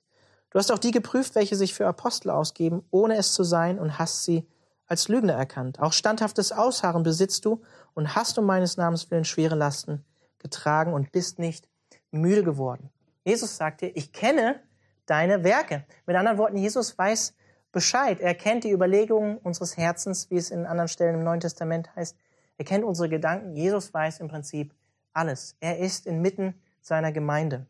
Du 0.50 0.60
hast 0.60 0.70
auch 0.70 0.78
die 0.78 0.92
geprüft, 0.92 1.34
welche 1.34 1.56
sich 1.56 1.74
für 1.74 1.88
Apostel 1.88 2.30
ausgeben, 2.30 2.84
ohne 2.92 3.16
es 3.16 3.32
zu 3.32 3.42
sein, 3.42 3.80
und 3.80 3.98
hast 3.98 4.22
sie 4.22 4.46
als 4.86 5.08
Lügner 5.08 5.32
erkannt. 5.32 5.80
Auch 5.80 5.92
standhaftes 5.92 6.52
Ausharren 6.52 7.02
besitzt 7.02 7.44
du 7.44 7.62
und 7.94 8.14
hast 8.14 8.38
um 8.38 8.44
meines 8.44 8.76
Namens 8.76 9.10
willen 9.10 9.24
schwere 9.24 9.56
Lasten 9.56 10.04
getragen 10.38 10.92
und 10.92 11.10
bist 11.10 11.40
nicht 11.40 11.68
müde 12.12 12.44
geworden. 12.44 12.90
Jesus 13.24 13.56
sagte, 13.56 13.86
ich 13.86 14.12
kenne 14.12 14.60
deine 15.06 15.44
Werke. 15.44 15.84
Mit 16.06 16.16
anderen 16.16 16.38
Worten, 16.38 16.56
Jesus 16.56 16.96
weiß 16.96 17.34
Bescheid. 17.72 18.20
Er 18.20 18.34
kennt 18.34 18.64
die 18.64 18.70
Überlegungen 18.70 19.38
unseres 19.38 19.76
Herzens, 19.76 20.30
wie 20.30 20.36
es 20.36 20.50
in 20.50 20.66
anderen 20.66 20.88
Stellen 20.88 21.16
im 21.16 21.24
Neuen 21.24 21.40
Testament 21.40 21.94
heißt. 21.94 22.16
Er 22.58 22.64
kennt 22.64 22.84
unsere 22.84 23.08
Gedanken. 23.08 23.54
Jesus 23.54 23.92
weiß 23.92 24.20
im 24.20 24.28
Prinzip 24.28 24.74
alles. 25.12 25.56
Er 25.60 25.78
ist 25.78 26.06
inmitten 26.06 26.54
seiner 26.80 27.12
Gemeinde. 27.12 27.66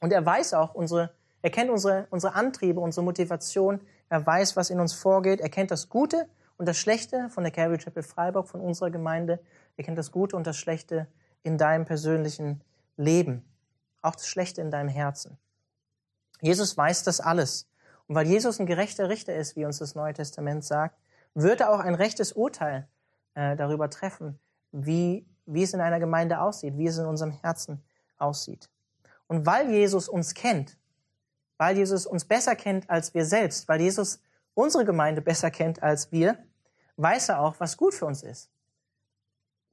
Und 0.00 0.12
er 0.12 0.24
weiß 0.24 0.54
auch 0.54 0.74
unsere, 0.74 1.10
er 1.42 1.50
kennt 1.50 1.70
unsere, 1.70 2.06
unsere 2.10 2.34
Antriebe, 2.34 2.80
unsere 2.80 3.04
Motivation. 3.04 3.80
Er 4.08 4.24
weiß, 4.24 4.56
was 4.56 4.70
in 4.70 4.80
uns 4.80 4.92
vorgeht. 4.92 5.40
Er 5.40 5.48
kennt 5.48 5.70
das 5.70 5.88
Gute 5.88 6.28
und 6.56 6.66
das 6.66 6.78
Schlechte 6.78 7.28
von 7.30 7.44
der 7.44 7.52
Calvary 7.52 7.78
Chapel 7.78 8.02
Freiburg, 8.02 8.48
von 8.48 8.60
unserer 8.60 8.90
Gemeinde. 8.90 9.40
Er 9.76 9.84
kennt 9.84 9.98
das 9.98 10.10
Gute 10.10 10.36
und 10.36 10.46
das 10.46 10.56
Schlechte 10.56 11.06
in 11.42 11.58
deinem 11.58 11.84
persönlichen 11.84 12.60
Leben. 12.96 13.44
Auch 14.02 14.16
das 14.16 14.28
Schlechte 14.28 14.60
in 14.60 14.70
deinem 14.70 14.88
Herzen. 14.88 15.38
Jesus 16.40 16.76
weiß 16.76 17.02
das 17.04 17.20
alles. 17.20 17.68
Und 18.06 18.14
weil 18.14 18.26
Jesus 18.26 18.58
ein 18.58 18.66
gerechter 18.66 19.08
Richter 19.08 19.34
ist, 19.34 19.56
wie 19.56 19.64
uns 19.64 19.78
das 19.78 19.94
Neue 19.94 20.14
Testament 20.14 20.64
sagt, 20.64 20.98
wird 21.34 21.60
er 21.60 21.70
auch 21.70 21.80
ein 21.80 21.94
rechtes 21.94 22.32
Urteil 22.32 22.88
äh, 23.34 23.54
darüber 23.56 23.90
treffen, 23.90 24.38
wie, 24.72 25.26
wie 25.46 25.62
es 25.62 25.74
in 25.74 25.80
einer 25.80 26.00
Gemeinde 26.00 26.40
aussieht, 26.40 26.76
wie 26.76 26.86
es 26.86 26.98
in 26.98 27.06
unserem 27.06 27.32
Herzen 27.32 27.82
aussieht. 28.16 28.70
Und 29.26 29.46
weil 29.46 29.70
Jesus 29.70 30.08
uns 30.08 30.34
kennt, 30.34 30.78
weil 31.58 31.76
Jesus 31.76 32.06
uns 32.06 32.24
besser 32.24 32.56
kennt 32.56 32.88
als 32.88 33.14
wir 33.14 33.24
selbst, 33.24 33.68
weil 33.68 33.80
Jesus 33.80 34.20
unsere 34.54 34.84
Gemeinde 34.84 35.20
besser 35.20 35.50
kennt 35.50 35.82
als 35.82 36.10
wir, 36.10 36.38
weiß 36.96 37.28
er 37.28 37.40
auch, 37.40 37.56
was 37.58 37.76
gut 37.76 37.94
für 37.94 38.06
uns 38.06 38.22
ist. 38.22 38.50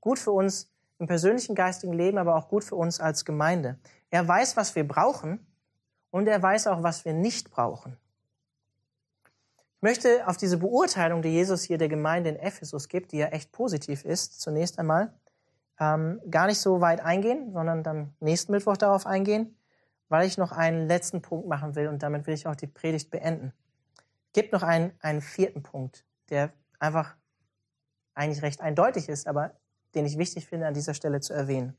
Gut 0.02 0.20
für 0.20 0.32
uns 0.32 0.70
im 1.00 1.08
persönlichen 1.08 1.56
geistigen 1.56 1.94
Leben, 1.94 2.18
aber 2.18 2.36
auch 2.36 2.50
gut 2.50 2.64
für 2.64 2.76
uns 2.76 3.00
als 3.00 3.26
Gemeinde. 3.26 3.80
Er 4.12 4.28
weiß, 4.28 4.58
was 4.58 4.76
wir 4.76 4.88
brauchen 4.88 5.46
und 6.16 6.30
er 6.30 6.42
weiß 6.42 6.68
auch, 6.68 6.82
was 6.82 7.04
wir 7.04 7.12
nicht 7.12 7.52
brauchen. 7.52 7.98
Ich 9.76 9.82
möchte 9.82 10.26
auf 10.30 10.38
diese 10.38 10.60
Beurteilung, 10.60 11.22
die 11.22 11.28
Jesus 11.28 11.64
hier 11.64 11.78
der 11.78 11.90
Gemeinde 11.90 12.30
in 12.30 12.38
Ephesus 12.38 12.88
gibt, 12.88 13.12
die 13.12 13.18
ja 13.18 13.28
echt 13.28 13.52
positiv 13.52 14.06
ist, 14.06 14.40
zunächst 14.40 14.80
einmal, 14.80 15.14
ähm, 15.78 16.22
gar 16.32 16.48
nicht 16.48 16.62
so 16.62 16.80
weit 16.80 17.02
eingehen, 17.02 17.52
sondern 17.52 17.84
dann 17.84 18.16
nächsten 18.22 18.54
Mittwoch 18.54 18.78
darauf 18.78 19.06
eingehen, 19.06 19.58
weil 20.08 20.26
ich 20.26 20.38
noch 20.38 20.54
einen 20.54 20.88
letzten 20.88 21.22
Punkt 21.22 21.50
machen 21.50 21.76
will 21.76 21.90
und 21.90 22.02
damit 22.02 22.28
will 22.28 22.34
ich 22.34 22.48
auch 22.48 22.56
die 22.56 22.68
Predigt 22.68 23.12
beenden. 23.12 23.52
Es 24.28 24.42
gibt 24.42 24.54
noch 24.54 24.64
einen, 24.64 24.94
einen 25.02 25.20
vierten 25.20 25.64
Punkt, 25.64 26.06
der 26.30 26.54
einfach 26.80 27.14
eigentlich 28.14 28.42
recht 28.42 28.62
eindeutig 28.62 29.10
ist, 29.10 29.28
aber 29.28 29.52
den 29.96 30.06
ich 30.06 30.18
wichtig 30.18 30.48
finde, 30.48 30.66
an 30.66 30.74
dieser 30.74 30.94
Stelle 30.94 31.20
zu 31.20 31.34
erwähnen. 31.34 31.76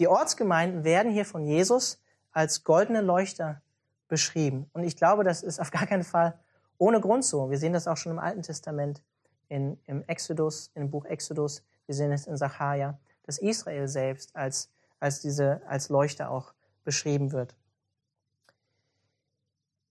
Die 0.00 0.08
Ortsgemeinden 0.08 0.82
werden 0.82 1.12
hier 1.12 1.24
von 1.24 1.46
Jesus 1.46 2.01
als 2.32 2.64
goldene 2.64 3.00
Leuchter 3.00 3.62
beschrieben. 4.08 4.68
Und 4.72 4.84
ich 4.84 4.96
glaube, 4.96 5.24
das 5.24 5.42
ist 5.42 5.60
auf 5.60 5.70
gar 5.70 5.86
keinen 5.86 6.04
Fall 6.04 6.38
ohne 6.78 7.00
Grund 7.00 7.24
so. 7.24 7.50
Wir 7.50 7.58
sehen 7.58 7.72
das 7.72 7.86
auch 7.86 7.96
schon 7.96 8.12
im 8.12 8.18
Alten 8.18 8.42
Testament, 8.42 9.02
in, 9.48 9.78
im 9.86 10.02
Exodus, 10.06 10.70
im 10.74 10.90
Buch 10.90 11.04
Exodus. 11.04 11.62
Wir 11.86 11.94
sehen 11.94 12.12
es 12.12 12.26
in 12.26 12.36
Sacharja 12.36 12.98
dass 13.24 13.38
Israel 13.38 13.88
selbst 13.88 14.34
als, 14.34 14.70
als 15.00 15.20
diese, 15.20 15.62
als 15.66 15.88
Leuchter 15.88 16.30
auch 16.30 16.52
beschrieben 16.84 17.32
wird. 17.32 17.54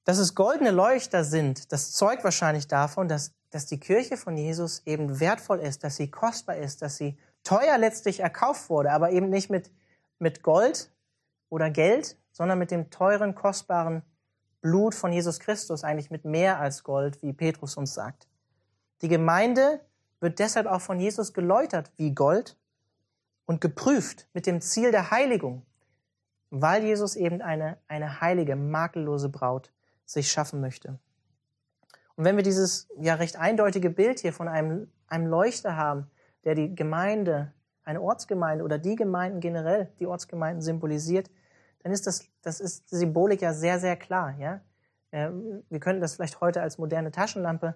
Dass 0.04 0.18
es 0.18 0.36
goldene 0.36 0.72
Leuchter 0.72 1.24
sind, 1.24 1.72
das 1.72 1.92
zeugt 1.92 2.24
wahrscheinlich 2.24 2.68
davon, 2.68 3.08
dass, 3.08 3.34
dass 3.50 3.68
die 3.68 3.80
Kirche 3.80 4.18
von 4.18 4.36
Jesus 4.36 4.82
eben 4.86 5.20
wertvoll 5.20 5.60
ist, 5.60 5.84
dass 5.84 5.96
sie 5.96 6.10
kostbar 6.10 6.58
ist, 6.58 6.82
dass 6.82 6.98
sie 6.98 7.18
teuer 7.44 7.78
letztlich 7.78 8.20
erkauft 8.20 8.70
wurde, 8.70 8.92
aber 8.92 9.12
eben 9.12 9.30
nicht 9.30 9.50
mit, 9.50 9.72
mit 10.20 10.44
Gold 10.44 10.92
oder 11.52 11.70
Geld, 11.70 12.18
sondern 12.32 12.58
mit 12.58 12.72
dem 12.72 12.90
teuren, 12.90 13.36
kostbaren 13.36 14.02
Blut 14.62 14.96
von 14.96 15.12
Jesus 15.12 15.40
Christus, 15.40 15.84
eigentlich 15.84 16.10
mit 16.10 16.26
mehr 16.26 16.60
als 16.60 16.84
Gold, 16.84 17.22
wie 17.22 17.34
Petrus 17.34 17.78
uns 17.78 17.94
sagt. 17.94 18.28
Die 19.02 19.10
Gemeinde 19.10 19.82
wird 20.20 20.40
deshalb 20.40 20.66
auch 20.66 20.82
von 20.82 21.00
Jesus 21.00 21.34
geläutert 21.34 21.92
wie 21.98 22.16
Gold 22.16 22.58
und 23.46 23.60
geprüft 23.60 24.28
mit 24.34 24.46
dem 24.46 24.62
Ziel 24.62 24.92
der 24.92 25.12
Heiligung, 25.12 25.66
weil 26.52 26.84
Jesus 26.84 27.16
eben 27.16 27.42
eine, 27.42 27.78
eine 27.88 28.22
heilige, 28.22 28.56
makellose 28.56 29.30
Braut 29.30 29.72
sich 30.06 30.32
schaffen 30.32 30.62
möchte. 30.62 31.00
Und 32.16 32.24
wenn 32.24 32.38
wir 32.38 32.44
dieses 32.44 32.88
ja 33.00 33.16
recht 33.16 33.36
eindeutige 33.36 33.90
Bild 33.90 34.20
hier 34.20 34.32
von 34.32 34.48
einem, 34.48 34.90
einem 35.08 35.28
Leuchter 35.28 35.76
haben, 35.76 36.10
der 36.46 36.56
die 36.56 36.76
Gemeinde, 36.76 37.52
eine 37.84 38.02
Ortsgemeinde 38.02 38.64
oder 38.64 38.78
die 38.78 38.96
Gemeinden 38.96 39.40
generell, 39.40 39.92
die 40.00 40.06
Ortsgemeinden 40.06 40.62
symbolisiert, 40.62 41.30
dann 41.84 41.91
ist 41.91 42.08
das, 42.08 42.26
das 42.41 42.60
ist 42.60 42.91
die 42.91 42.96
Symbolik 42.96 43.41
ja 43.41 43.54
sehr, 43.54 43.80
sehr 43.80 43.96
klar, 43.96 44.36
ja. 44.38 44.62
Äh, 45.12 45.30
wir 45.70 45.80
könnten 45.80 46.02
das 46.02 46.15
vielleicht 46.15 46.41
heute 46.41 46.62
als 46.62 46.78
moderne 46.78 47.12
Taschenlampe 47.12 47.76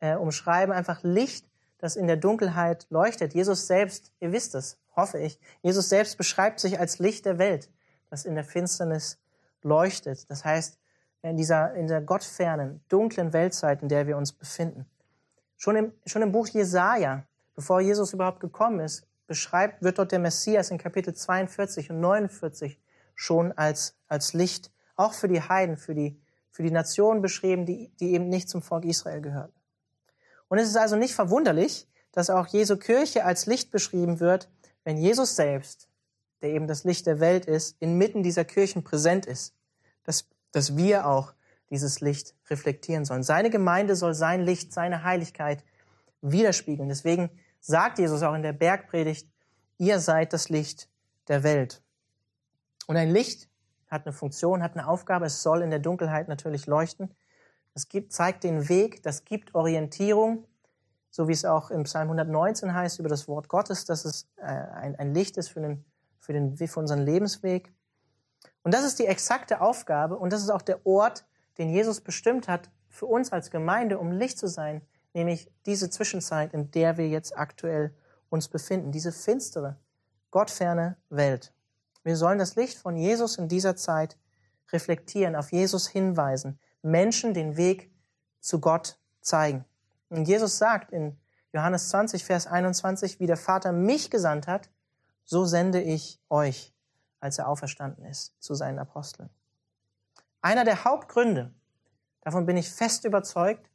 äh, 0.00 0.14
umschreiben, 0.16 0.74
einfach 0.74 1.02
Licht, 1.02 1.46
das 1.78 1.96
in 1.96 2.06
der 2.06 2.16
Dunkelheit 2.16 2.86
leuchtet. 2.90 3.34
Jesus 3.34 3.66
selbst, 3.66 4.12
ihr 4.20 4.32
wisst 4.32 4.54
es, 4.54 4.78
hoffe 4.96 5.18
ich. 5.18 5.38
Jesus 5.62 5.88
selbst 5.88 6.16
beschreibt 6.18 6.60
sich 6.60 6.78
als 6.78 6.98
Licht 6.98 7.24
der 7.26 7.38
Welt, 7.38 7.70
das 8.10 8.24
in 8.24 8.34
der 8.34 8.44
Finsternis 8.44 9.18
leuchtet. 9.62 10.30
Das 10.30 10.44
heißt, 10.44 10.78
in 11.22 11.36
dieser, 11.36 11.74
in 11.74 11.86
der 11.86 12.00
gottfernen, 12.00 12.82
dunklen 12.88 13.32
Weltzeit, 13.32 13.82
in 13.82 13.88
der 13.88 14.06
wir 14.06 14.16
uns 14.16 14.32
befinden. 14.32 14.86
Schon 15.56 15.76
im, 15.76 15.92
schon 16.06 16.22
im 16.22 16.32
Buch 16.32 16.48
Jesaja, 16.48 17.24
bevor 17.54 17.80
Jesus 17.80 18.12
überhaupt 18.14 18.40
gekommen 18.40 18.80
ist, 18.80 19.06
beschreibt, 19.26 19.82
wird 19.82 19.98
dort 19.98 20.12
der 20.12 20.18
Messias 20.18 20.70
in 20.70 20.78
Kapitel 20.78 21.14
42 21.14 21.90
und 21.90 22.00
49 22.00 22.80
schon 23.20 23.52
als, 23.52 23.94
als 24.08 24.32
Licht, 24.32 24.72
auch 24.96 25.12
für 25.12 25.28
die 25.28 25.42
Heiden, 25.42 25.76
für 25.76 25.94
die, 25.94 26.18
für 26.50 26.62
die 26.62 26.70
Nationen 26.70 27.20
beschrieben, 27.20 27.66
die, 27.66 27.90
die 28.00 28.14
eben 28.14 28.30
nicht 28.30 28.48
zum 28.48 28.62
Volk 28.62 28.86
Israel 28.86 29.20
gehören. 29.20 29.52
Und 30.48 30.58
es 30.58 30.68
ist 30.68 30.78
also 30.78 30.96
nicht 30.96 31.14
verwunderlich, 31.14 31.86
dass 32.12 32.30
auch 32.30 32.46
Jesu 32.46 32.78
Kirche 32.78 33.26
als 33.26 33.44
Licht 33.44 33.70
beschrieben 33.70 34.20
wird, 34.20 34.48
wenn 34.84 34.96
Jesus 34.96 35.36
selbst, 35.36 35.90
der 36.40 36.48
eben 36.48 36.66
das 36.66 36.84
Licht 36.84 37.06
der 37.06 37.20
Welt 37.20 37.44
ist, 37.44 37.76
inmitten 37.78 38.22
dieser 38.22 38.46
Kirchen 38.46 38.84
präsent 38.84 39.26
ist, 39.26 39.54
dass, 40.04 40.26
dass 40.52 40.78
wir 40.78 41.06
auch 41.06 41.34
dieses 41.68 42.00
Licht 42.00 42.34
reflektieren 42.48 43.04
sollen. 43.04 43.22
Seine 43.22 43.50
Gemeinde 43.50 43.96
soll 43.96 44.14
sein 44.14 44.40
Licht, 44.40 44.72
seine 44.72 45.04
Heiligkeit 45.04 45.62
widerspiegeln. 46.22 46.88
Deswegen 46.88 47.28
sagt 47.60 47.98
Jesus 47.98 48.22
auch 48.22 48.34
in 48.34 48.42
der 48.42 48.54
Bergpredigt, 48.54 49.28
ihr 49.76 49.98
seid 49.98 50.32
das 50.32 50.48
Licht 50.48 50.88
der 51.28 51.42
Welt. 51.42 51.82
Und 52.86 52.96
ein 52.96 53.10
Licht 53.10 53.48
hat 53.88 54.06
eine 54.06 54.12
Funktion, 54.12 54.62
hat 54.62 54.76
eine 54.76 54.88
Aufgabe, 54.88 55.26
es 55.26 55.42
soll 55.42 55.62
in 55.62 55.70
der 55.70 55.78
Dunkelheit 55.78 56.28
natürlich 56.28 56.66
leuchten. 56.66 57.14
Das 57.74 57.88
gibt, 57.88 58.12
zeigt 58.12 58.44
den 58.44 58.68
Weg, 58.68 59.02
das 59.02 59.24
gibt 59.24 59.54
Orientierung, 59.54 60.46
so 61.10 61.28
wie 61.28 61.32
es 61.32 61.44
auch 61.44 61.70
im 61.70 61.84
Psalm 61.84 62.08
119 62.08 62.72
heißt 62.72 62.98
über 63.00 63.08
das 63.08 63.28
Wort 63.28 63.48
Gottes, 63.48 63.84
dass 63.84 64.04
es 64.04 64.28
äh, 64.36 64.44
ein, 64.44 64.96
ein 64.96 65.12
Licht 65.12 65.36
ist 65.36 65.48
für, 65.48 65.60
den, 65.60 65.84
für, 66.18 66.32
den, 66.32 66.56
für 66.56 66.80
unseren 66.80 67.00
Lebensweg. 67.00 67.72
Und 68.62 68.74
das 68.74 68.84
ist 68.84 68.98
die 68.98 69.06
exakte 69.06 69.60
Aufgabe 69.60 70.16
und 70.16 70.32
das 70.32 70.42
ist 70.42 70.50
auch 70.50 70.62
der 70.62 70.86
Ort, 70.86 71.24
den 71.58 71.70
Jesus 71.70 72.00
bestimmt 72.00 72.48
hat 72.48 72.70
für 72.88 73.06
uns 73.06 73.32
als 73.32 73.50
Gemeinde, 73.50 73.98
um 73.98 74.12
Licht 74.12 74.38
zu 74.38 74.48
sein, 74.48 74.82
nämlich 75.14 75.50
diese 75.66 75.90
Zwischenzeit, 75.90 76.54
in 76.54 76.70
der 76.70 76.96
wir 76.96 77.08
jetzt 77.08 77.36
aktuell 77.36 77.94
uns 78.28 78.48
befinden, 78.48 78.92
diese 78.92 79.12
finstere, 79.12 79.76
gottferne 80.30 80.96
Welt. 81.08 81.52
Wir 82.02 82.16
sollen 82.16 82.38
das 82.38 82.56
Licht 82.56 82.78
von 82.78 82.96
Jesus 82.96 83.36
in 83.36 83.48
dieser 83.48 83.76
Zeit 83.76 84.16
reflektieren, 84.72 85.36
auf 85.36 85.52
Jesus 85.52 85.88
hinweisen, 85.88 86.58
Menschen 86.82 87.34
den 87.34 87.56
Weg 87.56 87.90
zu 88.40 88.60
Gott 88.60 88.98
zeigen. 89.20 89.64
Und 90.08 90.26
Jesus 90.26 90.58
sagt 90.58 90.92
in 90.92 91.18
Johannes 91.52 91.88
20, 91.90 92.24
Vers 92.24 92.46
21, 92.46 93.20
wie 93.20 93.26
der 93.26 93.36
Vater 93.36 93.72
mich 93.72 94.10
gesandt 94.10 94.46
hat, 94.46 94.70
so 95.24 95.44
sende 95.44 95.80
ich 95.80 96.20
euch, 96.28 96.74
als 97.20 97.38
er 97.38 97.48
auferstanden 97.48 98.04
ist, 98.04 98.34
zu 98.40 98.54
seinen 98.54 98.78
Aposteln. 98.78 99.30
Einer 100.42 100.64
der 100.64 100.84
Hauptgründe, 100.84 101.52
davon 102.22 102.46
bin 102.46 102.56
ich 102.56 102.70
fest 102.70 103.04
überzeugt, 103.04 103.68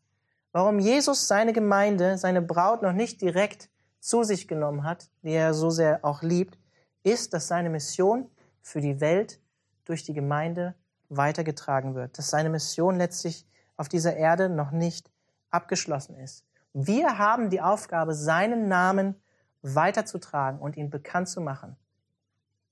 warum 0.51 0.79
Jesus 0.79 1.27
seine 1.27 1.53
Gemeinde, 1.53 2.17
seine 2.17 2.41
Braut 2.41 2.81
noch 2.81 2.93
nicht 2.93 3.21
direkt 3.21 3.69
zu 3.99 4.23
sich 4.23 4.47
genommen 4.47 4.83
hat, 4.83 5.09
die 5.21 5.31
er 5.31 5.53
so 5.53 5.69
sehr 5.69 6.03
auch 6.03 6.21
liebt, 6.21 6.57
ist, 7.05 7.33
dass 7.33 7.47
seine 7.47 7.69
Mission 7.69 8.29
für 8.61 8.81
die 8.81 8.99
Welt 8.99 9.39
durch 9.85 10.03
die 10.03 10.13
Gemeinde 10.13 10.75
weitergetragen 11.09 11.95
wird, 11.95 12.17
dass 12.17 12.29
seine 12.29 12.49
Mission 12.49 12.97
letztlich 12.97 13.45
auf 13.77 13.87
dieser 13.87 14.15
Erde 14.15 14.49
noch 14.49 14.71
nicht 14.71 15.11
abgeschlossen 15.51 16.17
ist. 16.17 16.45
Wir 16.73 17.17
haben 17.17 17.49
die 17.49 17.61
Aufgabe, 17.61 18.13
seinen 18.13 18.67
Namen 18.67 19.15
weiterzutragen 19.61 20.59
und 20.59 20.77
ihn 20.77 20.89
bekannt 20.89 21.29
zu 21.29 21.41
machen. 21.41 21.75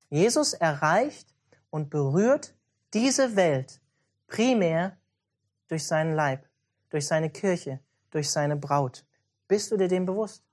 Jesus 0.09 0.53
erreicht 0.53 1.33
und 1.69 1.89
berührt 1.89 2.55
diese 2.93 3.35
Welt 3.35 3.81
primär 4.27 4.97
durch 5.67 5.85
seinen 5.85 6.13
Leib, 6.13 6.45
durch 6.89 7.07
seine 7.07 7.29
Kirche, 7.29 7.79
durch 8.11 8.29
seine 8.29 8.55
Braut. 8.55 9.05
Bist 9.47 9.71
du 9.71 9.77
dir 9.77 9.87
dem 9.87 10.05
bewusst? 10.05 10.43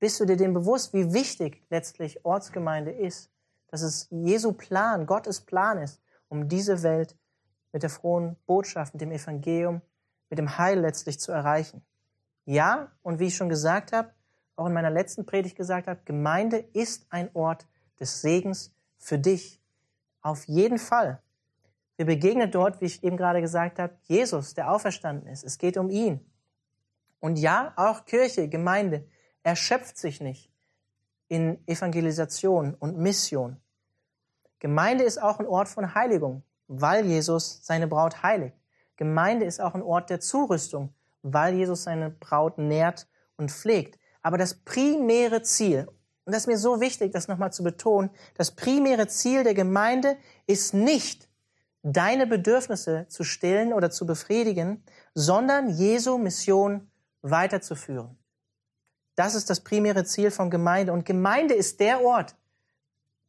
Bist 0.00 0.18
du 0.18 0.24
dir 0.24 0.38
dem 0.38 0.54
bewusst, 0.54 0.94
wie 0.94 1.12
wichtig 1.12 1.62
letztlich 1.68 2.24
Ortsgemeinde 2.24 2.90
ist? 2.90 3.30
Dass 3.68 3.82
es 3.82 4.08
Jesu 4.10 4.52
Plan, 4.52 5.06
Gottes 5.06 5.42
Plan 5.42 5.76
ist, 5.76 6.00
um 6.28 6.48
diese 6.48 6.82
Welt 6.82 7.16
mit 7.72 7.82
der 7.82 7.90
frohen 7.90 8.36
Botschaft, 8.46 8.94
mit 8.94 9.02
dem 9.02 9.12
Evangelium, 9.12 9.82
mit 10.30 10.38
dem 10.38 10.56
Heil 10.56 10.80
letztlich 10.80 11.20
zu 11.20 11.32
erreichen. 11.32 11.82
Ja, 12.46 12.90
und 13.02 13.18
wie 13.18 13.26
ich 13.26 13.36
schon 13.36 13.50
gesagt 13.50 13.92
habe, 13.92 14.10
auch 14.56 14.66
in 14.66 14.72
meiner 14.72 14.90
letzten 14.90 15.26
Predigt 15.26 15.54
gesagt 15.54 15.86
habe, 15.86 16.00
Gemeinde 16.06 16.64
ist 16.72 17.06
ein 17.10 17.28
Ort 17.34 17.68
des 18.00 18.22
Segens 18.22 18.74
für 18.96 19.18
dich. 19.18 19.60
Auf 20.22 20.44
jeden 20.44 20.78
Fall. 20.78 21.22
Wir 21.96 22.06
begegnen 22.06 22.50
dort, 22.50 22.80
wie 22.80 22.86
ich 22.86 23.04
eben 23.04 23.18
gerade 23.18 23.42
gesagt 23.42 23.78
habe, 23.78 23.94
Jesus, 24.04 24.54
der 24.54 24.72
auferstanden 24.72 25.28
ist. 25.28 25.44
Es 25.44 25.58
geht 25.58 25.76
um 25.76 25.90
ihn. 25.90 26.24
Und 27.20 27.38
ja, 27.38 27.74
auch 27.76 28.06
Kirche, 28.06 28.48
Gemeinde 28.48 29.06
erschöpft 29.42 29.96
sich 29.98 30.20
nicht 30.20 30.50
in 31.28 31.58
Evangelisation 31.66 32.74
und 32.74 32.98
Mission. 32.98 33.56
Gemeinde 34.58 35.04
ist 35.04 35.22
auch 35.22 35.38
ein 35.38 35.46
Ort 35.46 35.68
von 35.68 35.94
Heiligung, 35.94 36.42
weil 36.66 37.06
Jesus 37.06 37.60
seine 37.62 37.86
Braut 37.86 38.22
heiligt. 38.22 38.56
Gemeinde 38.96 39.46
ist 39.46 39.60
auch 39.60 39.74
ein 39.74 39.82
Ort 39.82 40.10
der 40.10 40.20
Zurüstung, 40.20 40.92
weil 41.22 41.54
Jesus 41.54 41.84
seine 41.84 42.10
Braut 42.10 42.58
nährt 42.58 43.08
und 43.36 43.50
pflegt. 43.50 43.98
Aber 44.22 44.36
das 44.36 44.54
primäre 44.54 45.42
Ziel, 45.42 45.88
und 46.24 46.34
das 46.34 46.42
ist 46.42 46.46
mir 46.46 46.58
so 46.58 46.80
wichtig, 46.80 47.12
das 47.12 47.26
nochmal 47.26 47.52
zu 47.52 47.62
betonen, 47.62 48.10
das 48.36 48.50
primäre 48.50 49.08
Ziel 49.08 49.42
der 49.42 49.54
Gemeinde 49.54 50.16
ist 50.46 50.74
nicht, 50.74 51.28
deine 51.82 52.26
Bedürfnisse 52.26 53.06
zu 53.08 53.24
stillen 53.24 53.72
oder 53.72 53.90
zu 53.90 54.04
befriedigen, 54.04 54.84
sondern 55.14 55.70
Jesu 55.70 56.18
Mission 56.18 56.90
weiterzuführen. 57.22 58.19
Das 59.20 59.34
ist 59.34 59.50
das 59.50 59.60
primäre 59.60 60.04
Ziel 60.04 60.30
von 60.30 60.48
Gemeinde. 60.48 60.94
Und 60.94 61.04
Gemeinde 61.04 61.52
ist 61.52 61.78
der 61.78 62.02
Ort, 62.02 62.34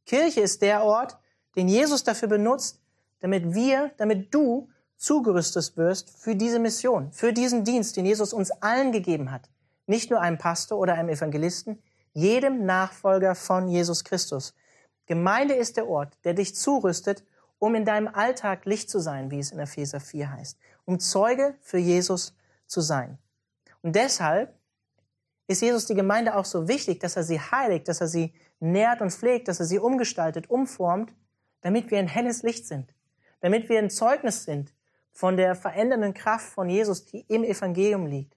Kirche 0.06 0.40
ist 0.40 0.62
der 0.62 0.86
Ort, 0.86 1.18
den 1.58 1.68
Jesus 1.68 2.06
dafür 2.06 2.30
benutzt, 2.30 2.80
damit 3.20 3.54
wir, 3.54 3.92
damit 3.98 4.34
du 4.34 4.70
zugerüstet 4.96 5.76
wirst 5.76 6.18
für 6.18 6.34
diese 6.34 6.60
Mission, 6.60 7.12
für 7.12 7.34
diesen 7.34 7.66
Dienst, 7.66 7.98
den 7.98 8.06
Jesus 8.06 8.32
uns 8.32 8.52
allen 8.52 8.94
gegeben 8.94 9.32
hat. 9.32 9.50
Nicht 9.86 10.10
nur 10.10 10.22
einem 10.22 10.38
Pastor 10.38 10.80
oder 10.80 10.94
einem 10.94 11.10
Evangelisten, 11.10 11.84
jedem 12.14 12.66
Nachfolger 12.66 13.36
von 13.36 13.68
Jesus 13.68 14.06
Christus. 14.06 14.54
Gemeinde 15.08 15.56
ist 15.56 15.76
der 15.76 15.90
Ort, 15.90 16.18
der 16.24 16.36
dich 16.36 16.56
zurüstet, 16.56 17.26
um 17.60 17.76
in 17.76 17.84
deinem 17.84 18.08
Alltag 18.08 18.64
Licht 18.64 18.90
zu 18.90 19.00
sein, 19.00 19.30
wie 19.30 19.40
es 19.40 19.52
in 19.52 19.60
Epheser 19.60 20.00
4 20.00 20.32
heißt, 20.32 20.58
um 20.86 21.02
Zeuge 21.02 21.56
für 21.60 21.80
Jesus 21.80 22.34
zu 22.66 22.80
sein. 22.80 23.18
Und 23.82 23.98
deshalb 23.98 24.58
ist 25.52 25.62
Jesus 25.62 25.86
die 25.86 25.96
Gemeinde 25.96 26.36
auch 26.36 26.46
so 26.46 26.68
wichtig, 26.68 27.00
dass 27.00 27.16
er 27.16 27.24
sie 27.24 27.40
heiligt, 27.40 27.88
dass 27.88 28.02
er 28.02 28.08
sie 28.08 28.34
nährt 28.60 29.02
und 29.02 29.12
pflegt, 29.12 29.48
dass 29.48 29.60
er 29.60 29.66
sie 29.66 29.80
umgestaltet, 29.80 30.50
umformt, 30.50 31.14
damit 31.62 31.92
wir 31.92 32.00
ein 32.00 32.08
helles 32.08 32.44
Licht 32.44 32.68
sind, 32.68 32.94
damit 33.40 33.70
wir 33.70 33.80
ein 33.80 33.90
Zeugnis 33.90 34.44
sind 34.44 34.74
von 35.12 35.38
der 35.38 35.56
verändernden 35.56 36.14
Kraft 36.14 36.48
von 36.48 36.70
Jesus, 36.70 37.06
die 37.06 37.26
im 37.28 37.44
Evangelium 37.44 38.06
liegt, 38.06 38.36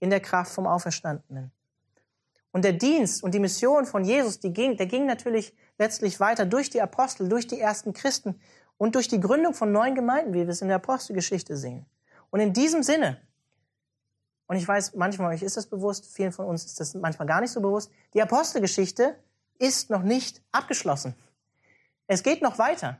in 0.00 0.10
der 0.10 0.20
Kraft 0.20 0.52
vom 0.52 0.66
Auferstandenen. 0.66 1.52
Und 2.52 2.64
der 2.64 2.72
Dienst 2.72 3.22
und 3.22 3.34
die 3.34 3.38
Mission 3.38 3.84
von 3.84 4.04
Jesus, 4.04 4.40
die 4.40 4.52
ging, 4.52 4.76
der 4.76 4.86
ging 4.86 5.04
natürlich 5.04 5.54
letztlich 5.78 6.20
weiter 6.20 6.46
durch 6.46 6.70
die 6.70 6.80
Apostel, 6.80 7.28
durch 7.28 7.46
die 7.46 7.60
ersten 7.60 7.92
Christen 7.92 8.40
und 8.78 8.94
durch 8.94 9.08
die 9.08 9.20
Gründung 9.20 9.52
von 9.52 9.72
neuen 9.72 9.94
Gemeinden, 9.94 10.32
wie 10.32 10.40
wir 10.40 10.48
es 10.48 10.62
in 10.62 10.68
der 10.68 10.78
Apostelgeschichte 10.78 11.56
sehen. 11.56 11.86
Und 12.30 12.40
in 12.40 12.52
diesem 12.52 12.82
Sinne, 12.82 13.20
und 14.46 14.56
ich 14.56 14.66
weiß, 14.66 14.94
manchmal 14.94 15.34
euch 15.34 15.42
ist 15.42 15.56
das 15.56 15.66
bewusst, 15.66 16.06
vielen 16.06 16.32
von 16.32 16.46
uns 16.46 16.64
ist 16.64 16.78
das 16.80 16.94
manchmal 16.94 17.26
gar 17.26 17.40
nicht 17.40 17.50
so 17.50 17.60
bewusst, 17.60 17.90
die 18.14 18.22
Apostelgeschichte 18.22 19.16
ist 19.58 19.90
noch 19.90 20.02
nicht 20.02 20.42
abgeschlossen. 20.52 21.14
Es 22.06 22.22
geht 22.22 22.42
noch 22.42 22.58
weiter. 22.58 22.98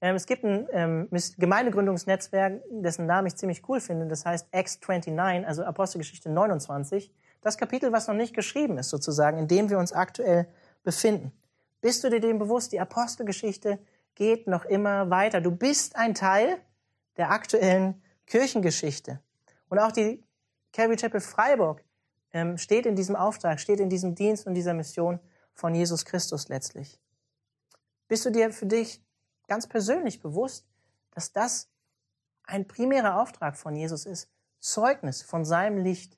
Ähm, 0.00 0.14
es 0.14 0.26
gibt 0.26 0.44
ein 0.44 0.68
ähm, 0.70 1.08
Gemeindegründungsnetzwerk, 1.38 2.62
dessen 2.70 3.06
Namen 3.06 3.26
ich 3.26 3.36
ziemlich 3.36 3.68
cool 3.68 3.80
finde. 3.80 4.06
Das 4.06 4.24
heißt 4.24 4.52
X29, 4.54 5.44
also 5.44 5.64
Apostelgeschichte 5.64 6.30
29. 6.30 7.12
Das 7.40 7.58
Kapitel, 7.58 7.92
was 7.92 8.06
noch 8.06 8.14
nicht 8.14 8.34
geschrieben 8.34 8.78
ist, 8.78 8.90
sozusagen, 8.90 9.38
in 9.38 9.48
dem 9.48 9.70
wir 9.70 9.78
uns 9.78 9.92
aktuell 9.92 10.48
befinden. 10.84 11.32
Bist 11.80 12.04
du 12.04 12.10
dir 12.10 12.20
dem 12.20 12.38
bewusst? 12.38 12.72
Die 12.72 12.80
Apostelgeschichte 12.80 13.78
geht 14.14 14.46
noch 14.46 14.64
immer 14.64 15.10
weiter. 15.10 15.40
Du 15.40 15.50
bist 15.50 15.96
ein 15.96 16.14
Teil 16.14 16.58
der 17.16 17.30
aktuellen 17.30 18.02
Kirchengeschichte. 18.26 19.20
Und 19.68 19.78
auch 19.78 19.92
die 19.92 20.24
Calvary 20.78 20.94
Chapel 20.94 21.20
Freiburg 21.20 21.84
ähm, 22.32 22.56
steht 22.56 22.86
in 22.86 22.94
diesem 22.94 23.16
Auftrag, 23.16 23.58
steht 23.58 23.80
in 23.80 23.90
diesem 23.90 24.14
Dienst 24.14 24.46
und 24.46 24.54
dieser 24.54 24.74
Mission 24.74 25.18
von 25.52 25.74
Jesus 25.74 26.04
Christus 26.04 26.48
letztlich. 26.48 27.00
Bist 28.06 28.24
du 28.24 28.30
dir 28.30 28.52
für 28.52 28.66
dich 28.66 29.02
ganz 29.48 29.66
persönlich 29.66 30.20
bewusst, 30.20 30.68
dass 31.10 31.32
das 31.32 31.68
ein 32.44 32.68
primärer 32.68 33.20
Auftrag 33.20 33.56
von 33.56 33.74
Jesus 33.74 34.06
ist, 34.06 34.30
Zeugnis 34.60 35.20
von 35.20 35.44
seinem 35.44 35.78
Licht 35.78 36.16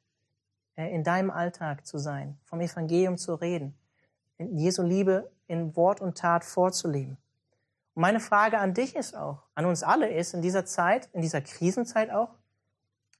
äh, 0.77 0.95
in 0.95 1.05
deinem 1.05 1.31
Alltag 1.31 1.87
zu 1.87 1.97
sein, 1.97 2.39
vom 2.45 2.61
Evangelium 2.61 3.17
zu 3.17 3.37
reden, 3.37 3.79
in 4.37 4.59
Jesu 4.59 4.83
Liebe 4.83 5.33
in 5.47 5.75
Wort 5.75 6.03
und 6.03 6.19
Tat 6.19 6.45
vorzuleben. 6.45 7.17
Und 7.95 8.03
meine 8.03 8.21
Frage 8.21 8.59
an 8.59 8.75
dich 8.75 8.95
ist 8.95 9.17
auch, 9.17 9.43
an 9.55 9.65
uns 9.65 9.83
alle 9.83 10.11
ist, 10.13 10.35
in 10.35 10.43
dieser 10.43 10.67
Zeit, 10.67 11.09
in 11.15 11.23
dieser 11.23 11.41
Krisenzeit 11.41 12.11
auch, 12.11 12.40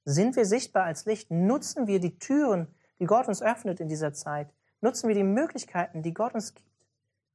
sind 0.05 0.35
wir 0.35 0.45
sichtbar 0.45 0.83
als 0.83 1.05
Licht? 1.05 1.31
Nutzen 1.31 1.87
wir 1.87 1.99
die 1.99 2.17
Türen, 2.17 2.67
die 2.99 3.05
Gott 3.05 3.27
uns 3.27 3.41
öffnet 3.41 3.79
in 3.79 3.87
dieser 3.87 4.13
Zeit? 4.13 4.53
Nutzen 4.81 5.07
wir 5.07 5.15
die 5.15 5.23
Möglichkeiten, 5.23 6.01
die 6.01 6.13
Gott 6.13 6.33
uns 6.33 6.53
gibt? 6.53 6.71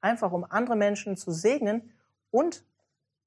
einfach 0.07 0.33
um 0.33 0.45
andere 0.45 0.77
Menschen 0.77 1.17
zu 1.17 1.33
segnen 1.33 1.93
und 2.31 2.64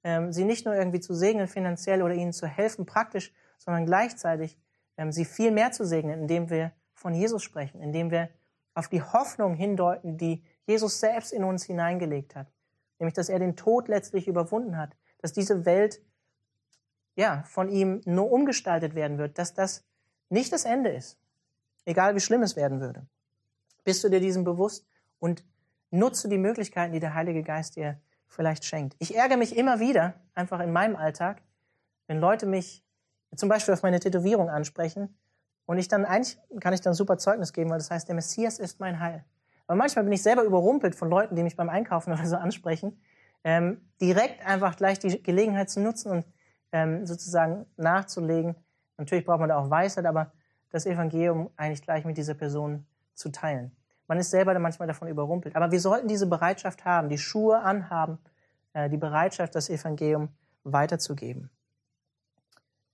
ähm, 0.03 0.31
sie 0.31 0.45
nicht 0.45 0.65
nur 0.65 0.75
irgendwie 0.75 1.01
zu 1.01 1.13
segnen 1.13 1.47
finanziell 1.47 2.01
oder 2.01 2.13
ihnen 2.13 2.33
zu 2.33 2.47
helfen 2.47 2.85
praktisch, 2.85 3.33
sondern 3.57 3.85
gleichzeitig 3.85 4.57
ähm, 4.97 5.11
sie 5.11 5.25
viel 5.25 5.51
mehr 5.51 5.71
zu 5.71 5.85
segnen, 5.85 6.21
indem 6.21 6.49
wir 6.49 6.71
von 6.93 7.13
Jesus 7.13 7.43
sprechen, 7.43 7.81
indem 7.81 8.11
wir 8.11 8.29
auf 8.73 8.87
die 8.87 9.01
Hoffnung 9.01 9.55
hindeuten, 9.55 10.17
die 10.17 10.43
Jesus 10.65 10.99
selbst 10.99 11.33
in 11.33 11.43
uns 11.43 11.63
hineingelegt 11.63 12.35
hat. 12.35 12.47
Nämlich, 12.97 13.13
dass 13.13 13.29
er 13.29 13.39
den 13.39 13.55
Tod 13.55 13.87
letztlich 13.87 14.27
überwunden 14.27 14.77
hat, 14.77 14.95
dass 15.21 15.33
diese 15.33 15.65
Welt 15.65 16.01
ja, 17.19 17.43
von 17.43 17.67
ihm 17.67 18.01
nur 18.05 18.31
umgestaltet 18.31 18.95
werden 18.95 19.17
wird, 19.17 19.37
dass 19.37 19.53
das 19.53 19.83
nicht 20.29 20.53
das 20.53 20.63
Ende 20.63 20.89
ist, 20.89 21.19
egal 21.83 22.15
wie 22.15 22.21
schlimm 22.21 22.43
es 22.43 22.55
werden 22.55 22.79
würde. 22.79 23.05
Bist 23.83 24.01
du 24.05 24.09
dir 24.09 24.21
diesem 24.21 24.45
bewusst 24.45 24.87
und 25.19 25.43
Nutze 25.91 26.29
die 26.29 26.37
Möglichkeiten, 26.37 26.93
die 26.93 27.01
der 27.01 27.15
Heilige 27.15 27.43
Geist 27.43 27.75
dir 27.75 27.99
vielleicht 28.27 28.63
schenkt. 28.63 28.95
Ich 28.99 29.17
ärgere 29.17 29.35
mich 29.35 29.57
immer 29.57 29.81
wieder, 29.81 30.13
einfach 30.33 30.61
in 30.61 30.71
meinem 30.71 30.95
Alltag, 30.95 31.41
wenn 32.07 32.19
Leute 32.19 32.45
mich 32.45 32.85
zum 33.35 33.49
Beispiel 33.49 33.73
auf 33.73 33.83
meine 33.83 33.99
Tätowierung 33.99 34.49
ansprechen 34.49 35.17
und 35.65 35.77
ich 35.77 35.89
dann 35.89 36.05
eigentlich 36.05 36.39
kann 36.61 36.73
ich 36.73 36.79
dann 36.79 36.93
super 36.93 37.17
Zeugnis 37.17 37.51
geben, 37.51 37.69
weil 37.69 37.79
das 37.79 37.91
heißt, 37.91 38.07
der 38.07 38.15
Messias 38.15 38.59
ist 38.59 38.79
mein 38.79 39.01
Heil. 39.01 39.25
Aber 39.67 39.75
manchmal 39.75 40.05
bin 40.05 40.13
ich 40.13 40.23
selber 40.23 40.43
überrumpelt 40.43 40.95
von 40.95 41.09
Leuten, 41.09 41.35
die 41.35 41.43
mich 41.43 41.57
beim 41.57 41.69
Einkaufen 41.69 42.13
oder 42.13 42.25
so 42.25 42.37
ansprechen, 42.37 43.01
ähm, 43.43 43.81
direkt 43.99 44.45
einfach 44.45 44.77
gleich 44.77 44.99
die 44.99 45.21
Gelegenheit 45.21 45.69
zu 45.69 45.81
nutzen 45.81 46.11
und 46.11 46.25
ähm, 46.71 47.05
sozusagen 47.05 47.65
nachzulegen. 47.77 48.55
Natürlich 48.97 49.25
braucht 49.25 49.39
man 49.39 49.49
da 49.49 49.57
auch 49.57 49.69
Weisheit, 49.69 50.05
aber 50.05 50.31
das 50.71 50.85
Evangelium 50.85 51.49
eigentlich 51.55 51.81
gleich 51.81 52.05
mit 52.05 52.17
dieser 52.17 52.33
Person 52.33 52.85
zu 53.13 53.29
teilen. 53.29 53.71
Man 54.07 54.17
ist 54.17 54.31
selber 54.31 54.53
dann 54.53 54.61
manchmal 54.61 54.87
davon 54.87 55.07
überrumpelt. 55.07 55.55
Aber 55.55 55.71
wir 55.71 55.79
sollten 55.79 56.07
diese 56.07 56.27
Bereitschaft 56.27 56.85
haben, 56.85 57.09
die 57.09 57.17
Schuhe 57.17 57.59
anhaben, 57.59 58.17
äh, 58.73 58.89
die 58.89 58.97
Bereitschaft, 58.97 59.55
das 59.55 59.69
Evangelium 59.69 60.29
weiterzugeben. 60.63 61.49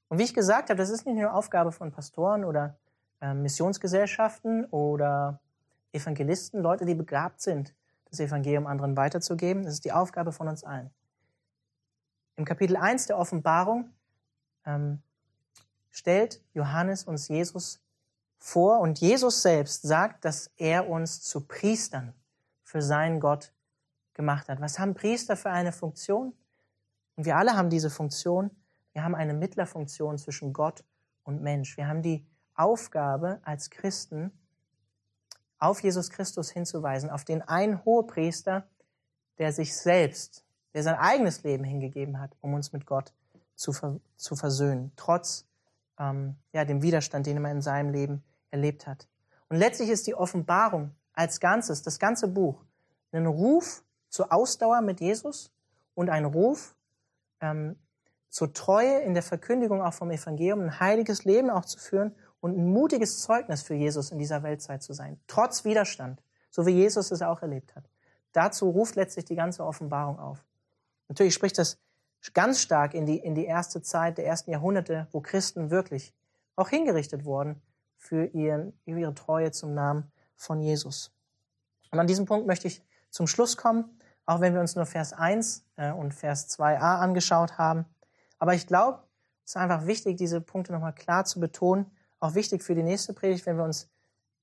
Und 0.09 0.19
wie 0.19 0.23
ich 0.23 0.33
gesagt 0.33 0.69
habe, 0.69 0.77
das 0.77 0.89
ist 0.89 1.05
nicht 1.05 1.17
nur 1.17 1.33
Aufgabe 1.33 1.71
von 1.71 1.91
Pastoren 1.91 2.43
oder 2.43 2.77
äh, 3.21 3.33
Missionsgesellschaften 3.33 4.65
oder 4.65 5.39
Evangelisten, 5.93 6.61
Leute, 6.61 6.85
die 6.85 6.95
begabt 6.95 7.41
sind, 7.41 7.73
das 8.09 8.19
Evangelium 8.19 8.67
anderen 8.67 8.97
weiterzugeben. 8.97 9.63
Das 9.63 9.73
ist 9.73 9.85
die 9.85 9.93
Aufgabe 9.93 10.31
von 10.31 10.47
uns 10.47 10.63
allen. 10.63 10.91
Im 12.37 12.45
Kapitel 12.45 12.75
1 12.75 13.07
der 13.07 13.17
Offenbarung 13.17 13.89
ähm, 14.65 15.01
stellt 15.89 16.41
Johannes 16.53 17.05
uns 17.05 17.27
Jesus 17.27 17.81
vor 18.37 18.79
und 18.79 18.99
Jesus 18.99 19.41
selbst 19.41 19.83
sagt, 19.83 20.25
dass 20.25 20.51
er 20.57 20.89
uns 20.89 21.21
zu 21.21 21.41
Priestern 21.41 22.13
für 22.63 22.81
seinen 22.81 23.19
Gott 23.19 23.53
gemacht 24.13 24.49
hat. 24.49 24.61
Was 24.61 24.79
haben 24.79 24.93
Priester 24.93 25.37
für 25.37 25.49
eine 25.49 25.71
Funktion? 25.71 26.33
Und 27.15 27.25
wir 27.25 27.37
alle 27.37 27.55
haben 27.55 27.69
diese 27.69 27.89
Funktion. 27.89 28.51
Wir 28.91 29.03
haben 29.03 29.15
eine 29.15 29.33
Mittlerfunktion 29.33 30.17
zwischen 30.17 30.53
Gott 30.53 30.83
und 31.23 31.41
Mensch. 31.41 31.77
Wir 31.77 31.87
haben 31.87 32.01
die 32.01 32.25
Aufgabe 32.53 33.39
als 33.43 33.69
Christen, 33.69 34.31
auf 35.57 35.81
Jesus 35.81 36.09
Christus 36.09 36.51
hinzuweisen, 36.51 37.09
auf 37.09 37.25
den 37.25 37.41
einen 37.41 37.83
Hohepriester, 37.85 38.67
der 39.37 39.51
sich 39.51 39.75
selbst, 39.75 40.44
der 40.75 40.83
sein 40.83 40.95
eigenes 40.95 41.41
Leben 41.43 41.63
hingegeben 41.63 42.19
hat, 42.19 42.35
um 42.41 42.53
uns 42.53 42.73
mit 42.73 42.85
Gott 42.85 43.13
zu, 43.55 43.71
zu 44.17 44.35
versöhnen, 44.35 44.91
trotz 44.97 45.45
ähm, 45.97 46.35
ja, 46.51 46.65
dem 46.65 46.81
Widerstand, 46.81 47.25
den 47.25 47.43
er 47.43 47.51
in 47.51 47.61
seinem 47.61 47.93
Leben 47.93 48.23
erlebt 48.51 48.85
hat. 48.85 49.07
Und 49.47 49.57
letztlich 49.57 49.89
ist 49.89 50.05
die 50.05 50.15
Offenbarung 50.15 50.91
als 51.13 51.39
Ganzes, 51.39 51.81
das 51.81 51.97
ganze 51.97 52.27
Buch, 52.27 52.61
ein 53.13 53.25
Ruf 53.25 53.85
zur 54.09 54.33
Ausdauer 54.33 54.81
mit 54.81 54.99
Jesus 54.99 55.49
und 55.93 56.09
ein 56.09 56.25
Ruf 56.25 56.75
ähm, 57.39 57.77
zur 58.29 58.51
Treue 58.51 58.99
in 58.99 59.13
der 59.13 59.23
Verkündigung 59.23 59.81
auch 59.81 59.93
vom 59.93 60.11
Evangelium, 60.11 60.59
ein 60.59 60.79
heiliges 60.81 61.23
Leben 61.23 61.49
auch 61.49 61.63
zu 61.63 61.79
führen 61.79 62.13
und 62.41 62.57
ein 62.57 62.67
mutiges 62.67 63.21
Zeugnis 63.21 63.63
für 63.63 63.75
Jesus 63.75 64.11
in 64.11 64.19
dieser 64.19 64.43
Weltzeit 64.43 64.83
zu 64.83 64.91
sein, 64.91 65.21
trotz 65.27 65.63
Widerstand, 65.63 66.21
so 66.49 66.65
wie 66.65 66.71
Jesus 66.71 67.11
es 67.11 67.21
auch 67.21 67.41
erlebt 67.41 67.73
hat. 67.77 67.85
Dazu 68.33 68.69
ruft 68.69 68.97
letztlich 68.97 69.23
die 69.23 69.35
ganze 69.35 69.65
Offenbarung 69.65 70.19
auf. 70.19 70.43
Natürlich 71.07 71.33
spricht 71.33 71.57
das 71.57 71.77
ganz 72.33 72.61
stark 72.61 72.93
in 72.93 73.05
die, 73.05 73.17
in 73.17 73.35
die 73.35 73.45
erste 73.45 73.81
Zeit 73.81 74.17
der 74.17 74.25
ersten 74.25 74.51
Jahrhunderte, 74.51 75.07
wo 75.11 75.21
Christen 75.21 75.69
wirklich 75.69 76.13
auch 76.55 76.69
hingerichtet 76.69 77.25
wurden 77.25 77.61
für, 77.97 78.25
ihren, 78.25 78.73
für 78.83 78.99
ihre 78.99 79.13
Treue 79.13 79.51
zum 79.51 79.73
Namen 79.73 80.11
von 80.35 80.61
Jesus. 80.61 81.11
Und 81.91 81.99
an 81.99 82.07
diesem 82.07 82.25
Punkt 82.25 82.47
möchte 82.47 82.67
ich 82.67 82.83
zum 83.09 83.27
Schluss 83.27 83.57
kommen, 83.57 83.99
auch 84.25 84.41
wenn 84.41 84.53
wir 84.53 84.61
uns 84.61 84.75
nur 84.75 84.85
Vers 84.85 85.13
1 85.13 85.65
äh, 85.77 85.91
und 85.91 86.13
Vers 86.13 86.49
2a 86.57 86.99
angeschaut 86.99 87.57
haben. 87.57 87.85
Aber 88.39 88.53
ich 88.53 88.67
glaube, 88.67 89.03
es 89.45 89.51
ist 89.51 89.57
einfach 89.57 89.85
wichtig, 89.85 90.17
diese 90.17 90.41
Punkte 90.41 90.73
nochmal 90.73 90.93
klar 90.93 91.25
zu 91.25 91.39
betonen. 91.39 91.85
Auch 92.19 92.33
wichtig 92.33 92.63
für 92.63 92.75
die 92.75 92.83
nächste 92.83 93.13
Predigt, 93.13 93.45
wenn 93.45 93.57
wir 93.57 93.63
uns 93.63 93.89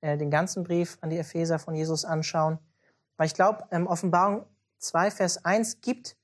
äh, 0.00 0.16
den 0.16 0.30
ganzen 0.30 0.62
Brief 0.62 0.98
an 1.00 1.10
die 1.10 1.18
Epheser 1.18 1.58
von 1.58 1.74
Jesus 1.74 2.04
anschauen. 2.04 2.58
Weil 3.16 3.26
ich 3.26 3.34
glaube, 3.34 3.64
ähm, 3.70 3.86
Offenbarung 3.86 4.46
2, 4.78 5.10
Vers 5.10 5.44
1 5.44 5.80
gibt 5.80 6.16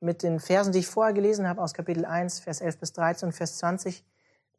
mit 0.00 0.22
den 0.22 0.40
Versen, 0.40 0.72
die 0.72 0.80
ich 0.80 0.86
vorher 0.86 1.14
gelesen 1.14 1.48
habe, 1.48 1.62
aus 1.62 1.74
Kapitel 1.74 2.04
1, 2.04 2.40
Vers 2.40 2.60
11 2.60 2.78
bis 2.80 2.92
13 2.92 3.28
und 3.28 3.32
Vers 3.32 3.58
20, 3.58 4.04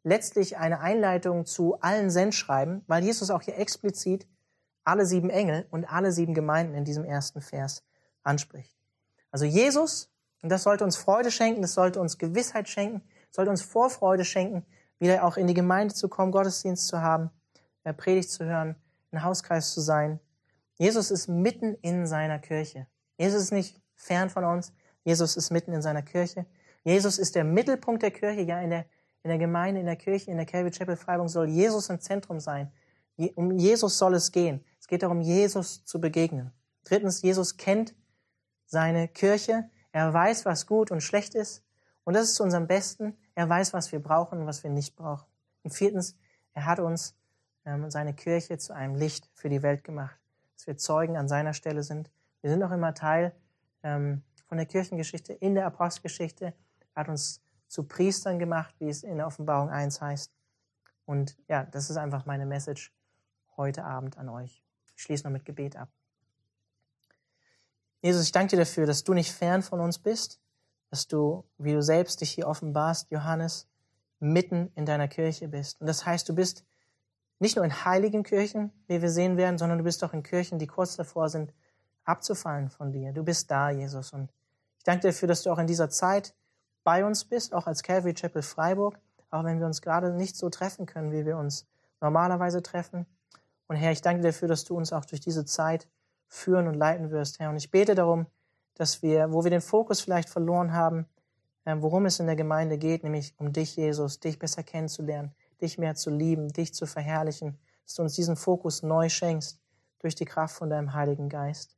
letztlich 0.02 0.56
eine 0.56 0.80
Einleitung 0.80 1.44
zu 1.44 1.80
allen 1.80 2.10
Sendschreiben, 2.10 2.82
weil 2.86 3.04
Jesus 3.04 3.30
auch 3.30 3.42
hier 3.42 3.58
explizit 3.58 4.26
alle 4.84 5.04
sieben 5.04 5.30
Engel 5.30 5.66
und 5.70 5.84
alle 5.92 6.12
sieben 6.12 6.32
Gemeinden 6.32 6.74
in 6.74 6.84
diesem 6.84 7.04
ersten 7.04 7.40
Vers 7.40 7.84
anspricht. 8.22 8.78
Also 9.30 9.44
Jesus, 9.44 10.12
und 10.42 10.48
das 10.48 10.62
sollte 10.62 10.84
uns 10.84 10.96
Freude 10.96 11.30
schenken, 11.30 11.60
das 11.60 11.74
sollte 11.74 12.00
uns 12.00 12.18
Gewissheit 12.18 12.68
schenken, 12.68 13.02
sollte 13.30 13.50
uns 13.50 13.62
Vorfreude 13.62 14.24
schenken, 14.24 14.64
wieder 14.98 15.24
auch 15.24 15.36
in 15.36 15.46
die 15.46 15.54
Gemeinde 15.54 15.92
zu 15.92 16.08
kommen, 16.08 16.32
Gottesdienst 16.32 16.86
zu 16.86 17.02
haben, 17.02 17.30
Predigt 17.96 18.30
zu 18.30 18.44
hören, 18.44 18.76
ein 19.10 19.22
Hauskreis 19.22 19.72
zu 19.72 19.80
sein. 19.80 20.20
Jesus 20.78 21.10
ist 21.10 21.28
mitten 21.28 21.74
in 21.82 22.06
seiner 22.06 22.38
Kirche. 22.38 22.86
Jesus 23.18 23.42
ist 23.42 23.52
nicht 23.52 23.80
fern 23.94 24.30
von 24.30 24.44
uns. 24.44 24.72
Jesus 25.06 25.36
ist 25.36 25.52
mitten 25.52 25.72
in 25.72 25.82
seiner 25.82 26.02
Kirche. 26.02 26.46
Jesus 26.82 27.18
ist 27.18 27.36
der 27.36 27.44
Mittelpunkt 27.44 28.02
der 28.02 28.10
Kirche. 28.10 28.40
Ja, 28.40 28.60
in 28.60 28.70
der, 28.70 28.86
in 29.22 29.28
der 29.30 29.38
Gemeinde, 29.38 29.78
in 29.78 29.86
der 29.86 29.94
Kirche, 29.94 30.32
in 30.32 30.36
der 30.36 30.46
Calvary 30.46 30.72
Chapel 30.72 30.96
Freiburg 30.96 31.30
soll 31.30 31.48
Jesus 31.48 31.88
im 31.90 32.00
Zentrum 32.00 32.40
sein. 32.40 32.72
Um 33.36 33.52
Jesus 33.52 33.98
soll 33.98 34.14
es 34.14 34.32
gehen. 34.32 34.64
Es 34.80 34.88
geht 34.88 35.04
darum, 35.04 35.20
Jesus 35.20 35.84
zu 35.84 36.00
begegnen. 36.00 36.50
Drittens, 36.82 37.22
Jesus 37.22 37.56
kennt 37.56 37.94
seine 38.64 39.06
Kirche. 39.06 39.70
Er 39.92 40.12
weiß, 40.12 40.44
was 40.44 40.66
gut 40.66 40.90
und 40.90 41.00
schlecht 41.02 41.36
ist. 41.36 41.62
Und 42.02 42.14
das 42.14 42.24
ist 42.24 42.34
zu 42.34 42.42
unserem 42.42 42.66
Besten. 42.66 43.16
Er 43.36 43.48
weiß, 43.48 43.74
was 43.74 43.92
wir 43.92 44.00
brauchen 44.00 44.40
und 44.40 44.46
was 44.46 44.64
wir 44.64 44.70
nicht 44.70 44.96
brauchen. 44.96 45.26
Und 45.62 45.70
viertens, 45.70 46.16
er 46.52 46.66
hat 46.66 46.80
uns 46.80 47.14
ähm, 47.64 47.92
seine 47.92 48.12
Kirche 48.12 48.58
zu 48.58 48.74
einem 48.74 48.96
Licht 48.96 49.30
für 49.34 49.48
die 49.48 49.62
Welt 49.62 49.84
gemacht. 49.84 50.16
Dass 50.54 50.66
wir 50.66 50.76
Zeugen 50.76 51.16
an 51.16 51.28
seiner 51.28 51.52
Stelle 51.52 51.84
sind. 51.84 52.10
Wir 52.42 52.50
sind 52.50 52.60
auch 52.64 52.72
immer 52.72 52.92
Teil 52.92 53.32
ähm, 53.84 54.22
von 54.46 54.56
der 54.56 54.66
Kirchengeschichte, 54.66 55.32
in 55.32 55.54
der 55.54 55.66
Apostelgeschichte. 55.66 56.54
Er 56.94 57.00
hat 57.00 57.08
uns 57.08 57.42
zu 57.68 57.84
Priestern 57.84 58.38
gemacht, 58.38 58.74
wie 58.78 58.88
es 58.88 59.02
in 59.02 59.20
Offenbarung 59.20 59.70
1 59.70 60.00
heißt. 60.00 60.32
Und 61.04 61.36
ja, 61.48 61.64
das 61.64 61.90
ist 61.90 61.96
einfach 61.96 62.26
meine 62.26 62.46
Message 62.46 62.92
heute 63.56 63.84
Abend 63.84 64.18
an 64.18 64.28
euch. 64.28 64.62
Ich 64.96 65.02
schließe 65.02 65.24
noch 65.24 65.32
mit 65.32 65.44
Gebet 65.44 65.76
ab. 65.76 65.88
Jesus, 68.02 68.24
ich 68.24 68.32
danke 68.32 68.50
dir 68.50 68.58
dafür, 68.58 68.86
dass 68.86 69.04
du 69.04 69.14
nicht 69.14 69.32
fern 69.32 69.62
von 69.62 69.80
uns 69.80 69.98
bist, 69.98 70.40
dass 70.90 71.08
du, 71.08 71.44
wie 71.58 71.72
du 71.72 71.82
selbst 71.82 72.20
dich 72.20 72.30
hier 72.30 72.46
offenbarst, 72.46 73.10
Johannes, 73.10 73.68
mitten 74.20 74.70
in 74.74 74.86
deiner 74.86 75.08
Kirche 75.08 75.48
bist. 75.48 75.80
Und 75.80 75.86
das 75.86 76.06
heißt, 76.06 76.28
du 76.28 76.34
bist 76.34 76.64
nicht 77.38 77.56
nur 77.56 77.64
in 77.64 77.84
heiligen 77.84 78.22
Kirchen, 78.22 78.72
wie 78.86 79.02
wir 79.02 79.10
sehen 79.10 79.36
werden, 79.36 79.58
sondern 79.58 79.78
du 79.78 79.84
bist 79.84 80.02
auch 80.04 80.12
in 80.12 80.22
Kirchen, 80.22 80.58
die 80.58 80.66
kurz 80.66 80.96
davor 80.96 81.28
sind, 81.28 81.52
abzufallen 82.06 82.70
von 82.70 82.92
dir. 82.92 83.12
Du 83.12 83.22
bist 83.22 83.50
da, 83.50 83.70
Jesus. 83.70 84.12
Und 84.12 84.30
ich 84.78 84.84
danke 84.84 85.02
dir 85.02 85.08
dafür, 85.08 85.28
dass 85.28 85.42
du 85.42 85.50
auch 85.50 85.58
in 85.58 85.66
dieser 85.66 85.90
Zeit 85.90 86.34
bei 86.84 87.04
uns 87.04 87.24
bist, 87.24 87.52
auch 87.52 87.66
als 87.66 87.82
Calvary 87.82 88.14
Chapel 88.14 88.42
Freiburg, 88.42 88.98
auch 89.30 89.44
wenn 89.44 89.58
wir 89.58 89.66
uns 89.66 89.82
gerade 89.82 90.12
nicht 90.12 90.36
so 90.36 90.48
treffen 90.48 90.86
können, 90.86 91.12
wie 91.12 91.26
wir 91.26 91.36
uns 91.36 91.66
normalerweise 92.00 92.62
treffen. 92.62 93.06
Und 93.66 93.76
Herr, 93.76 93.92
ich 93.92 94.00
danke 94.00 94.22
dir 94.22 94.28
dafür, 94.28 94.48
dass 94.48 94.64
du 94.64 94.76
uns 94.76 94.92
auch 94.92 95.04
durch 95.04 95.20
diese 95.20 95.44
Zeit 95.44 95.88
führen 96.28 96.68
und 96.68 96.74
leiten 96.74 97.10
wirst, 97.10 97.40
Herr. 97.40 97.50
Und 97.50 97.56
ich 97.56 97.70
bete 97.70 97.94
darum, 97.94 98.26
dass 98.74 99.02
wir, 99.02 99.32
wo 99.32 99.42
wir 99.44 99.50
den 99.50 99.60
Fokus 99.60 100.00
vielleicht 100.00 100.28
verloren 100.28 100.72
haben, 100.72 101.06
ähm, 101.64 101.82
worum 101.82 102.06
es 102.06 102.20
in 102.20 102.26
der 102.26 102.36
Gemeinde 102.36 102.78
geht, 102.78 103.02
nämlich 103.02 103.34
um 103.38 103.52
dich, 103.52 103.76
Jesus, 103.76 104.20
dich 104.20 104.38
besser 104.38 104.62
kennenzulernen, 104.62 105.34
dich 105.60 105.78
mehr 105.78 105.94
zu 105.94 106.10
lieben, 106.10 106.52
dich 106.52 106.74
zu 106.74 106.86
verherrlichen, 106.86 107.58
dass 107.84 107.94
du 107.94 108.02
uns 108.02 108.14
diesen 108.14 108.36
Fokus 108.36 108.82
neu 108.82 109.08
schenkst 109.08 109.58
durch 109.98 110.14
die 110.14 110.24
Kraft 110.24 110.54
von 110.54 110.70
deinem 110.70 110.92
Heiligen 110.94 111.28
Geist. 111.28 111.75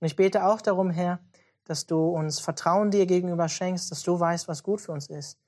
Und 0.00 0.06
ich 0.06 0.16
bete 0.16 0.46
auch 0.46 0.60
darum, 0.60 0.90
Herr, 0.90 1.20
dass 1.64 1.86
du 1.86 2.08
uns 2.08 2.38
Vertrauen 2.38 2.90
dir 2.90 3.06
gegenüber 3.06 3.48
schenkst, 3.48 3.90
dass 3.90 4.02
du 4.02 4.18
weißt, 4.18 4.48
was 4.48 4.62
gut 4.62 4.80
für 4.80 4.92
uns 4.92 5.08
ist. 5.08 5.38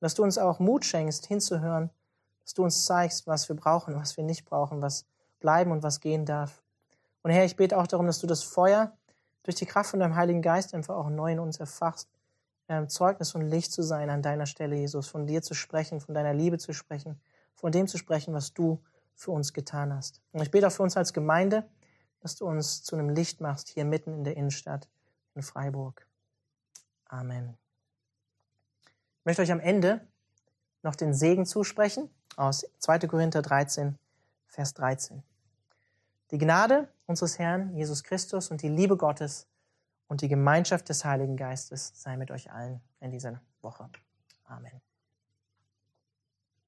Dass 0.00 0.14
du 0.14 0.22
uns 0.22 0.38
auch 0.38 0.58
Mut 0.58 0.84
schenkst, 0.84 1.26
hinzuhören, 1.26 1.90
dass 2.42 2.54
du 2.54 2.64
uns 2.64 2.84
zeigst, 2.84 3.26
was 3.26 3.48
wir 3.48 3.56
brauchen, 3.56 3.94
was 3.96 4.16
wir 4.16 4.24
nicht 4.24 4.44
brauchen, 4.44 4.80
was 4.80 5.04
bleiben 5.40 5.70
und 5.70 5.82
was 5.82 6.00
gehen 6.00 6.24
darf. 6.24 6.62
Und 7.22 7.30
Herr, 7.30 7.44
ich 7.44 7.56
bete 7.56 7.76
auch 7.76 7.86
darum, 7.86 8.06
dass 8.06 8.20
du 8.20 8.26
das 8.26 8.42
Feuer 8.42 8.92
durch 9.42 9.56
die 9.56 9.66
Kraft 9.66 9.90
von 9.90 10.00
deinem 10.00 10.16
Heiligen 10.16 10.42
Geist 10.42 10.74
einfach 10.74 10.96
auch 10.96 11.08
neu 11.08 11.32
in 11.32 11.38
uns 11.38 11.58
erfachst, 11.58 12.08
ähm, 12.68 12.88
Zeugnis 12.88 13.34
und 13.34 13.42
Licht 13.42 13.72
zu 13.72 13.82
sein 13.82 14.10
an 14.10 14.22
deiner 14.22 14.46
Stelle, 14.46 14.76
Jesus, 14.76 15.08
von 15.08 15.26
dir 15.26 15.42
zu 15.42 15.54
sprechen, 15.54 16.00
von 16.00 16.14
deiner 16.14 16.34
Liebe 16.34 16.58
zu 16.58 16.72
sprechen, 16.72 17.20
von 17.54 17.72
dem 17.72 17.86
zu 17.86 17.98
sprechen, 17.98 18.34
was 18.34 18.54
du 18.54 18.80
für 19.14 19.30
uns 19.30 19.52
getan 19.52 19.94
hast. 19.94 20.20
Und 20.32 20.42
ich 20.42 20.50
bete 20.50 20.66
auch 20.66 20.72
für 20.72 20.82
uns 20.82 20.96
als 20.96 21.12
Gemeinde, 21.12 21.64
dass 22.20 22.36
du 22.36 22.46
uns 22.46 22.82
zu 22.82 22.96
einem 22.96 23.10
Licht 23.10 23.40
machst 23.40 23.68
hier 23.68 23.84
mitten 23.84 24.12
in 24.14 24.24
der 24.24 24.36
Innenstadt 24.36 24.88
in 25.34 25.42
Freiburg. 25.42 26.06
Amen. 27.06 27.56
Ich 29.20 29.24
möchte 29.24 29.42
euch 29.42 29.52
am 29.52 29.60
Ende 29.60 30.00
noch 30.82 30.96
den 30.96 31.14
Segen 31.14 31.46
zusprechen 31.46 32.10
aus 32.36 32.66
2. 32.78 33.00
Korinther 33.00 33.42
13, 33.42 33.98
Vers 34.46 34.74
13. 34.74 35.22
Die 36.30 36.38
Gnade 36.38 36.88
unseres 37.06 37.38
Herrn 37.38 37.74
Jesus 37.76 38.02
Christus 38.02 38.50
und 38.50 38.62
die 38.62 38.68
Liebe 38.68 38.96
Gottes 38.96 39.46
und 40.08 40.22
die 40.22 40.28
Gemeinschaft 40.28 40.88
des 40.88 41.04
Heiligen 41.04 41.36
Geistes 41.36 41.92
sei 41.94 42.16
mit 42.16 42.30
euch 42.30 42.50
allen 42.50 42.80
in 43.00 43.10
dieser 43.10 43.40
Woche. 43.62 43.88
Amen. 44.44 44.85